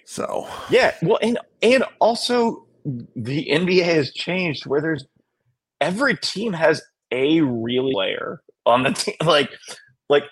So 0.05 0.47
Yeah, 0.71 0.95
well, 1.03 1.19
and 1.23 1.39
and 1.63 1.85
also 2.01 2.67
the 2.85 3.47
NBA 3.51 3.85
has 3.85 4.13
changed 4.13 4.67
where 4.67 4.81
there's 4.81 5.07
every 5.81 6.17
team 6.17 6.53
has 6.53 6.83
a 7.11 7.41
really 7.41 7.93
player 7.93 8.43
on 8.67 8.83
the 8.83 8.93
team. 8.93 9.15
Like, 9.25 9.51
like 10.11 10.25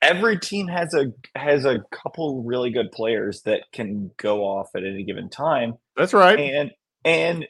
every 0.00 0.38
team 0.38 0.68
has 0.68 0.94
a 0.94 1.12
has 1.38 1.66
a 1.66 1.84
couple 1.92 2.42
really 2.44 2.70
good 2.70 2.90
players 2.90 3.42
that 3.42 3.64
can 3.72 4.10
go 4.16 4.40
off 4.40 4.70
at 4.74 4.84
any 4.84 5.04
given 5.04 5.28
time, 5.28 5.74
that's 5.94 6.14
right. 6.14 6.40
and 6.40 6.70
and 7.04 7.46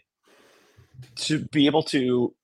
to 1.14 1.38
be 1.52 1.66
able 1.66 1.84
to 1.84 2.34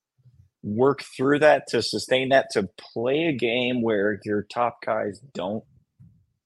work 0.62 1.02
through 1.16 1.40
that 1.40 1.66
to 1.68 1.82
sustain 1.82 2.28
that 2.28 2.46
to 2.52 2.68
play 2.78 3.24
a 3.24 3.32
game 3.32 3.82
where 3.82 4.20
your 4.24 4.44
top 4.44 4.78
guys 4.86 5.20
don't 5.34 5.64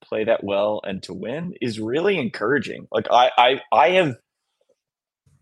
play 0.03 0.25
that 0.25 0.43
well 0.43 0.81
and 0.83 1.03
to 1.03 1.13
win 1.13 1.53
is 1.61 1.79
really 1.79 2.19
encouraging. 2.19 2.89
Like 2.91 3.07
i 3.11 3.31
i 3.37 3.61
i 3.71 3.91
have 3.91 4.17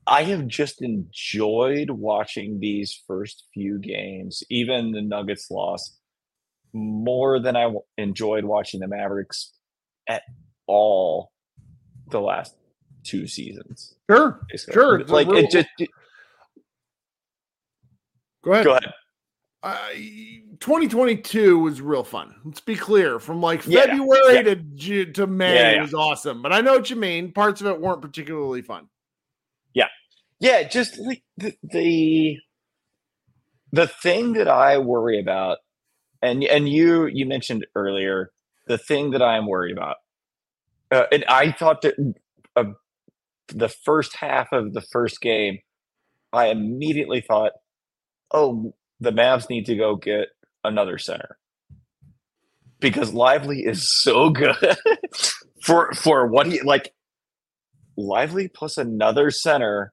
i 0.04 0.24
have 0.24 0.48
just 0.48 0.82
enjoyed 0.82 1.90
watching 1.90 2.58
these 2.58 3.00
first 3.06 3.44
few 3.54 3.78
games 3.78 4.42
even 4.50 4.90
the 4.90 5.02
nuggets 5.02 5.48
loss 5.48 5.96
more 6.76 7.40
than 7.40 7.56
i 7.56 7.62
w- 7.62 7.80
enjoyed 7.98 8.44
watching 8.44 8.80
the 8.80 8.88
mavericks 8.88 9.52
at 10.08 10.22
all 10.66 11.32
the 12.10 12.20
last 12.20 12.54
two 13.04 13.26
seasons 13.26 13.94
Sure, 14.10 14.40
basically. 14.48 14.74
Sure, 14.74 15.04
like 15.04 15.26
real- 15.26 15.44
it 15.44 15.50
just 15.50 15.68
go 18.44 18.52
ahead. 18.52 18.64
go 18.64 18.70
ahead 18.72 18.92
I 19.62 20.42
2022 20.60 21.58
was 21.58 21.80
real 21.80 22.04
fun. 22.04 22.34
Let's 22.44 22.60
be 22.60 22.76
clear. 22.76 23.18
From 23.18 23.40
like 23.40 23.62
February 23.62 24.34
yeah. 24.34 24.54
to 25.02 25.12
to 25.12 25.26
May 25.26 25.74
yeah. 25.74 25.82
was 25.82 25.92
awesome, 25.92 26.40
but 26.40 26.52
I 26.52 26.60
know 26.60 26.74
what 26.74 26.88
you 26.88 26.94
mean. 26.94 27.32
Parts 27.32 27.60
of 27.60 27.66
it 27.66 27.80
weren't 27.80 28.00
particularly 28.00 28.62
fun. 28.62 28.86
Yeah, 29.74 29.88
yeah 30.38 30.62
just 30.68 30.98
like 30.98 31.22
the, 31.36 31.54
the 31.62 32.38
the 33.72 33.86
thing 33.86 34.34
that 34.34 34.48
i 34.48 34.78
worry 34.78 35.20
about 35.20 35.58
and 36.22 36.44
and 36.44 36.68
you 36.68 37.06
you 37.06 37.26
mentioned 37.26 37.66
earlier 37.74 38.30
the 38.66 38.78
thing 38.78 39.10
that 39.10 39.22
i'm 39.22 39.46
worried 39.46 39.76
about. 39.76 39.96
Uh, 40.90 41.04
and 41.12 41.24
i 41.28 41.50
thought 41.52 41.82
that 41.82 41.94
uh, 42.54 42.64
the 43.48 43.68
first 43.68 44.16
half 44.16 44.52
of 44.52 44.72
the 44.72 44.80
first 44.80 45.20
game 45.20 45.58
i 46.32 46.46
immediately 46.46 47.20
thought 47.20 47.52
oh 48.32 48.72
the 49.00 49.12
mavs 49.12 49.48
need 49.50 49.66
to 49.66 49.76
go 49.76 49.96
get 49.96 50.28
another 50.64 50.98
center. 50.98 51.38
Because 52.78 53.14
lively 53.14 53.60
is 53.60 53.88
so 53.88 54.30
good 54.30 54.56
for 55.62 55.92
for 55.94 56.26
what 56.26 56.46
he 56.46 56.60
like 56.60 56.92
lively 57.96 58.48
plus 58.48 58.76
another 58.76 59.30
center 59.30 59.92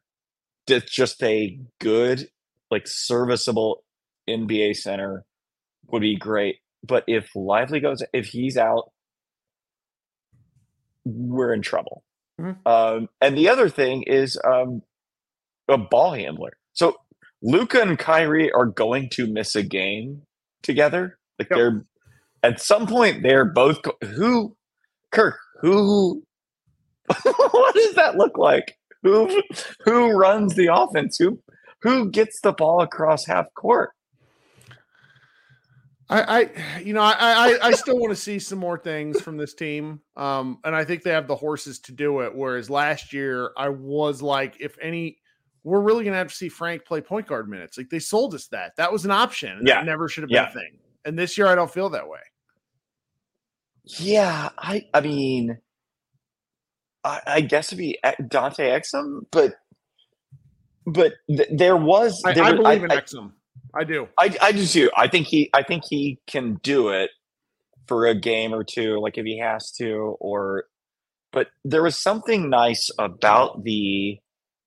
that's 0.67 0.91
just 0.91 1.21
a 1.23 1.59
good, 1.79 2.27
like 2.69 2.83
serviceable 2.85 3.83
NBA 4.29 4.75
center 4.75 5.25
would 5.87 6.01
be 6.01 6.15
great. 6.15 6.57
But 6.85 7.03
if 7.07 7.29
Lively 7.35 7.79
goes, 7.79 8.03
if 8.13 8.27
he's 8.27 8.57
out, 8.57 8.91
we're 11.05 11.53
in 11.53 11.61
trouble. 11.61 12.03
Mhm. 12.39 12.57
Um, 12.65 13.09
and 13.21 13.37
the 13.37 13.49
other 13.49 13.69
thing 13.69 14.03
is 14.03 14.39
um, 14.43 14.81
a 15.67 15.77
ball 15.77 16.13
handler. 16.13 16.53
So 16.73 16.97
Luka 17.41 17.81
and 17.81 17.97
Kyrie 17.99 18.51
are 18.51 18.65
going 18.65 19.09
to 19.13 19.27
miss 19.27 19.55
a 19.55 19.63
game 19.63 20.23
together. 20.61 21.17
Like 21.39 21.49
Yep. 21.49 21.57
they're 21.57 21.85
at 22.41 22.59
some 22.61 22.87
point 22.87 23.23
they're 23.23 23.45
both 23.45 23.79
who 24.15 24.55
Kirk 25.11 25.37
who 25.61 26.23
what 27.23 27.75
does 27.75 27.95
that 27.95 28.15
look 28.17 28.37
like? 28.37 28.77
Who 29.03 29.41
who 29.83 30.11
runs 30.11 30.55
the 30.55 30.69
offense? 30.73 31.17
Who 31.19 31.41
who 31.81 32.09
gets 32.09 32.39
the 32.41 32.53
ball 32.53 32.81
across 32.81 33.25
half 33.25 33.45
court? 33.55 33.91
I, 36.09 36.21
I 36.75 36.79
you 36.81 36.93
know, 36.93 37.01
I, 37.01 37.13
I, 37.19 37.57
I 37.67 37.71
still 37.71 37.97
want 37.97 38.11
to 38.11 38.15
see 38.21 38.37
some 38.39 38.59
more 38.59 38.77
things 38.77 39.21
from 39.21 39.37
this 39.37 39.53
team. 39.53 40.01
Um, 40.17 40.59
and 40.63 40.75
I 40.75 40.83
think 40.83 41.03
they 41.03 41.11
have 41.11 41.27
the 41.27 41.35
horses 41.35 41.79
to 41.81 41.91
do 41.93 42.19
it. 42.21 42.35
Whereas 42.35 42.69
last 42.69 43.13
year, 43.13 43.51
I 43.57 43.69
was 43.69 44.21
like, 44.21 44.57
if 44.59 44.75
any, 44.81 45.17
we're 45.63 45.79
really 45.81 46.03
gonna 46.03 46.17
have 46.17 46.27
to 46.27 46.35
see 46.35 46.49
Frank 46.49 46.85
play 46.85 46.99
point 47.01 47.25
guard 47.27 47.47
minutes. 47.49 47.77
Like 47.77 47.89
they 47.89 47.99
sold 47.99 48.35
us 48.35 48.47
that. 48.47 48.73
That 48.75 48.91
was 48.91 49.05
an 49.05 49.11
option. 49.11 49.61
Yeah. 49.65 49.81
Never 49.81 50.09
should 50.09 50.23
have 50.23 50.29
been 50.29 50.35
Yeah. 50.43 50.49
a 50.49 50.53
thing. 50.53 50.77
And 51.05 51.17
this 51.17 51.37
year, 51.37 51.47
I 51.47 51.55
don't 51.55 51.71
feel 51.71 51.89
that 51.91 52.07
way. 52.09 52.19
Yeah, 53.85 54.49
I 54.57 54.85
I 54.93 55.01
mean, 55.01 55.57
I, 57.03 57.19
I 57.27 57.41
guess 57.41 57.67
it'd 57.69 57.77
be 57.79 57.97
E- 58.05 58.23
Dante 58.29 58.69
Exum, 58.69 59.21
but 59.31 59.55
but 60.85 61.13
th- 61.29 61.49
there 61.51 61.75
was 61.75 62.21
I, 62.25 62.33
there 62.33 62.43
I 62.45 62.51
was- 62.51 62.59
believe 62.61 62.83
in 62.83 62.91
I- 62.91 62.97
Exum. 62.97 63.31
I 63.75 63.83
do. 63.83 64.07
I 64.17 64.35
I 64.41 64.51
do 64.51 64.65
too. 64.65 64.89
I 64.95 65.07
think 65.07 65.27
he 65.27 65.49
I 65.53 65.63
think 65.63 65.83
he 65.89 66.19
can 66.27 66.55
do 66.63 66.89
it 66.89 67.09
for 67.87 68.05
a 68.05 68.15
game 68.15 68.53
or 68.53 68.63
two, 68.63 68.99
like 68.99 69.17
if 69.17 69.25
he 69.25 69.39
has 69.39 69.71
to, 69.73 70.15
or 70.19 70.65
but 71.31 71.47
there 71.65 71.83
was 71.83 71.99
something 71.99 72.49
nice 72.49 72.89
about 72.99 73.63
the 73.63 74.19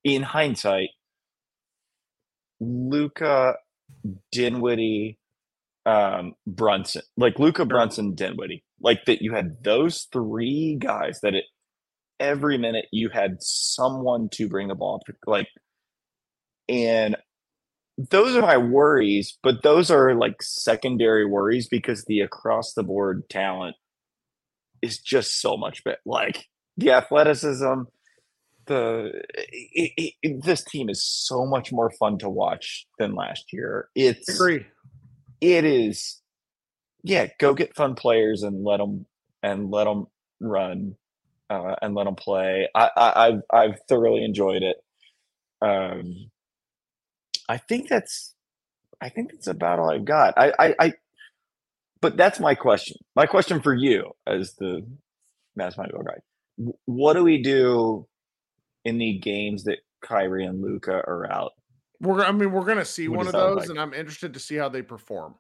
in 0.05 0.23
hindsight, 0.23 0.91
Luka 2.61 3.57
Dinwiddie, 4.33 5.19
um, 5.85 6.35
Brunson, 6.47 7.03
like 7.17 7.39
Luka 7.39 7.65
Brunson, 7.65 8.15
Dinwiddie, 8.15 8.65
like 8.81 9.05
that 9.07 9.23
you 9.23 9.33
had 9.33 9.63
those 9.63 10.09
three 10.13 10.77
guys 10.81 11.21
that 11.23 11.35
it 11.35 11.45
every 12.19 12.59
minute 12.59 12.87
you 12.93 13.09
had 13.11 13.37
someone 13.41 14.29
to 14.31 14.49
bring 14.49 14.69
the 14.69 14.75
ball, 14.75 15.03
like, 15.27 15.49
and 16.69 17.17
those 17.99 18.37
are 18.37 18.43
my 18.43 18.59
worries, 18.59 19.39
but 19.43 19.63
those 19.63 19.91
are 19.91 20.15
like 20.15 20.43
secondary 20.43 21.25
worries 21.25 21.69
because 21.69 22.05
the 22.05 22.21
across 22.21 22.75
the 22.75 22.83
board 22.83 23.29
talent 23.29 23.77
is 24.83 24.99
just 24.99 25.41
so 25.41 25.57
much 25.57 25.83
better. 25.85 25.99
Like 26.05 26.47
the 26.77 26.93
athleticism, 26.93 27.83
the 28.67 29.23
it, 29.35 30.15
it, 30.23 30.45
this 30.45 30.65
team 30.65 30.91
is 30.91 31.05
so 31.05 31.47
much 31.47 31.73
more 31.73 31.91
fun 31.91 32.19
to 32.19 32.29
watch 32.29 32.87
than 32.99 33.15
last 33.15 33.53
year. 33.53 33.89
It's 33.95 34.29
Agree. 34.29 34.67
it 35.41 35.65
is 35.65 36.21
yeah 37.07 37.29
go 37.39 37.55
get 37.55 37.77
fun 37.77 37.95
players 37.95 38.43
and 38.43 38.65
let 38.65 38.79
them 38.79 39.07
and 39.43 39.71
let 39.71 39.85
them 39.85 40.07
run 40.41 40.97
uh, 41.49 41.77
and 41.81 41.95
let 41.95 42.05
them 42.05 42.17
play 42.17 42.69
I, 42.75 42.91
I 42.97 43.27
i've 43.27 43.43
i've 43.53 43.79
thoroughly 43.89 44.25
enjoyed 44.25 44.63
it 44.63 44.77
um 45.63 46.31
i 47.49 47.57
think 47.57 47.89
that's 47.89 48.35
i 49.01 49.09
think 49.09 49.31
that's 49.33 49.47
about 49.47 49.79
all 49.79 49.91
i've 49.91 50.05
got 50.05 50.35
i 50.37 50.53
i, 50.59 50.75
I 50.81 50.93
but 52.01 52.17
that's 52.17 52.41
my 52.41 52.55
question 52.55 52.97
my 53.15 53.27
question 53.27 53.61
for 53.61 53.75
you 53.75 54.13
as 54.27 54.55
the 54.55 54.87
mathematical 55.55 56.03
guy 56.03 56.19
W- 56.59 56.77
what 56.87 57.15
do 57.15 57.25
we 57.25 57.43
do 57.43 58.07
in 58.85 58.99
the 58.99 59.19
games 59.19 59.65
that 59.65 59.79
Kyrie 60.03 60.45
and 60.47 60.63
Luka 60.63 60.93
are 60.93 61.31
out 61.31 61.53
We're 62.01 62.23
I 62.23 62.31
mean, 62.33 62.53
we're 62.53 62.65
gonna 62.65 62.85
see 62.85 63.09
What 63.09 63.19
one 63.19 63.27
of 63.27 63.33
those, 63.33 63.57
like? 63.57 63.69
and 63.71 63.81
I'm 63.81 63.95
interested 63.95 64.35
to 64.35 64.41
see 64.41 64.57
how 64.57 64.69
they 64.69 64.83
perform. 64.83 65.35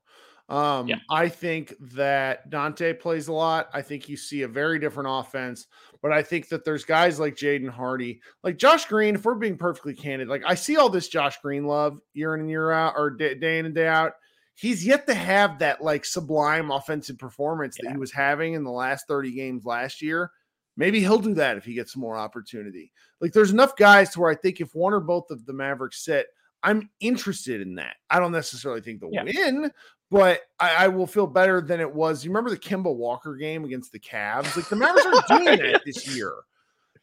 Um, 0.48 0.86
Yeah. 0.86 0.96
I 1.10 1.28
think 1.28 1.74
that 1.94 2.50
Dante 2.50 2.92
plays 2.92 3.28
a 3.28 3.32
lot. 3.32 3.68
I 3.72 3.82
think 3.82 4.08
you 4.08 4.16
see 4.16 4.42
a 4.42 4.48
very 4.48 4.78
different 4.78 5.08
offense, 5.10 5.66
but 6.02 6.12
I 6.12 6.22
think 6.22 6.48
that 6.50 6.64
there's 6.64 6.84
guys 6.84 7.18
like 7.18 7.34
Jaden 7.34 7.68
Hardy, 7.68 8.20
like 8.44 8.56
Josh 8.56 8.86
Green. 8.86 9.16
If 9.16 9.24
we're 9.24 9.34
being 9.34 9.58
perfectly 9.58 9.94
candid, 9.94 10.28
like 10.28 10.44
I 10.46 10.54
see 10.54 10.76
all 10.76 10.88
this 10.88 11.08
Josh 11.08 11.38
Green 11.42 11.66
love 11.66 11.98
year 12.14 12.34
in 12.34 12.42
and 12.42 12.50
year 12.50 12.70
out, 12.70 12.94
or 12.96 13.10
day, 13.10 13.34
day 13.34 13.58
in 13.58 13.66
and 13.66 13.74
day 13.74 13.88
out. 13.88 14.12
He's 14.54 14.86
yet 14.86 15.06
to 15.08 15.14
have 15.14 15.58
that 15.58 15.82
like 15.82 16.04
sublime 16.06 16.70
offensive 16.70 17.18
performance 17.18 17.76
that 17.76 17.90
he 17.90 17.98
was 17.98 18.10
having 18.10 18.54
in 18.54 18.64
the 18.64 18.70
last 18.70 19.06
30 19.06 19.32
games 19.32 19.66
last 19.66 20.00
year. 20.00 20.30
Maybe 20.78 21.00
he'll 21.00 21.18
do 21.18 21.34
that 21.34 21.58
if 21.58 21.64
he 21.64 21.74
gets 21.74 21.94
more 21.94 22.16
opportunity. 22.16 22.90
Like 23.20 23.32
there's 23.32 23.50
enough 23.50 23.76
guys 23.76 24.10
to 24.10 24.20
where 24.20 24.30
I 24.30 24.34
think 24.34 24.60
if 24.60 24.74
one 24.74 24.94
or 24.94 25.00
both 25.00 25.30
of 25.30 25.44
the 25.44 25.52
Mavericks 25.52 26.04
sit, 26.04 26.28
I'm 26.66 26.90
interested 27.00 27.60
in 27.62 27.76
that. 27.76 27.96
I 28.10 28.18
don't 28.20 28.32
necessarily 28.32 28.80
think 28.82 29.00
they'll 29.00 29.10
Yeah. 29.12 29.22
win, 29.22 29.70
but 30.10 30.40
I, 30.60 30.84
I 30.86 30.88
will 30.88 31.06
feel 31.06 31.26
better 31.26 31.60
than 31.62 31.80
it 31.80 31.94
was. 31.94 32.24
You 32.24 32.30
remember 32.30 32.50
the 32.50 32.58
Kemba 32.58 32.94
Walker 32.94 33.36
game 33.36 33.64
against 33.64 33.92
the 33.92 34.00
Cavs? 34.00 34.54
Like 34.56 34.68
the 34.68 34.76
Mavericks 34.76 35.06
are 35.30 35.38
doing 35.38 35.44
that 35.72 35.82
this 35.86 36.06
year. 36.14 36.32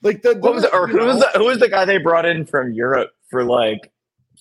Like 0.01 0.22
the, 0.22 0.36
What 0.36 0.53
was 0.53 0.64
the- 0.64 0.76
or 0.76 0.86
who 0.88 0.99
was 1.05 1.20
the 1.20 1.30
who 1.39 1.45
was 1.45 1.59
the 1.59 1.70
guy 1.70 1.86
they 1.86 1.97
brought 1.97 2.26
in 2.26 2.45
from 2.45 2.74
Europe 2.74 3.11
for 3.30 3.43
like 3.45 3.89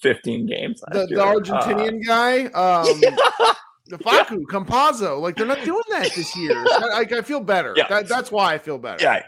15 0.00 0.46
games 0.46 0.80
the, 0.90 1.06
the? 1.06 1.14
Argentinian 1.16 2.04
guy? 2.04 2.44
Um 2.46 3.00
Uh, 3.38 3.54
the 3.86 3.98
Facu, 3.98 4.42
Campazzo. 4.44 5.20
Like 5.20 5.36
they're 5.36 5.46
not 5.46 5.62
doing 5.64 5.82
that 5.90 6.10
this 6.14 6.34
year. 6.36 6.56
I, 6.66 7.04
I- 7.10 7.18
I 7.18 7.22
feel 7.22 7.40
better. 7.40 7.74
Yeah. 7.76 7.86
That, 7.88 8.08
that's 8.08 8.32
why 8.32 8.54
I 8.54 8.58
feel 8.58 8.78
better. 8.78 9.02
yeah, 9.04 9.22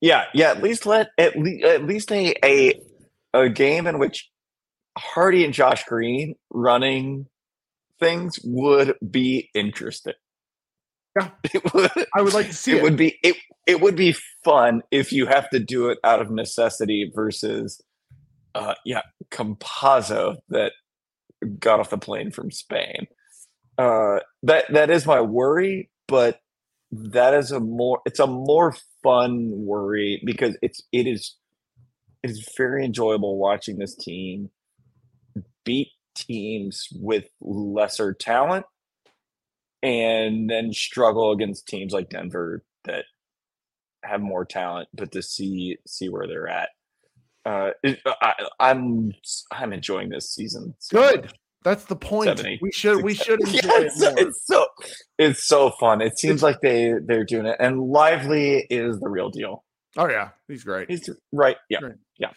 yeah, 0.00 0.24
yeah. 0.34 0.50
At 0.50 0.62
least 0.62 0.86
let 0.86 1.08
at 1.18 1.36
least 1.36 1.64
at 1.64 1.84
least 1.84 2.12
a 2.12 2.34
a 2.44 2.80
a 3.34 3.48
game 3.48 3.86
in 3.88 3.98
which 3.98 4.30
Hardy 4.96 5.44
and 5.44 5.52
Josh 5.52 5.84
Green 5.84 6.34
running 6.50 7.26
things 8.00 8.38
would 8.44 8.94
be 9.10 9.50
interesting. 9.54 10.14
Yeah. 11.18 11.30
It 11.54 11.74
would, 11.74 11.90
I 12.14 12.22
would 12.22 12.34
like 12.34 12.48
to 12.48 12.52
see 12.52 12.72
it 12.72 12.78
it. 12.78 12.82
would 12.82 12.96
be 12.96 13.18
it 13.22 13.36
it 13.66 13.80
would 13.80 13.96
be 13.96 14.14
fun 14.44 14.82
if 14.90 15.12
you 15.12 15.26
have 15.26 15.48
to 15.50 15.58
do 15.58 15.88
it 15.88 15.98
out 16.04 16.20
of 16.20 16.30
necessity 16.30 17.10
versus 17.14 17.80
uh 18.54 18.74
yeah 18.84 19.02
Campazzo 19.30 20.36
that 20.50 20.72
got 21.58 21.80
off 21.80 21.90
the 21.90 21.98
plane 21.98 22.30
from 22.30 22.50
Spain. 22.50 23.06
Uh 23.78 24.18
that 24.42 24.66
that 24.72 24.90
is 24.90 25.06
my 25.06 25.20
worry, 25.20 25.90
but 26.06 26.40
that 26.92 27.34
is 27.34 27.50
a 27.50 27.60
more 27.60 28.00
it's 28.04 28.20
a 28.20 28.26
more 28.26 28.74
fun 29.02 29.50
worry 29.52 30.22
because 30.24 30.56
it's 30.62 30.82
it 30.92 31.06
is 31.06 31.36
it 32.22 32.30
is 32.30 32.46
very 32.56 32.84
enjoyable 32.84 33.38
watching 33.38 33.78
this 33.78 33.94
team 33.94 34.50
beat 35.66 35.88
teams 36.14 36.88
with 36.98 37.26
lesser 37.42 38.14
talent 38.14 38.64
and 39.82 40.48
then 40.48 40.72
struggle 40.72 41.32
against 41.32 41.66
teams 41.68 41.92
like 41.92 42.08
Denver 42.08 42.64
that 42.84 43.04
have 44.02 44.20
more 44.22 44.44
talent, 44.44 44.88
but 44.94 45.12
to 45.12 45.22
see 45.22 45.76
see 45.86 46.08
where 46.08 46.26
they're 46.26 46.48
at. 46.48 46.70
Uh, 47.44 47.70
it, 47.82 48.00
I, 48.06 48.32
I'm 48.58 49.12
I'm 49.52 49.72
enjoying 49.72 50.08
this 50.08 50.30
season. 50.30 50.74
so 50.78 50.98
Good. 50.98 51.24
much. 51.26 51.34
That's 51.62 51.84
the 51.86 51.96
point. 51.96 52.28
70, 52.38 52.60
we 52.62 52.70
should 52.70 53.02
we 53.02 53.14
should 53.14 53.40
enjoy 53.46 53.58
Yeah, 53.64 53.80
it 53.80 53.86
it's, 53.86 54.00
more. 54.00 54.14
it's 54.16 54.46
so 54.46 54.66
it's 55.18 55.44
so 55.46 55.70
fun. 55.80 56.00
It 56.00 56.18
seems 56.18 56.42
like 56.42 56.60
they 56.60 56.94
they're 57.04 57.24
doing 57.24 57.46
it, 57.46 57.56
and 57.58 57.80
Lively 57.80 58.66
is 58.70 58.98
the 59.00 59.08
real 59.08 59.30
deal. 59.30 59.64
Oh 59.96 60.08
yeah, 60.08 60.28
he's 60.46 60.62
great. 60.62 60.88
He's 60.90 61.08
right. 61.32 61.56
Yeah, 61.68 61.80
Great. 61.80 61.94
yeah, 62.18 62.30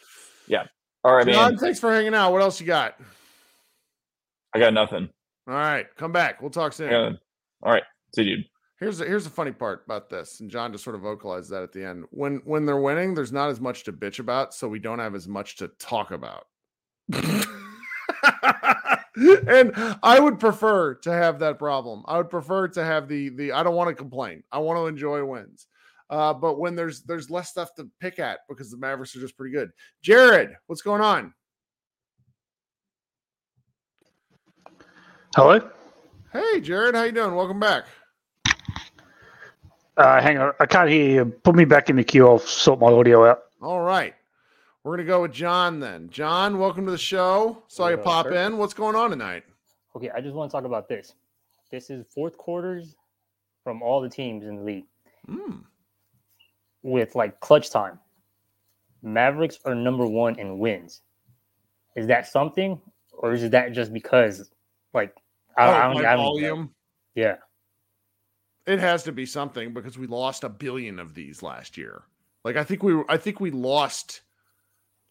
yeah. 0.47 0.63
All 1.03 1.15
right, 1.15 1.27
John, 1.27 1.51
man. 1.51 1.57
thanks 1.59 1.79
for 1.79 1.91
hanging 1.91 2.13
out. 2.15 2.31
What 2.31 2.41
else 2.41 2.59
you 2.59 2.65
got? 2.67 2.95
I 4.53 4.59
got 4.59 4.73
nothing. 4.73 5.09
All 5.47 5.53
right, 5.55 5.87
come 5.97 6.11
back. 6.11 6.41
We'll 6.41 6.51
talk 6.51 6.73
soon. 6.73 6.89
Got- 6.89 7.19
all 7.63 7.71
right, 7.71 7.83
see 8.15 8.23
you. 8.23 8.37
dude. 8.37 8.45
Here's 8.79 8.97
the, 8.99 9.05
here's 9.05 9.25
the 9.25 9.29
funny 9.29 9.51
part 9.51 9.83
about 9.85 10.09
this, 10.09 10.39
and 10.39 10.49
John 10.49 10.71
just 10.71 10.85
sort 10.85 10.95
of 10.95 11.01
vocalized 11.01 11.49
that 11.51 11.63
at 11.63 11.73
the 11.73 11.83
end. 11.85 12.05
When 12.11 12.37
when 12.45 12.65
they're 12.65 12.77
winning, 12.79 13.13
there's 13.13 13.33
not 13.33 13.49
as 13.49 13.59
much 13.59 13.83
to 13.83 13.91
bitch 13.93 14.19
about, 14.19 14.53
so 14.53 14.69
we 14.69 14.79
don't 14.79 14.99
have 14.99 15.15
as 15.15 15.27
much 15.27 15.57
to 15.57 15.67
talk 15.79 16.11
about. 16.11 16.45
and 19.15 19.73
I 20.03 20.19
would 20.19 20.39
prefer 20.39 20.95
to 20.95 21.11
have 21.11 21.39
that 21.39 21.59
problem. 21.59 22.03
I 22.07 22.17
would 22.17 22.29
prefer 22.29 22.67
to 22.69 22.83
have 22.85 23.07
the 23.07 23.29
the 23.29 23.51
I 23.51 23.63
don't 23.63 23.75
want 23.75 23.89
to 23.89 23.95
complain. 23.95 24.43
I 24.51 24.59
want 24.59 24.77
to 24.77 24.85
enjoy 24.87 25.23
wins. 25.25 25.67
Uh, 26.09 26.33
but 26.33 26.57
when 26.59 26.75
there's 26.75 27.01
there's 27.03 27.29
less 27.29 27.49
stuff 27.49 27.75
to 27.75 27.89
pick 27.99 28.17
at 28.19 28.39
because 28.47 28.71
the 28.71 28.77
Mavericks 28.77 29.15
are 29.15 29.19
just 29.19 29.37
pretty 29.37 29.53
good. 29.53 29.71
Jared, 30.01 30.51
what's 30.67 30.81
going 30.81 31.01
on? 31.01 31.33
Hello. 35.35 35.59
Hey, 36.33 36.59
Jared, 36.61 36.95
how 36.95 37.03
you 37.03 37.11
doing? 37.11 37.35
Welcome 37.35 37.59
back. 37.59 37.85
Uh, 39.97 40.21
hang 40.21 40.37
on, 40.37 40.53
I 40.59 40.65
can't 40.65 40.89
hear 40.89 41.09
you. 41.11 41.25
Put 41.25 41.55
me 41.55 41.65
back 41.65 41.89
in 41.89 41.97
the 41.97 42.03
queue. 42.03 42.27
I'll 42.27 42.39
sort 42.39 42.79
my 42.79 42.87
audio 42.87 43.25
out. 43.29 43.39
All 43.61 43.81
right. 43.81 44.13
We're 44.83 44.95
going 44.95 45.05
to 45.05 45.11
go 45.11 45.21
with 45.23 45.33
John 45.33 45.79
then. 45.79 46.09
John, 46.09 46.57
welcome 46.57 46.85
to 46.85 46.91
the 46.91 46.97
show. 46.97 47.63
Saw 47.67 47.87
you 47.89 47.97
Hello, 47.97 48.03
pop 48.03 48.25
sir. 48.27 48.45
in. 48.45 48.57
What's 48.57 48.73
going 48.73 48.95
on 48.95 49.09
tonight? 49.09 49.43
Okay, 49.95 50.09
I 50.09 50.21
just 50.21 50.33
want 50.35 50.49
to 50.49 50.55
talk 50.55 50.63
about 50.63 50.87
this. 50.87 51.13
This 51.69 51.89
is 51.89 52.05
fourth 52.07 52.37
quarters 52.37 52.95
from 53.63 53.81
all 53.81 53.99
the 54.01 54.09
teams 54.09 54.45
in 54.45 54.55
the 54.57 54.63
league 54.63 54.85
Mm. 55.29 55.63
with 56.81 57.13
like 57.13 57.39
clutch 57.41 57.69
time. 57.69 57.99
Mavericks 59.03 59.59
are 59.65 59.75
number 59.75 60.07
one 60.07 60.39
in 60.39 60.57
wins. 60.59 61.01
Is 61.95 62.07
that 62.07 62.25
something, 62.25 62.79
or 63.11 63.33
is 63.33 63.47
that 63.49 63.73
just 63.73 63.93
because, 63.93 64.49
like, 64.93 65.13
I, 65.59 65.67
Oh, 65.67 65.71
I 65.71 65.93
don't, 65.93 66.05
I 66.05 66.15
don't 66.15 66.25
volume. 66.25 66.75
Yeah, 67.15 67.35
It 68.65 68.79
has 68.79 69.03
to 69.03 69.11
be 69.11 69.25
something 69.25 69.73
because 69.73 69.97
we 69.97 70.07
lost 70.07 70.43
a 70.43 70.49
billion 70.49 70.99
of 70.99 71.13
these 71.13 71.41
last 71.43 71.77
year. 71.77 72.03
Like 72.45 72.55
I 72.55 72.63
think 72.63 72.81
we 72.83 72.93
were, 72.95 73.09
I 73.11 73.17
think 73.17 73.39
we 73.39 73.51
lost 73.51 74.21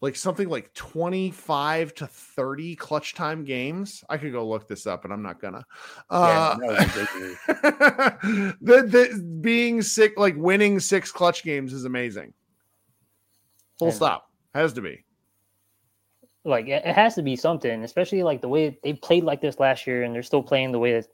like 0.00 0.14
something 0.14 0.48
like 0.48 0.72
25 0.74 1.92
to 1.96 2.06
30 2.06 2.76
clutch 2.76 3.14
time 3.14 3.44
games. 3.44 4.04
I 4.08 4.16
could 4.16 4.30
go 4.32 4.48
look 4.48 4.68
this 4.68 4.86
up, 4.86 5.04
and 5.04 5.12
I'm 5.12 5.22
not 5.22 5.40
gonna. 5.40 5.64
yeah, 6.10 6.16
Uh, 6.16 6.56
was 6.60 6.76
the, 8.60 8.86
the 8.88 9.38
being 9.40 9.82
sick, 9.82 10.14
like 10.16 10.36
winning 10.36 10.78
six 10.80 11.10
clutch 11.10 11.42
games 11.42 11.72
is 11.72 11.84
amazing. 11.84 12.32
Full 13.80 13.88
And- 13.88 13.96
stop. 13.96 14.30
Has 14.54 14.72
to 14.74 14.80
be. 14.80 15.04
Like 16.48 16.66
it, 16.66 16.84
it 16.84 16.94
has 16.94 17.14
to 17.16 17.22
be 17.22 17.36
something, 17.36 17.84
especially 17.84 18.22
like 18.22 18.40
the 18.40 18.48
way 18.48 18.78
they 18.82 18.94
played 18.94 19.24
like 19.24 19.40
this 19.40 19.58
last 19.58 19.86
year, 19.86 20.02
and 20.02 20.14
they're 20.14 20.22
still 20.22 20.42
playing 20.42 20.72
the 20.72 20.78
way 20.78 20.92
that, 20.92 21.06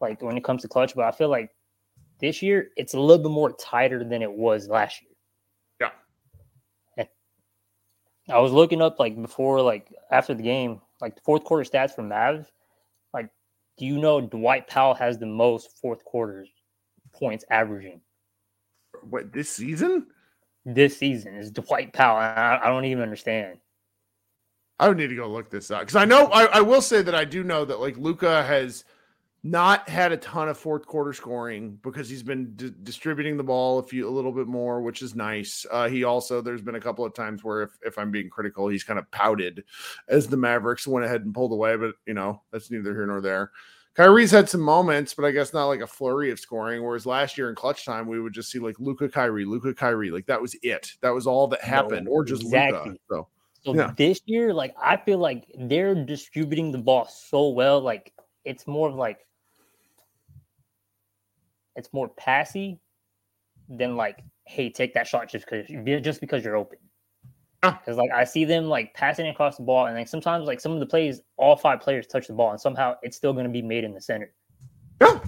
like 0.00 0.20
when 0.22 0.36
it 0.36 0.44
comes 0.44 0.62
to 0.62 0.68
clutch. 0.68 0.94
But 0.94 1.04
I 1.04 1.12
feel 1.12 1.28
like 1.28 1.50
this 2.20 2.42
year 2.42 2.70
it's 2.76 2.94
a 2.94 3.00
little 3.00 3.22
bit 3.22 3.32
more 3.32 3.52
tighter 3.52 4.04
than 4.04 4.22
it 4.22 4.32
was 4.32 4.68
last 4.68 5.00
year. 5.02 5.10
Yeah. 6.98 7.04
I 8.28 8.38
was 8.38 8.52
looking 8.52 8.80
up 8.82 9.00
like 9.00 9.20
before, 9.20 9.60
like 9.62 9.92
after 10.12 10.34
the 10.34 10.42
game, 10.42 10.80
like 11.00 11.16
the 11.16 11.22
fourth 11.22 11.44
quarter 11.44 11.68
stats 11.68 11.94
for 11.94 12.02
Mavs. 12.02 12.46
Like 13.12 13.28
Do 13.78 13.86
you 13.86 13.98
know 13.98 14.20
Dwight 14.20 14.68
Powell 14.68 14.94
has 14.94 15.18
the 15.18 15.26
most 15.26 15.78
fourth 15.80 16.04
quarters 16.04 16.48
points 17.12 17.44
averaging 17.50 18.00
What 19.08 19.32
this 19.32 19.50
season? 19.50 20.06
this 20.64 20.96
season? 20.96 21.34
Is 21.34 21.50
Dwight 21.50 21.92
Powell? 21.92 22.18
I, 22.18 22.60
I 22.62 22.68
don't 22.68 22.84
even 22.84 23.02
understand. 23.02 23.58
I 24.80 24.88
would 24.88 24.96
need 24.96 25.08
to 25.08 25.14
go 25.14 25.28
look 25.28 25.50
this 25.50 25.70
up 25.70 25.80
because 25.80 25.96
I 25.96 26.06
know 26.06 26.26
I, 26.28 26.46
I 26.46 26.60
will 26.62 26.80
say 26.80 27.02
that 27.02 27.14
I 27.14 27.26
do 27.26 27.44
know 27.44 27.66
that 27.66 27.80
like 27.80 27.98
Luka 27.98 28.42
has 28.44 28.84
not 29.42 29.86
had 29.90 30.10
a 30.10 30.16
ton 30.16 30.48
of 30.48 30.56
fourth 30.56 30.86
quarter 30.86 31.12
scoring 31.12 31.78
because 31.82 32.08
he's 32.08 32.22
been 32.22 32.54
di- 32.56 32.72
distributing 32.82 33.36
the 33.36 33.44
ball 33.44 33.78
a 33.78 33.82
few 33.82 34.08
a 34.08 34.10
little 34.10 34.32
bit 34.32 34.46
more, 34.46 34.80
which 34.80 35.02
is 35.02 35.14
nice. 35.14 35.66
Uh, 35.70 35.86
he 35.86 36.04
also 36.04 36.40
there's 36.40 36.62
been 36.62 36.76
a 36.76 36.80
couple 36.80 37.04
of 37.04 37.12
times 37.12 37.44
where 37.44 37.62
if 37.62 37.70
if 37.82 37.98
I'm 37.98 38.10
being 38.10 38.30
critical, 38.30 38.68
he's 38.68 38.82
kind 38.82 38.98
of 38.98 39.10
pouted 39.10 39.64
as 40.08 40.26
the 40.26 40.38
Mavericks 40.38 40.86
went 40.86 41.04
ahead 41.04 41.26
and 41.26 41.34
pulled 41.34 41.52
away, 41.52 41.76
but 41.76 41.94
you 42.06 42.14
know 42.14 42.40
that's 42.50 42.70
neither 42.70 42.94
here 42.94 43.06
nor 43.06 43.20
there. 43.20 43.50
Kyrie's 43.94 44.30
had 44.30 44.48
some 44.48 44.62
moments, 44.62 45.12
but 45.12 45.26
I 45.26 45.30
guess 45.30 45.52
not 45.52 45.66
like 45.66 45.80
a 45.80 45.86
flurry 45.86 46.30
of 46.30 46.40
scoring. 46.40 46.82
Whereas 46.82 47.04
last 47.04 47.36
year 47.36 47.50
in 47.50 47.54
clutch 47.54 47.84
time, 47.84 48.06
we 48.06 48.18
would 48.18 48.32
just 48.32 48.50
see 48.50 48.60
like 48.60 48.80
Luka 48.80 49.10
Kyrie, 49.10 49.44
Luka 49.44 49.74
Kyrie, 49.74 50.10
like 50.10 50.24
that 50.24 50.40
was 50.40 50.56
it. 50.62 50.92
That 51.02 51.10
was 51.10 51.26
all 51.26 51.48
that 51.48 51.62
happened, 51.62 52.08
or 52.08 52.24
just 52.24 52.42
exactly. 52.42 52.92
Luka. 52.92 53.00
So 53.10 53.28
So 53.62 53.74
Yeah. 53.74 53.92
this 53.96 54.20
year, 54.24 54.54
like 54.54 54.74
I 54.80 54.96
feel 54.96 55.18
like 55.18 55.44
they're 55.58 55.94
distributing 55.94 56.72
the 56.72 56.78
ball 56.78 57.06
so 57.06 57.50
well. 57.50 57.80
Like 57.80 58.12
it's 58.44 58.66
more 58.66 58.88
of 58.88 58.94
like 58.94 59.26
it's 61.76 61.92
more 61.92 62.08
passy 62.08 62.80
than 63.68 63.96
like, 63.96 64.22
hey, 64.44 64.70
take 64.70 64.94
that 64.94 65.06
shot 65.06 65.28
just 65.28 65.46
because 65.48 65.68
just 66.02 66.20
because 66.20 66.44
you're 66.44 66.56
open. 66.56 66.78
Because 67.62 67.98
like 67.98 68.10
I 68.10 68.24
see 68.24 68.46
them 68.46 68.64
like 68.64 68.94
passing 68.94 69.28
across 69.28 69.58
the 69.58 69.62
ball, 69.62 69.86
and 69.86 69.94
like 69.94 70.08
sometimes 70.08 70.46
like 70.46 70.60
some 70.60 70.72
of 70.72 70.80
the 70.80 70.86
plays, 70.86 71.20
all 71.36 71.56
five 71.56 71.80
players 71.80 72.06
touch 72.06 72.26
the 72.26 72.32
ball, 72.32 72.50
and 72.52 72.60
somehow 72.60 72.94
it's 73.02 73.18
still 73.18 73.34
going 73.34 73.44
to 73.44 73.52
be 73.52 73.60
made 73.60 73.84
in 73.84 73.92
the 73.92 74.00
center. 74.00 74.32
Yeah, 75.00 75.20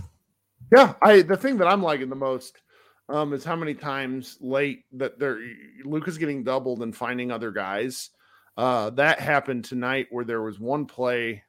yeah. 0.74 0.94
I 1.02 1.20
the 1.20 1.36
thing 1.36 1.58
that 1.58 1.68
I'm 1.68 1.82
liking 1.82 2.08
the 2.08 2.16
most 2.16 2.62
um 3.10 3.34
is 3.34 3.44
how 3.44 3.56
many 3.56 3.74
times 3.74 4.38
late 4.40 4.84
that 4.92 5.18
they're 5.18 5.40
Luka's 5.84 6.16
getting 6.16 6.42
doubled 6.42 6.82
and 6.82 6.96
finding 6.96 7.30
other 7.30 7.50
guys. 7.50 8.08
Uh 8.56 8.90
that 8.90 9.20
happened 9.20 9.64
tonight 9.64 10.08
where 10.10 10.24
there 10.24 10.42
was 10.42 10.60
one 10.60 10.86
play 10.86 11.42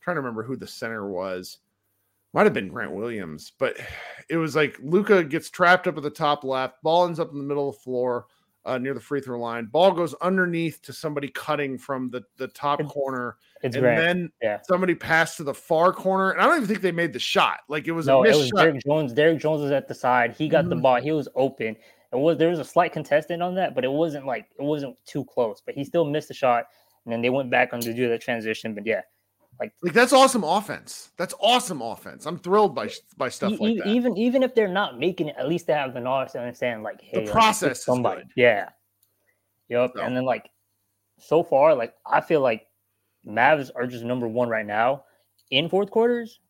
trying 0.00 0.16
to 0.16 0.20
remember 0.20 0.42
who 0.42 0.56
the 0.56 0.66
center 0.66 1.08
was. 1.08 1.58
Might 2.34 2.44
have 2.44 2.54
been 2.54 2.68
Grant 2.68 2.92
Williams, 2.92 3.52
but 3.58 3.76
it 4.30 4.36
was 4.36 4.56
like 4.56 4.78
Luka 4.82 5.22
gets 5.22 5.50
trapped 5.50 5.86
up 5.86 5.96
at 5.96 6.02
the 6.02 6.10
top 6.10 6.44
left, 6.44 6.82
ball 6.82 7.04
ends 7.06 7.20
up 7.20 7.30
in 7.30 7.38
the 7.38 7.44
middle 7.44 7.68
of 7.68 7.76
the 7.76 7.82
floor 7.82 8.26
uh, 8.64 8.78
near 8.78 8.94
the 8.94 9.00
free 9.00 9.20
throw 9.20 9.38
line. 9.38 9.66
Ball 9.66 9.92
goes 9.92 10.14
underneath 10.14 10.80
to 10.82 10.92
somebody 10.92 11.28
cutting 11.28 11.76
from 11.76 12.10
the, 12.10 12.22
the 12.36 12.48
top 12.48 12.82
corner. 12.84 13.36
it's 13.62 13.74
and 13.76 13.82
Grant, 13.82 14.00
then 14.00 14.32
yeah. 14.40 14.58
somebody 14.62 14.94
passed 14.94 15.36
to 15.38 15.44
the 15.44 15.54
far 15.54 15.92
corner. 15.92 16.30
And 16.30 16.40
I 16.40 16.46
don't 16.46 16.56
even 16.56 16.68
think 16.68 16.80
they 16.80 16.92
made 16.92 17.12
the 17.12 17.18
shot. 17.18 17.60
Like 17.68 17.86
it 17.88 17.92
was 17.92 18.06
no, 18.06 18.20
a 18.20 18.22
it 18.22 18.28
missed 18.28 18.38
was 18.38 18.48
shot. 18.48 18.56
Derrick 18.64 18.84
Jones. 18.84 19.12
Derrick 19.12 19.40
Jones 19.40 19.62
was 19.62 19.70
at 19.72 19.88
the 19.88 19.94
side. 19.94 20.32
He 20.32 20.48
got 20.48 20.68
the 20.68 20.76
Mhm. 20.76 20.82
ball. 20.82 21.00
He 21.00 21.12
was 21.12 21.28
open. 21.34 21.76
It 22.12 22.18
was 22.18 22.36
there 22.36 22.50
was 22.50 22.58
a 22.58 22.64
slight 22.64 22.92
contestant 22.92 23.42
on 23.42 23.54
that, 23.54 23.74
but 23.74 23.84
it 23.84 23.90
wasn't 23.90 24.26
like 24.26 24.46
it 24.58 24.62
wasn't 24.62 24.96
too 25.06 25.24
close. 25.24 25.62
But 25.64 25.74
he 25.74 25.84
still 25.84 26.04
missed 26.04 26.28
the 26.28 26.34
shot, 26.34 26.66
and 27.04 27.12
then 27.12 27.22
they 27.22 27.30
went 27.30 27.50
back 27.50 27.72
on 27.72 27.80
to 27.80 27.94
do 27.94 28.08
that 28.08 28.20
transition. 28.20 28.74
But 28.74 28.86
yeah, 28.86 29.00
like 29.58 29.72
Like 29.82 29.92
that's 29.94 30.12
awesome 30.12 30.44
offense. 30.44 31.12
That's 31.16 31.34
awesome 31.40 31.80
offense. 31.80 32.26
I'm 32.26 32.38
thrilled 32.38 32.74
by 32.74 32.90
by 33.16 33.28
stuff 33.28 33.52
e- 33.52 33.56
like 33.58 33.78
that. 33.78 33.86
even 33.86 34.16
even 34.16 34.42
if 34.42 34.54
they're 34.54 34.68
not 34.68 34.98
making 34.98 35.28
it, 35.28 35.36
at 35.38 35.48
least 35.48 35.66
they 35.66 35.72
have 35.72 35.94
the 35.94 36.00
knowledge 36.00 36.32
to 36.32 36.40
understand. 36.40 36.82
Like, 36.82 37.00
hey, 37.00 37.18
like, 37.18 37.22
it's 37.24 37.32
process 37.32 37.78
is 37.78 37.84
somebody. 37.84 38.24
Yeah. 38.36 38.68
Yep. 39.68 39.92
And 40.02 40.14
then 40.14 40.24
like 40.24 40.50
so 41.18 41.42
far, 41.42 41.74
like 41.74 41.94
I 42.04 42.20
feel 42.20 42.40
like 42.40 42.66
Mavs 43.26 43.70
are 43.74 43.86
just 43.86 44.04
number 44.04 44.28
one 44.28 44.48
right 44.48 44.66
now 44.66 45.04
in 45.50 45.68
fourth 45.68 45.90
quarters. 45.90 46.40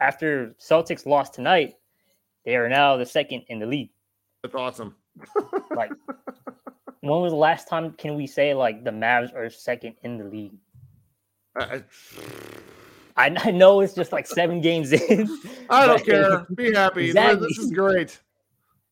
After 0.00 0.54
Celtics 0.60 1.06
lost 1.06 1.34
tonight, 1.34 1.74
they 2.44 2.56
are 2.56 2.68
now 2.68 2.96
the 2.96 3.06
second 3.06 3.44
in 3.48 3.58
the 3.58 3.66
league. 3.66 3.90
That's 4.42 4.54
awesome. 4.54 4.96
Like, 5.70 5.92
when 7.00 7.20
was 7.20 7.32
the 7.32 7.36
last 7.36 7.68
time 7.68 7.92
can 7.92 8.16
we 8.16 8.26
say 8.26 8.54
like 8.54 8.84
the 8.84 8.90
Mavs 8.90 9.34
are 9.34 9.48
second 9.50 9.94
in 10.02 10.18
the 10.18 10.24
league? 10.24 10.54
I, 11.56 11.82
I, 13.16 13.36
I 13.38 13.50
know 13.50 13.80
it's 13.80 13.94
just 13.94 14.12
like 14.12 14.26
seven 14.26 14.60
games 14.60 14.92
in. 14.92 15.28
I 15.70 15.86
don't 15.86 16.04
care. 16.04 16.46
Be 16.54 16.72
happy. 16.72 17.06
Exactly. 17.06 17.48
This 17.48 17.58
is 17.58 17.70
great. 17.70 18.20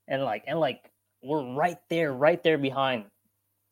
and 0.08 0.22
like 0.22 0.44
and 0.46 0.60
like 0.60 0.90
we're 1.22 1.54
right 1.54 1.78
there, 1.88 2.12
right 2.12 2.42
there 2.42 2.58
behind 2.58 3.04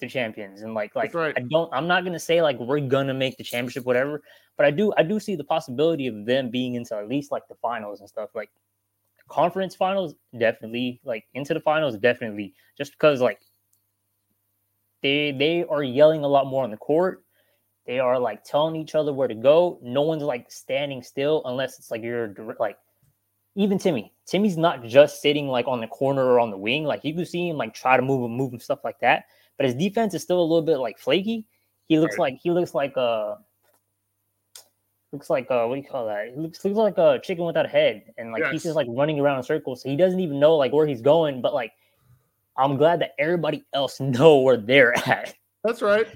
the 0.01 0.09
champions. 0.09 0.63
And 0.63 0.75
like 0.75 0.97
like 0.97 1.15
right. 1.15 1.35
I 1.37 1.41
don't 1.41 1.73
I'm 1.73 1.87
not 1.87 2.05
gonna 2.05 2.19
say 2.19 2.43
like 2.43 2.59
we're 2.59 2.81
gonna 2.81 3.15
make 3.15 3.37
the 3.37 3.45
championship, 3.45 3.85
whatever, 3.85 4.23
but 4.57 4.67
I 4.67 4.71
do 4.71 4.93
I 4.97 5.03
do 5.03 5.21
see 5.21 5.37
the 5.37 5.45
possibility 5.45 6.07
of 6.07 6.25
them 6.25 6.51
being 6.51 6.75
into 6.75 6.97
at 6.97 7.09
least 7.09 7.31
like 7.31 7.47
the 7.49 7.57
finals 7.57 8.01
and 8.01 8.09
stuff. 8.09 8.31
Like 8.35 8.51
conference 9.29 9.75
finals, 9.75 10.15
definitely. 10.39 11.01
Like 11.05 11.25
into 11.35 11.55
the 11.55 11.61
finals, 11.61 11.97
definitely. 11.99 12.55
Just 12.77 12.93
because 12.93 13.21
like 13.21 13.41
they 15.03 15.33
they 15.33 15.65
are 15.65 15.83
yelling 15.83 16.25
a 16.25 16.29
lot 16.29 16.47
more 16.47 16.65
on 16.65 16.71
the 16.71 16.77
court. 16.77 17.25
They 17.87 17.99
are 18.01 18.19
like 18.19 18.45
telling 18.45 18.77
each 18.77 18.95
other 18.95 19.13
where 19.13 19.29
to 19.29 19.35
go. 19.35 19.79
No 19.83 20.03
one's 20.03 20.23
like 20.23 20.51
standing 20.51 21.03
still 21.03 21.43
unless 21.47 21.79
it's 21.79 21.91
like 21.91 22.03
you're 22.03 22.35
like 22.59 22.77
even 23.55 23.79
Timmy. 23.79 24.13
Timmy's 24.27 24.59
not 24.59 24.85
just 24.85 25.23
sitting 25.23 25.49
like 25.49 25.67
on 25.67 25.81
the 25.81 25.87
corner 25.87 26.25
or 26.25 26.39
on 26.39 26.51
the 26.51 26.59
wing. 26.59 26.85
Like 26.85 27.05
you 27.05 27.15
can 27.15 27.25
see 27.25 27.49
him 27.49 27.57
like 27.57 27.75
try 27.75 27.97
to 27.97 28.03
move 28.03 28.25
and 28.25 28.37
move 28.37 28.53
and 28.53 28.63
stuff 28.63 28.81
like 28.85 29.01
that. 29.01 29.25
But 29.57 29.67
his 29.67 29.75
defense 29.75 30.15
is 30.15 30.23
still 30.23 30.41
a 30.41 30.43
little 30.43 30.63
bit 30.63 30.79
like 30.79 30.99
flaky. 30.99 31.47
He 31.87 31.99
looks 31.99 32.19
like 32.19 32.39
he 32.43 32.51
looks 32.51 32.75
like 32.75 32.97
uh 32.97 33.37
looks 35.13 35.31
like 35.31 35.51
uh 35.51 35.65
what 35.67 35.77
do 35.77 35.81
you 35.81 35.89
call 35.89 36.07
that? 36.07 36.33
He 36.35 36.41
looks 36.41 36.65
looks 36.65 36.77
like 36.77 36.99
a 36.99 37.21
chicken 37.23 37.45
without 37.45 37.67
a 37.67 37.69
head. 37.69 38.13
And 38.19 38.33
like 38.33 38.45
he's 38.53 38.63
just 38.63 38.77
like 38.77 38.87
running 38.91 39.19
around 39.19 39.39
in 39.39 39.43
circles. 39.43 39.83
So 39.83 39.89
he 39.89 39.97
doesn't 39.97 40.21
even 40.21 40.39
know 40.39 40.57
like 40.57 40.73
where 40.73 40.87
he's 40.87 41.01
going. 41.01 41.41
But 41.41 41.55
like 41.55 41.73
I'm 42.57 42.77
glad 42.77 43.01
that 43.01 43.15
everybody 43.19 43.65
else 43.73 44.01
know 44.01 44.39
where 44.39 44.57
they're 44.57 44.97
at. 45.09 45.35
That's 45.65 45.83
right. 45.83 46.07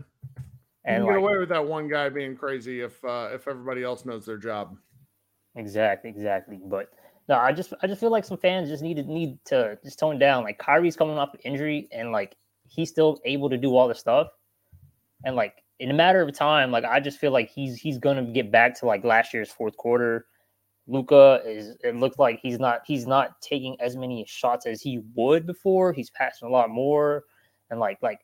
And 0.84 1.05
you 1.05 1.11
can 1.11 1.20
get 1.20 1.22
away 1.22 1.38
with 1.38 1.49
that 1.51 1.64
one 1.64 1.88
guy 1.88 2.09
being 2.09 2.36
crazy 2.36 2.80
if 2.80 3.03
uh, 3.05 3.28
if 3.32 3.47
everybody 3.47 3.84
else 3.84 4.05
knows 4.05 4.26
their 4.26 4.36
job. 4.36 4.76
Exactly, 5.55 6.11
exactly. 6.11 6.61
But 6.64 6.90
no, 7.28 7.36
I 7.36 7.53
just 7.53 7.72
I 7.82 7.86
just 7.86 8.01
feel 8.01 8.11
like 8.11 8.24
some 8.24 8.38
fans 8.38 8.68
just 8.68 8.82
need 8.82 8.97
to 8.97 9.05
need 9.05 9.38
to 9.47 9.78
just 9.84 9.99
tone 9.99 10.18
down. 10.18 10.43
Like 10.43 10.59
Kyrie's 10.59 10.97
coming 10.97 11.18
off 11.18 11.34
an 11.34 11.40
injury 11.45 11.88
and 11.93 12.11
like 12.11 12.36
he's 12.68 12.88
still 12.88 13.20
able 13.24 13.49
to 13.51 13.57
do 13.57 13.76
all 13.76 13.86
the 13.86 13.95
stuff. 13.95 14.28
And 15.24 15.36
like 15.36 15.62
in 15.83 15.91
a 15.91 15.95
matter 15.95 16.22
of 16.22 16.33
time, 16.33 16.70
like 16.70 16.85
I 16.85 17.01
just 17.01 17.18
feel 17.18 17.33
like 17.33 17.51
he's 17.51 17.76
he's 17.76 17.99
gonna 17.99 18.22
get 18.22 18.53
back 18.53 18.78
to 18.78 18.87
like 18.87 19.03
last 19.05 19.35
year's 19.35 19.51
fourth 19.51 19.76
quarter. 19.76 20.26
Luka 20.87 21.43
is 21.45 21.76
it 21.83 21.97
looks 21.97 22.18
like 22.18 22.39
he's 22.41 22.61
not 22.61 22.83
he's 22.87 23.05
not 23.05 23.41
taking 23.41 23.76
as 23.80 23.97
many 23.97 24.24
shots 24.28 24.64
as 24.64 24.80
he 24.80 25.01
would 25.16 25.45
before. 25.45 25.93
He's 25.93 26.09
passing 26.11 26.47
a 26.47 26.51
lot 26.53 26.70
more. 26.70 27.24
And 27.70 27.80
like 27.80 27.99
like 28.01 28.20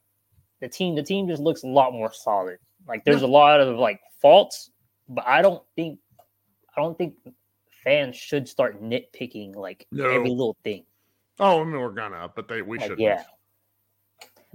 the 0.61 0.68
team 0.68 0.94
the 0.94 1.02
team 1.02 1.26
just 1.26 1.42
looks 1.42 1.64
a 1.64 1.66
lot 1.66 1.92
more 1.92 2.12
solid. 2.12 2.59
Like 2.86 3.04
there's 3.04 3.22
a 3.22 3.26
lot 3.26 3.61
of 3.61 3.76
like 3.76 4.00
faults, 4.22 4.70
but 5.09 5.26
I 5.26 5.42
don't 5.42 5.62
think 5.74 5.98
I 6.76 6.80
don't 6.80 6.96
think 6.96 7.14
fans 7.82 8.14
should 8.14 8.48
start 8.48 8.80
nitpicking 8.80 9.56
like 9.56 9.84
every 9.92 10.30
little 10.30 10.56
thing. 10.62 10.84
Oh, 11.40 11.61
I 11.61 11.64
mean 11.64 11.80
we're 11.80 11.90
gonna, 11.90 12.30
but 12.36 12.46
they 12.46 12.62
we 12.62 12.78
Like, 12.78 12.88
should. 12.88 13.00
yeah. 13.00 13.24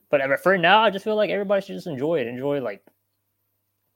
But 0.09 0.21
uh, 0.21 0.37
for 0.37 0.57
now, 0.57 0.79
I 0.81 0.89
just 0.89 1.03
feel 1.03 1.15
like 1.15 1.31
everybody 1.31 1.65
should 1.65 1.75
just 1.75 1.87
enjoy 1.87 2.19
it. 2.19 2.27
Enjoy 2.27 2.61
like 2.61 2.85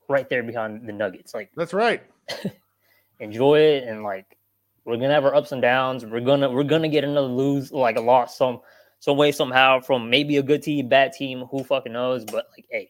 right 0.07 0.29
there 0.29 0.43
behind 0.43 0.87
the 0.87 0.93
Nuggets. 0.93 1.33
Like 1.33 1.51
That's 1.55 1.73
right. 1.73 2.03
enjoy 3.19 3.59
it 3.59 3.83
and 3.85 4.03
like 4.03 4.37
we're 4.85 4.97
gonna 4.97 5.13
have 5.13 5.25
our 5.25 5.35
ups 5.35 5.51
and 5.51 5.61
downs. 5.61 6.05
We're 6.05 6.21
gonna 6.21 6.49
we're 6.49 6.63
gonna 6.63 6.87
get 6.87 7.03
another 7.03 7.27
lose 7.27 7.71
like 7.71 7.97
a 7.97 8.01
loss 8.01 8.37
some 8.37 8.61
some 8.99 9.17
way 9.17 9.31
somehow 9.31 9.79
from 9.79 10.09
maybe 10.09 10.37
a 10.37 10.43
good 10.43 10.63
team, 10.63 10.87
bad 10.87 11.13
team, 11.13 11.45
who 11.51 11.63
fucking 11.63 11.93
knows. 11.93 12.25
But 12.25 12.47
like, 12.55 12.65
hey, 12.71 12.89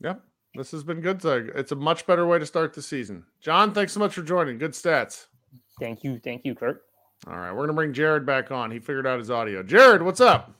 Yep. 0.00 0.22
This 0.54 0.70
has 0.70 0.82
been 0.82 1.00
good. 1.00 1.20
So 1.20 1.46
it's 1.54 1.72
a 1.72 1.76
much 1.76 2.06
better 2.06 2.26
way 2.26 2.38
to 2.38 2.46
start 2.46 2.72
the 2.72 2.82
season. 2.82 3.24
John, 3.40 3.72
thanks 3.72 3.92
so 3.92 4.00
much 4.00 4.14
for 4.14 4.22
joining. 4.22 4.58
Good 4.58 4.72
stats. 4.72 5.26
thank 5.78 6.02
you, 6.04 6.18
thank 6.18 6.44
you, 6.44 6.54
Kirk. 6.54 6.84
All 7.26 7.36
right, 7.36 7.52
we're 7.52 7.62
gonna 7.62 7.74
bring 7.74 7.92
Jared 7.92 8.24
back 8.24 8.50
on. 8.50 8.70
He 8.70 8.78
figured 8.78 9.06
out 9.06 9.18
his 9.18 9.30
audio. 9.30 9.62
Jared, 9.62 10.02
what's 10.02 10.20
up? 10.20 10.52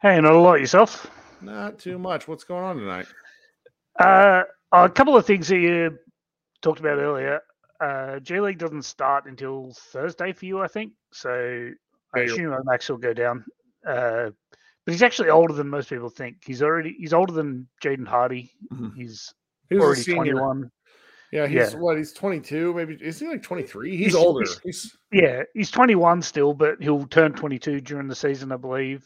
Hey, 0.00 0.20
not 0.20 0.32
a 0.32 0.38
lot 0.38 0.60
yourself. 0.60 1.10
Not 1.42 1.78
too 1.78 1.98
much. 1.98 2.28
What's 2.28 2.44
going 2.44 2.64
on 2.64 2.76
tonight? 2.76 3.06
Uh, 4.00 4.42
a 4.72 4.88
couple 4.88 5.16
of 5.16 5.26
things 5.26 5.48
that 5.48 5.58
you 5.58 5.98
talked 6.62 6.80
about 6.80 6.98
earlier. 6.98 7.40
Uh, 7.80 8.18
G 8.20 8.40
League 8.40 8.58
doesn't 8.58 8.82
start 8.82 9.26
until 9.26 9.72
Thursday 9.92 10.32
for 10.32 10.44
you, 10.46 10.60
I 10.60 10.68
think. 10.68 10.92
So 11.12 11.70
I 12.14 12.20
assume 12.20 12.54
Max 12.64 12.88
will 12.88 12.98
go 12.98 13.14
down. 13.14 13.44
Uh, 13.86 14.30
but 14.84 14.92
he's 14.92 15.02
actually 15.02 15.30
older 15.30 15.54
than 15.54 15.68
most 15.68 15.88
people 15.88 16.08
think. 16.10 16.36
He's 16.44 16.62
already 16.62 16.94
he's 16.98 17.12
older 17.12 17.32
than 17.32 17.68
Jaden 17.82 18.06
Hardy. 18.06 18.50
Mhm. 18.72 18.94
He's 18.96 19.32
He 19.68 19.76
was 19.76 19.82
a 19.84 19.86
already 19.86 20.14
twenty 20.14 20.34
one. 20.34 20.70
Yeah, 21.32 21.46
he's 21.46 21.72
Yeah. 21.74 21.78
what? 21.78 21.96
He's 21.96 22.12
22. 22.12 22.74
Maybe 22.74 22.94
is 23.00 23.20
he 23.20 23.28
like 23.28 23.42
23? 23.44 23.90
He's, 23.96 23.98
He's- 24.06 24.14
older. 24.16 24.40
he's- 24.40 24.60
He's, 24.64 24.96
Yeah, 25.12 25.44
he's 25.54 25.70
21 25.70 26.22
still, 26.22 26.54
but 26.54 26.82
he'll 26.82 27.06
turn 27.06 27.34
22 27.34 27.80
during 27.80 28.08
the 28.08 28.16
season, 28.16 28.50
I 28.50 28.56
believe. 28.56 29.04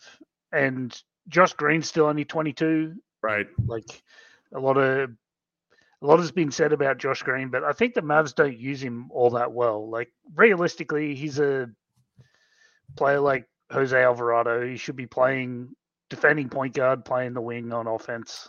And 0.50 0.98
Josh 1.28 1.52
Green's 1.52 1.86
still 1.86 2.06
only 2.06 2.24
22. 2.24 2.94
right. 3.22 3.46
Like 3.66 3.84
a 4.54 4.60
lot 4.60 4.76
of 4.76 5.10
a 6.02 6.06
lot 6.06 6.18
has 6.18 6.32
been 6.32 6.50
said 6.50 6.72
about 6.72 6.98
Josh 6.98 7.22
Green, 7.22 7.48
but 7.48 7.64
I 7.64 7.72
think 7.72 7.94
the 7.94 8.02
Mavs 8.02 8.34
don't 8.34 8.58
use 8.58 8.82
him 8.82 9.10
all 9.10 9.30
that 9.30 9.52
well. 9.52 9.88
Like 9.88 10.12
realistically, 10.34 11.14
he's 11.14 11.38
a 11.38 11.70
player 12.96 13.20
like 13.20 13.48
Jose 13.70 13.96
Alvarado. 13.96 14.66
He 14.66 14.76
should 14.76 14.96
be 14.96 15.06
playing 15.06 15.74
defending 16.10 16.48
point 16.48 16.74
guard, 16.74 17.04
playing 17.04 17.32
the 17.32 17.40
wing 17.40 17.72
on 17.72 17.86
offense. 17.86 18.48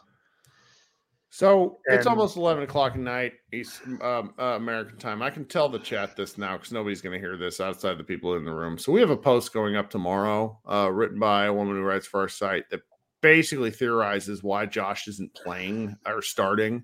So 1.30 1.80
it's 1.86 2.08
almost 2.08 2.38
eleven 2.38 2.64
o'clock 2.64 2.94
at 2.94 3.00
night, 3.00 3.34
East 3.52 3.82
um, 4.02 4.34
uh, 4.40 4.56
American 4.56 4.98
time. 4.98 5.22
I 5.22 5.30
can 5.30 5.44
tell 5.44 5.68
the 5.68 5.80
chat 5.80 6.16
this 6.16 6.38
now 6.38 6.56
because 6.56 6.72
nobody's 6.72 7.02
going 7.02 7.12
to 7.12 7.20
hear 7.20 7.36
this 7.36 7.60
outside 7.60 7.98
the 7.98 8.06
people 8.06 8.36
in 8.36 8.46
the 8.46 8.54
room. 8.54 8.78
So 8.78 8.94
we 8.94 9.02
have 9.02 9.10
a 9.10 9.18
post 9.18 9.54
going 9.54 9.76
up 9.76 9.90
tomorrow, 9.90 10.58
uh, 10.66 10.90
written 10.90 11.20
by 11.20 11.46
a 11.46 11.54
woman 11.54 11.76
who 11.76 11.82
writes 11.82 12.08
for 12.08 12.22
our 12.22 12.30
site 12.30 12.70
that 12.70 12.82
basically 13.26 13.72
theorizes 13.72 14.44
why 14.44 14.68
Josh 14.68 15.08
isn't 15.08 15.34
playing 15.34 15.98
or 16.06 16.22
starting, 16.22 16.84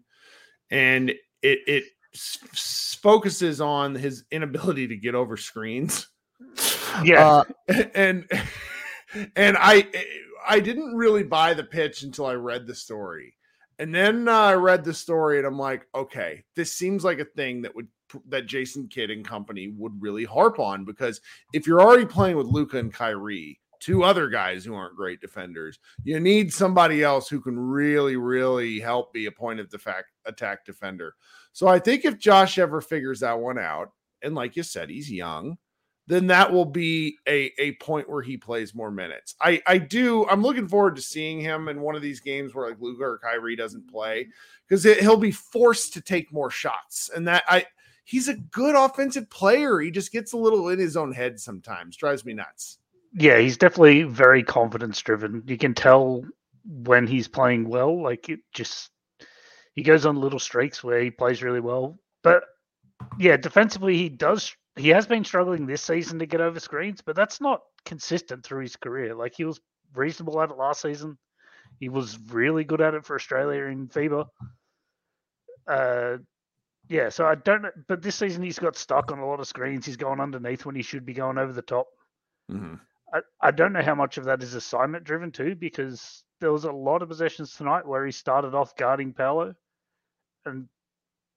and 0.71 1.11
it 1.11 1.19
it 1.67 1.83
s- 2.15 2.97
focuses 2.99 3.61
on 3.61 3.93
his 3.93 4.23
inability 4.31 4.87
to 4.87 4.95
get 4.95 5.13
over 5.13 5.37
screens. 5.37 6.07
Yeah. 7.03 7.43
Uh, 7.69 7.83
and 7.93 8.27
and 9.35 9.55
I 9.59 9.87
I 10.47 10.59
didn't 10.59 10.95
really 10.95 11.21
buy 11.21 11.53
the 11.53 11.63
pitch 11.63 12.01
until 12.01 12.25
I 12.25 12.33
read 12.33 12.65
the 12.65 12.73
story. 12.73 13.37
And 13.77 13.93
then 13.93 14.27
uh, 14.27 14.31
I 14.33 14.53
read 14.55 14.83
the 14.83 14.95
story 14.95 15.37
and 15.37 15.45
I'm 15.45 15.59
like, 15.59 15.87
okay, 15.93 16.43
this 16.55 16.73
seems 16.73 17.03
like 17.03 17.19
a 17.19 17.25
thing 17.25 17.61
that 17.61 17.75
would 17.75 17.87
that 18.29 18.47
Jason 18.47 18.87
Kidd 18.87 19.11
and 19.11 19.23
company 19.23 19.73
would 19.77 20.01
really 20.01 20.25
harp 20.25 20.59
on 20.59 20.85
because 20.85 21.21
if 21.53 21.67
you're 21.67 21.81
already 21.81 22.05
playing 22.05 22.35
with 22.35 22.47
Luka 22.47 22.79
and 22.79 22.91
Kyrie, 22.91 23.60
two 23.81 24.03
other 24.03 24.29
guys 24.29 24.63
who 24.63 24.73
aren't 24.73 24.95
great 24.95 25.19
defenders, 25.19 25.79
you 26.03 26.19
need 26.19 26.53
somebody 26.53 27.03
else 27.03 27.27
who 27.27 27.41
can 27.41 27.59
really, 27.59 28.15
really 28.15 28.79
help 28.79 29.11
be 29.11 29.25
a 29.25 29.31
point 29.31 29.59
of 29.59 29.73
attack 30.25 30.65
defender. 30.65 31.15
So 31.51 31.67
I 31.67 31.79
think 31.79 32.05
if 32.05 32.17
Josh 32.17 32.57
ever 32.57 32.79
figures 32.79 33.19
that 33.19 33.37
one 33.37 33.59
out, 33.59 33.91
and 34.21 34.35
like 34.35 34.55
you 34.55 34.63
said, 34.63 34.89
he's 34.89 35.11
young, 35.11 35.57
then 36.07 36.27
that 36.27 36.51
will 36.51 36.65
be 36.65 37.17
a, 37.27 37.51
a 37.59 37.73
point 37.73 38.09
where 38.09 38.21
he 38.21 38.37
plays 38.37 38.75
more 38.75 38.91
minutes. 38.91 39.35
I, 39.41 39.61
I 39.65 39.77
do. 39.77 40.27
I'm 40.27 40.41
looking 40.41 40.67
forward 40.67 40.95
to 40.95 41.01
seeing 41.01 41.39
him 41.39 41.67
in 41.67 41.81
one 41.81 41.95
of 41.95 42.01
these 42.01 42.19
games 42.19 42.53
where 42.53 42.69
like 42.69 42.79
Luka 42.79 43.03
or 43.03 43.19
Kyrie 43.19 43.55
doesn't 43.55 43.89
play 43.89 44.27
because 44.67 44.83
he'll 44.83 45.17
be 45.17 45.31
forced 45.31 45.93
to 45.93 46.01
take 46.01 46.31
more 46.33 46.51
shots. 46.51 47.09
And 47.15 47.27
that 47.27 47.43
I 47.47 47.65
he's 48.03 48.27
a 48.27 48.35
good 48.35 48.75
offensive 48.75 49.29
player. 49.29 49.79
He 49.79 49.91
just 49.91 50.11
gets 50.11 50.33
a 50.33 50.37
little 50.37 50.69
in 50.69 50.79
his 50.79 50.97
own 50.97 51.13
head 51.13 51.39
sometimes. 51.39 51.95
Drives 51.95 52.25
me 52.25 52.33
nuts. 52.33 52.79
Yeah, 53.13 53.39
he's 53.39 53.57
definitely 53.57 54.03
very 54.03 54.43
confidence 54.43 54.99
driven. 55.01 55.43
You 55.45 55.57
can 55.57 55.73
tell 55.73 56.23
when 56.65 57.07
he's 57.07 57.27
playing 57.27 57.67
well. 57.67 58.01
Like 58.01 58.29
it 58.29 58.39
just 58.53 58.89
he 59.75 59.83
goes 59.83 60.05
on 60.05 60.15
little 60.15 60.39
streaks 60.39 60.83
where 60.83 61.01
he 61.01 61.11
plays 61.11 61.43
really 61.43 61.59
well. 61.59 61.99
But 62.23 62.43
yeah, 63.19 63.37
defensively 63.37 63.97
he 63.97 64.09
does 64.09 64.55
he 64.77 64.89
has 64.89 65.05
been 65.05 65.25
struggling 65.25 65.65
this 65.65 65.81
season 65.81 66.19
to 66.19 66.25
get 66.25 66.41
over 66.41 66.59
screens, 66.59 67.01
but 67.01 67.15
that's 67.15 67.41
not 67.41 67.61
consistent 67.85 68.45
through 68.45 68.61
his 68.61 68.75
career. 68.77 69.13
Like 69.13 69.33
he 69.35 69.43
was 69.43 69.59
reasonable 69.93 70.41
at 70.41 70.49
it 70.49 70.57
last 70.57 70.81
season. 70.81 71.17
He 71.79 71.89
was 71.89 72.17
really 72.29 72.63
good 72.63 72.81
at 72.81 72.93
it 72.93 73.05
for 73.05 73.15
Australia 73.15 73.63
in 73.65 73.87
FIBA. 73.87 74.25
Uh 75.67 76.17
yeah, 76.87 77.09
so 77.09 77.25
I 77.25 77.35
don't 77.35 77.61
know, 77.61 77.71
but 77.87 78.01
this 78.01 78.15
season 78.15 78.43
he's 78.43 78.59
got 78.59 78.75
stuck 78.75 79.11
on 79.11 79.19
a 79.19 79.25
lot 79.25 79.39
of 79.39 79.47
screens. 79.47 79.85
He's 79.85 79.97
going 79.97 80.19
underneath 80.19 80.65
when 80.65 80.75
he 80.75 80.81
should 80.81 81.05
be 81.05 81.13
going 81.13 81.37
over 81.37 81.53
the 81.53 81.61
top. 81.61 81.87
Mm-hmm. 82.51 82.75
I, 83.13 83.19
I 83.41 83.51
don't 83.51 83.73
know 83.73 83.81
how 83.81 83.95
much 83.95 84.17
of 84.17 84.25
that 84.25 84.41
is 84.43 84.53
assignment 84.53 85.03
driven 85.03 85.31
too, 85.31 85.55
because 85.55 86.23
there 86.39 86.51
was 86.51 86.63
a 86.63 86.71
lot 86.71 87.01
of 87.01 87.09
possessions 87.09 87.55
tonight 87.55 87.85
where 87.85 88.05
he 88.05 88.11
started 88.11 88.55
off 88.55 88.75
guarding 88.75 89.13
Paolo, 89.13 89.53
and 90.45 90.67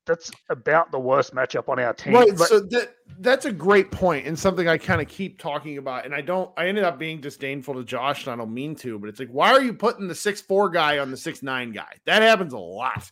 that's 0.07 0.31
about 0.51 0.93
the 0.93 0.99
worst 0.99 1.35
matchup 1.35 1.69
on 1.69 1.79
our 1.79 1.95
team. 1.95 2.15
Right. 2.15 2.37
But- 2.37 2.49
so 2.49 2.61
that 2.61 2.95
that's 3.21 3.47
a 3.47 3.53
great 3.53 3.91
point 3.91 4.27
and 4.27 4.39
something 4.39 4.69
I 4.69 4.77
kind 4.77 5.01
of 5.01 5.09
keep 5.09 5.39
talking 5.39 5.79
about. 5.79 6.05
And 6.05 6.15
I 6.15 6.21
don't 6.21 6.51
I 6.59 6.67
ended 6.67 6.85
up 6.85 6.99
being 6.99 7.21
disdainful 7.21 7.75
to 7.75 7.85
Josh, 7.85 8.25
and 8.27 8.33
I 8.33 8.37
don't 8.37 8.53
mean 8.53 8.75
to, 8.77 8.99
but 8.99 9.09
it's 9.09 9.19
like, 9.19 9.31
why 9.31 9.51
are 9.53 9.63
you 9.63 9.73
putting 9.73 10.07
the 10.09 10.15
six 10.15 10.41
four 10.41 10.69
guy 10.69 10.99
on 10.99 11.11
the 11.11 11.17
six 11.17 11.43
nine 11.43 11.73
guy? 11.73 11.97
That 12.07 12.23
happens 12.23 12.53
a 12.53 12.59
lot. 12.59 13.11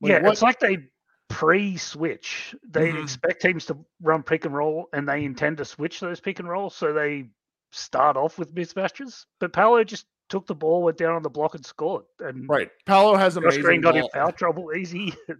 Like, 0.00 0.10
yeah, 0.10 0.22
what- 0.22 0.32
it's 0.32 0.42
like 0.42 0.58
they 0.58 0.78
pre-switch. 1.28 2.54
They 2.68 2.92
Mhm. 2.92 3.02
expect 3.02 3.40
teams 3.42 3.64
to 3.66 3.78
run 4.00 4.22
pick 4.22 4.44
and 4.44 4.54
roll, 4.54 4.88
and 4.92 5.08
they 5.08 5.24
intend 5.24 5.56
to 5.58 5.64
switch 5.64 6.00
those 6.00 6.20
pick 6.20 6.38
and 6.40 6.48
rolls, 6.48 6.74
so 6.74 6.92
they 6.92 7.30
start 7.72 8.16
off 8.16 8.38
with 8.38 8.54
mismatches. 8.54 9.26
But 9.40 9.52
Paolo 9.52 9.82
just 9.84 10.06
took 10.28 10.46
the 10.46 10.54
ball, 10.54 10.82
went 10.82 10.98
down 10.98 11.14
on 11.14 11.22
the 11.22 11.30
block, 11.30 11.54
and 11.54 11.64
scored. 11.64 12.04
And 12.20 12.48
right. 12.48 12.70
Paolo 12.86 13.16
has 13.16 13.34
Josh 13.34 13.42
amazing 13.42 13.62
Green 13.62 13.80
got 13.80 13.96
in 13.96 14.02
ball- 14.02 14.10
foul 14.14 14.32
trouble 14.32 14.72
easy. 14.74 15.14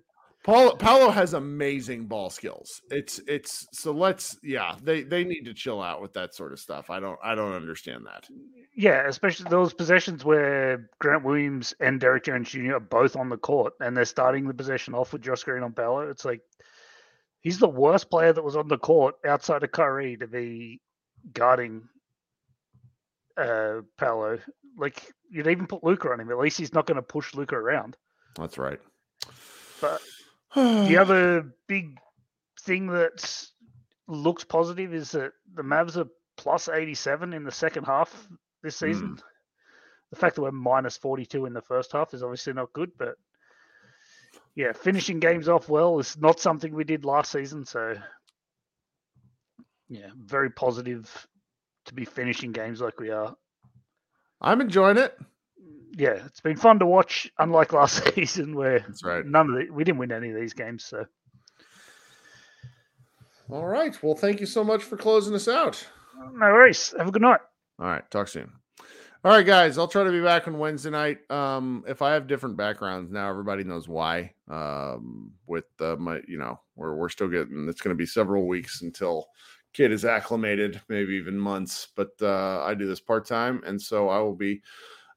Paolo 0.44 0.74
Paolo 0.74 1.10
has 1.10 1.34
amazing 1.34 2.06
ball 2.06 2.28
skills. 2.28 2.82
It's 2.90 3.20
it's 3.28 3.68
so 3.72 3.92
let's 3.92 4.36
yeah, 4.42 4.74
they 4.82 5.02
they 5.02 5.22
need 5.22 5.44
to 5.44 5.54
chill 5.54 5.80
out 5.80 6.02
with 6.02 6.12
that 6.14 6.34
sort 6.34 6.52
of 6.52 6.58
stuff. 6.58 6.90
I 6.90 6.98
don't 6.98 7.18
I 7.22 7.36
don't 7.36 7.52
understand 7.52 8.06
that. 8.06 8.26
Yeah, 8.74 9.06
especially 9.06 9.48
those 9.50 9.72
possessions 9.72 10.24
where 10.24 10.90
Grant 10.98 11.24
Williams 11.24 11.74
and 11.78 12.00
Derrick 12.00 12.24
Jones 12.24 12.50
Jr. 12.50 12.74
are 12.74 12.80
both 12.80 13.14
on 13.14 13.28
the 13.28 13.36
court 13.36 13.74
and 13.80 13.96
they're 13.96 14.04
starting 14.04 14.48
the 14.48 14.54
possession 14.54 14.94
off 14.94 15.12
with 15.12 15.22
Josh 15.22 15.44
Green 15.44 15.62
on 15.62 15.74
Paolo. 15.74 16.10
It's 16.10 16.24
like 16.24 16.40
he's 17.40 17.60
the 17.60 17.68
worst 17.68 18.10
player 18.10 18.32
that 18.32 18.42
was 18.42 18.56
on 18.56 18.66
the 18.66 18.78
court 18.78 19.14
outside 19.24 19.62
of 19.62 19.70
Kyrie 19.70 20.16
to 20.16 20.26
be 20.26 20.80
guarding 21.32 21.88
uh 23.36 23.82
Paolo. 23.98 24.38
Like 24.76 25.02
you'd 25.30 25.46
even 25.46 25.66
put 25.66 25.84
Luka 25.84 26.10
on 26.10 26.20
him. 26.20 26.30
At 26.30 26.38
least 26.38 26.58
he's 26.58 26.74
not 26.74 26.86
going 26.86 26.96
to 26.96 27.02
push 27.02 27.34
Luka 27.34 27.56
around. 27.56 27.96
That's 28.36 28.58
right. 28.58 28.80
But 29.80 30.00
the 30.54 30.96
other 30.98 31.52
big 31.68 31.98
thing 32.60 32.88
that 32.88 33.46
looks 34.08 34.44
positive 34.44 34.94
is 34.94 35.12
that 35.12 35.32
the 35.54 35.62
Mavs 35.62 35.96
are 35.96 36.08
plus 36.36 36.68
87 36.68 37.32
in 37.32 37.44
the 37.44 37.52
second 37.52 37.84
half 37.84 38.28
this 38.62 38.76
season. 38.76 39.18
The 40.10 40.16
fact 40.16 40.36
that 40.36 40.42
we're 40.42 40.50
minus 40.50 40.96
42 40.96 41.46
in 41.46 41.52
the 41.52 41.62
first 41.62 41.92
half 41.92 42.14
is 42.14 42.22
obviously 42.22 42.52
not 42.52 42.72
good, 42.72 42.92
but 42.98 43.14
yeah, 44.54 44.72
finishing 44.72 45.20
games 45.20 45.48
off 45.48 45.68
well 45.68 45.98
is 45.98 46.16
not 46.18 46.40
something 46.40 46.74
we 46.74 46.84
did 46.84 47.04
last 47.04 47.32
season. 47.32 47.64
So 47.64 47.94
yeah, 49.88 50.08
very 50.16 50.50
positive 50.50 51.26
to 51.86 51.94
be 51.94 52.04
finishing 52.04 52.52
games 52.52 52.80
like 52.80 52.98
we 53.00 53.10
are. 53.10 53.34
I'm 54.40 54.60
enjoying 54.60 54.96
it. 54.98 55.16
Yeah, 55.96 56.14
it's 56.26 56.40
been 56.40 56.56
fun 56.56 56.78
to 56.78 56.86
watch, 56.86 57.30
unlike 57.38 57.72
last 57.72 58.02
season 58.14 58.56
where 58.56 58.80
That's 58.80 59.04
right. 59.04 59.24
none 59.26 59.50
of 59.50 59.56
the, 59.56 59.70
we 59.72 59.84
didn't 59.84 59.98
win 59.98 60.10
any 60.12 60.30
of 60.30 60.36
these 60.36 60.54
games. 60.54 60.84
So 60.84 61.04
All 63.50 63.66
right. 63.66 63.96
Well, 64.02 64.14
thank 64.14 64.40
you 64.40 64.46
so 64.46 64.64
much 64.64 64.82
for 64.82 64.96
closing 64.96 65.34
us 65.34 65.48
out. 65.48 65.86
no 66.32 66.46
worries. 66.46 66.94
Have 66.96 67.08
a 67.08 67.12
good 67.12 67.22
night. 67.22 67.40
All 67.78 67.86
right. 67.86 68.08
Talk 68.10 68.28
soon. 68.28 68.50
All 69.24 69.30
right, 69.30 69.46
guys. 69.46 69.78
I'll 69.78 69.86
try 69.86 70.02
to 70.02 70.10
be 70.10 70.20
back 70.22 70.48
on 70.48 70.58
Wednesday 70.58 70.90
night. 70.90 71.18
Um, 71.30 71.84
if 71.86 72.02
I 72.02 72.12
have 72.12 72.26
different 72.26 72.56
backgrounds 72.56 73.12
now, 73.12 73.28
everybody 73.30 73.62
knows 73.62 73.86
why. 73.86 74.32
Um, 74.50 75.32
with 75.46 75.66
uh, 75.80 75.94
my, 75.96 76.20
you 76.26 76.38
know, 76.38 76.58
we're 76.74 76.96
we're 76.96 77.08
still 77.08 77.28
getting. 77.28 77.68
It's 77.68 77.80
going 77.80 77.94
to 77.94 77.98
be 77.98 78.06
several 78.06 78.48
weeks 78.48 78.82
until 78.82 79.28
kid 79.72 79.92
is 79.92 80.04
acclimated, 80.04 80.80
maybe 80.88 81.14
even 81.14 81.38
months. 81.38 81.88
But 81.96 82.10
uh, 82.20 82.62
I 82.62 82.74
do 82.74 82.86
this 82.86 83.00
part 83.00 83.26
time, 83.26 83.62
and 83.66 83.80
so 83.80 84.08
I 84.08 84.18
will 84.18 84.34
be 84.34 84.62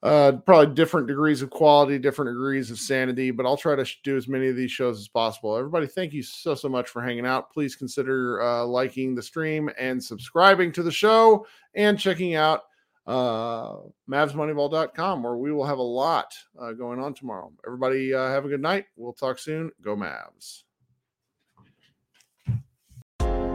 uh, 0.04 0.34
probably 0.46 0.74
different 0.74 1.08
degrees 1.08 1.42
of 1.42 1.50
quality, 1.50 1.98
different 1.98 2.30
degrees 2.30 2.70
of 2.70 2.80
sanity. 2.80 3.32
But 3.32 3.46
I'll 3.46 3.58
try 3.58 3.76
to 3.76 3.86
do 4.04 4.16
as 4.18 4.28
many 4.28 4.48
of 4.48 4.56
these 4.56 4.72
shows 4.72 5.00
as 5.00 5.08
possible. 5.08 5.56
Everybody, 5.56 5.88
thank 5.88 6.14
you 6.14 6.24
so 6.24 6.56
so 6.56 6.70
much 6.70 6.90
for 6.90 7.02
hanging 7.02 7.26
out. 7.26 7.52
Please 7.52 7.76
consider 7.76 8.42
uh, 8.42 8.66
liking 8.66 9.16
the 9.16 9.24
stream 9.24 9.70
and 9.78 10.04
subscribing 10.04 10.72
to 10.74 10.84
the 10.84 10.92
show 10.92 11.46
and 11.74 12.00
checking 12.00 12.36
out 12.36 12.64
uh 13.08 13.76
mavsmoneyball.com 14.10 15.22
where 15.22 15.38
we 15.38 15.52
will 15.52 15.64
have 15.64 15.78
a 15.78 15.82
lot 15.82 16.34
uh, 16.60 16.72
going 16.72 17.00
on 17.00 17.14
tomorrow 17.14 17.52
everybody 17.68 18.12
uh, 18.12 18.30
have 18.30 18.46
a 18.46 18.50
good 18.50 18.62
night 18.62 18.86
we'll 18.96 19.14
talk 19.14 19.38
soon 19.38 19.70
go 19.84 19.96
mavs 19.96 20.64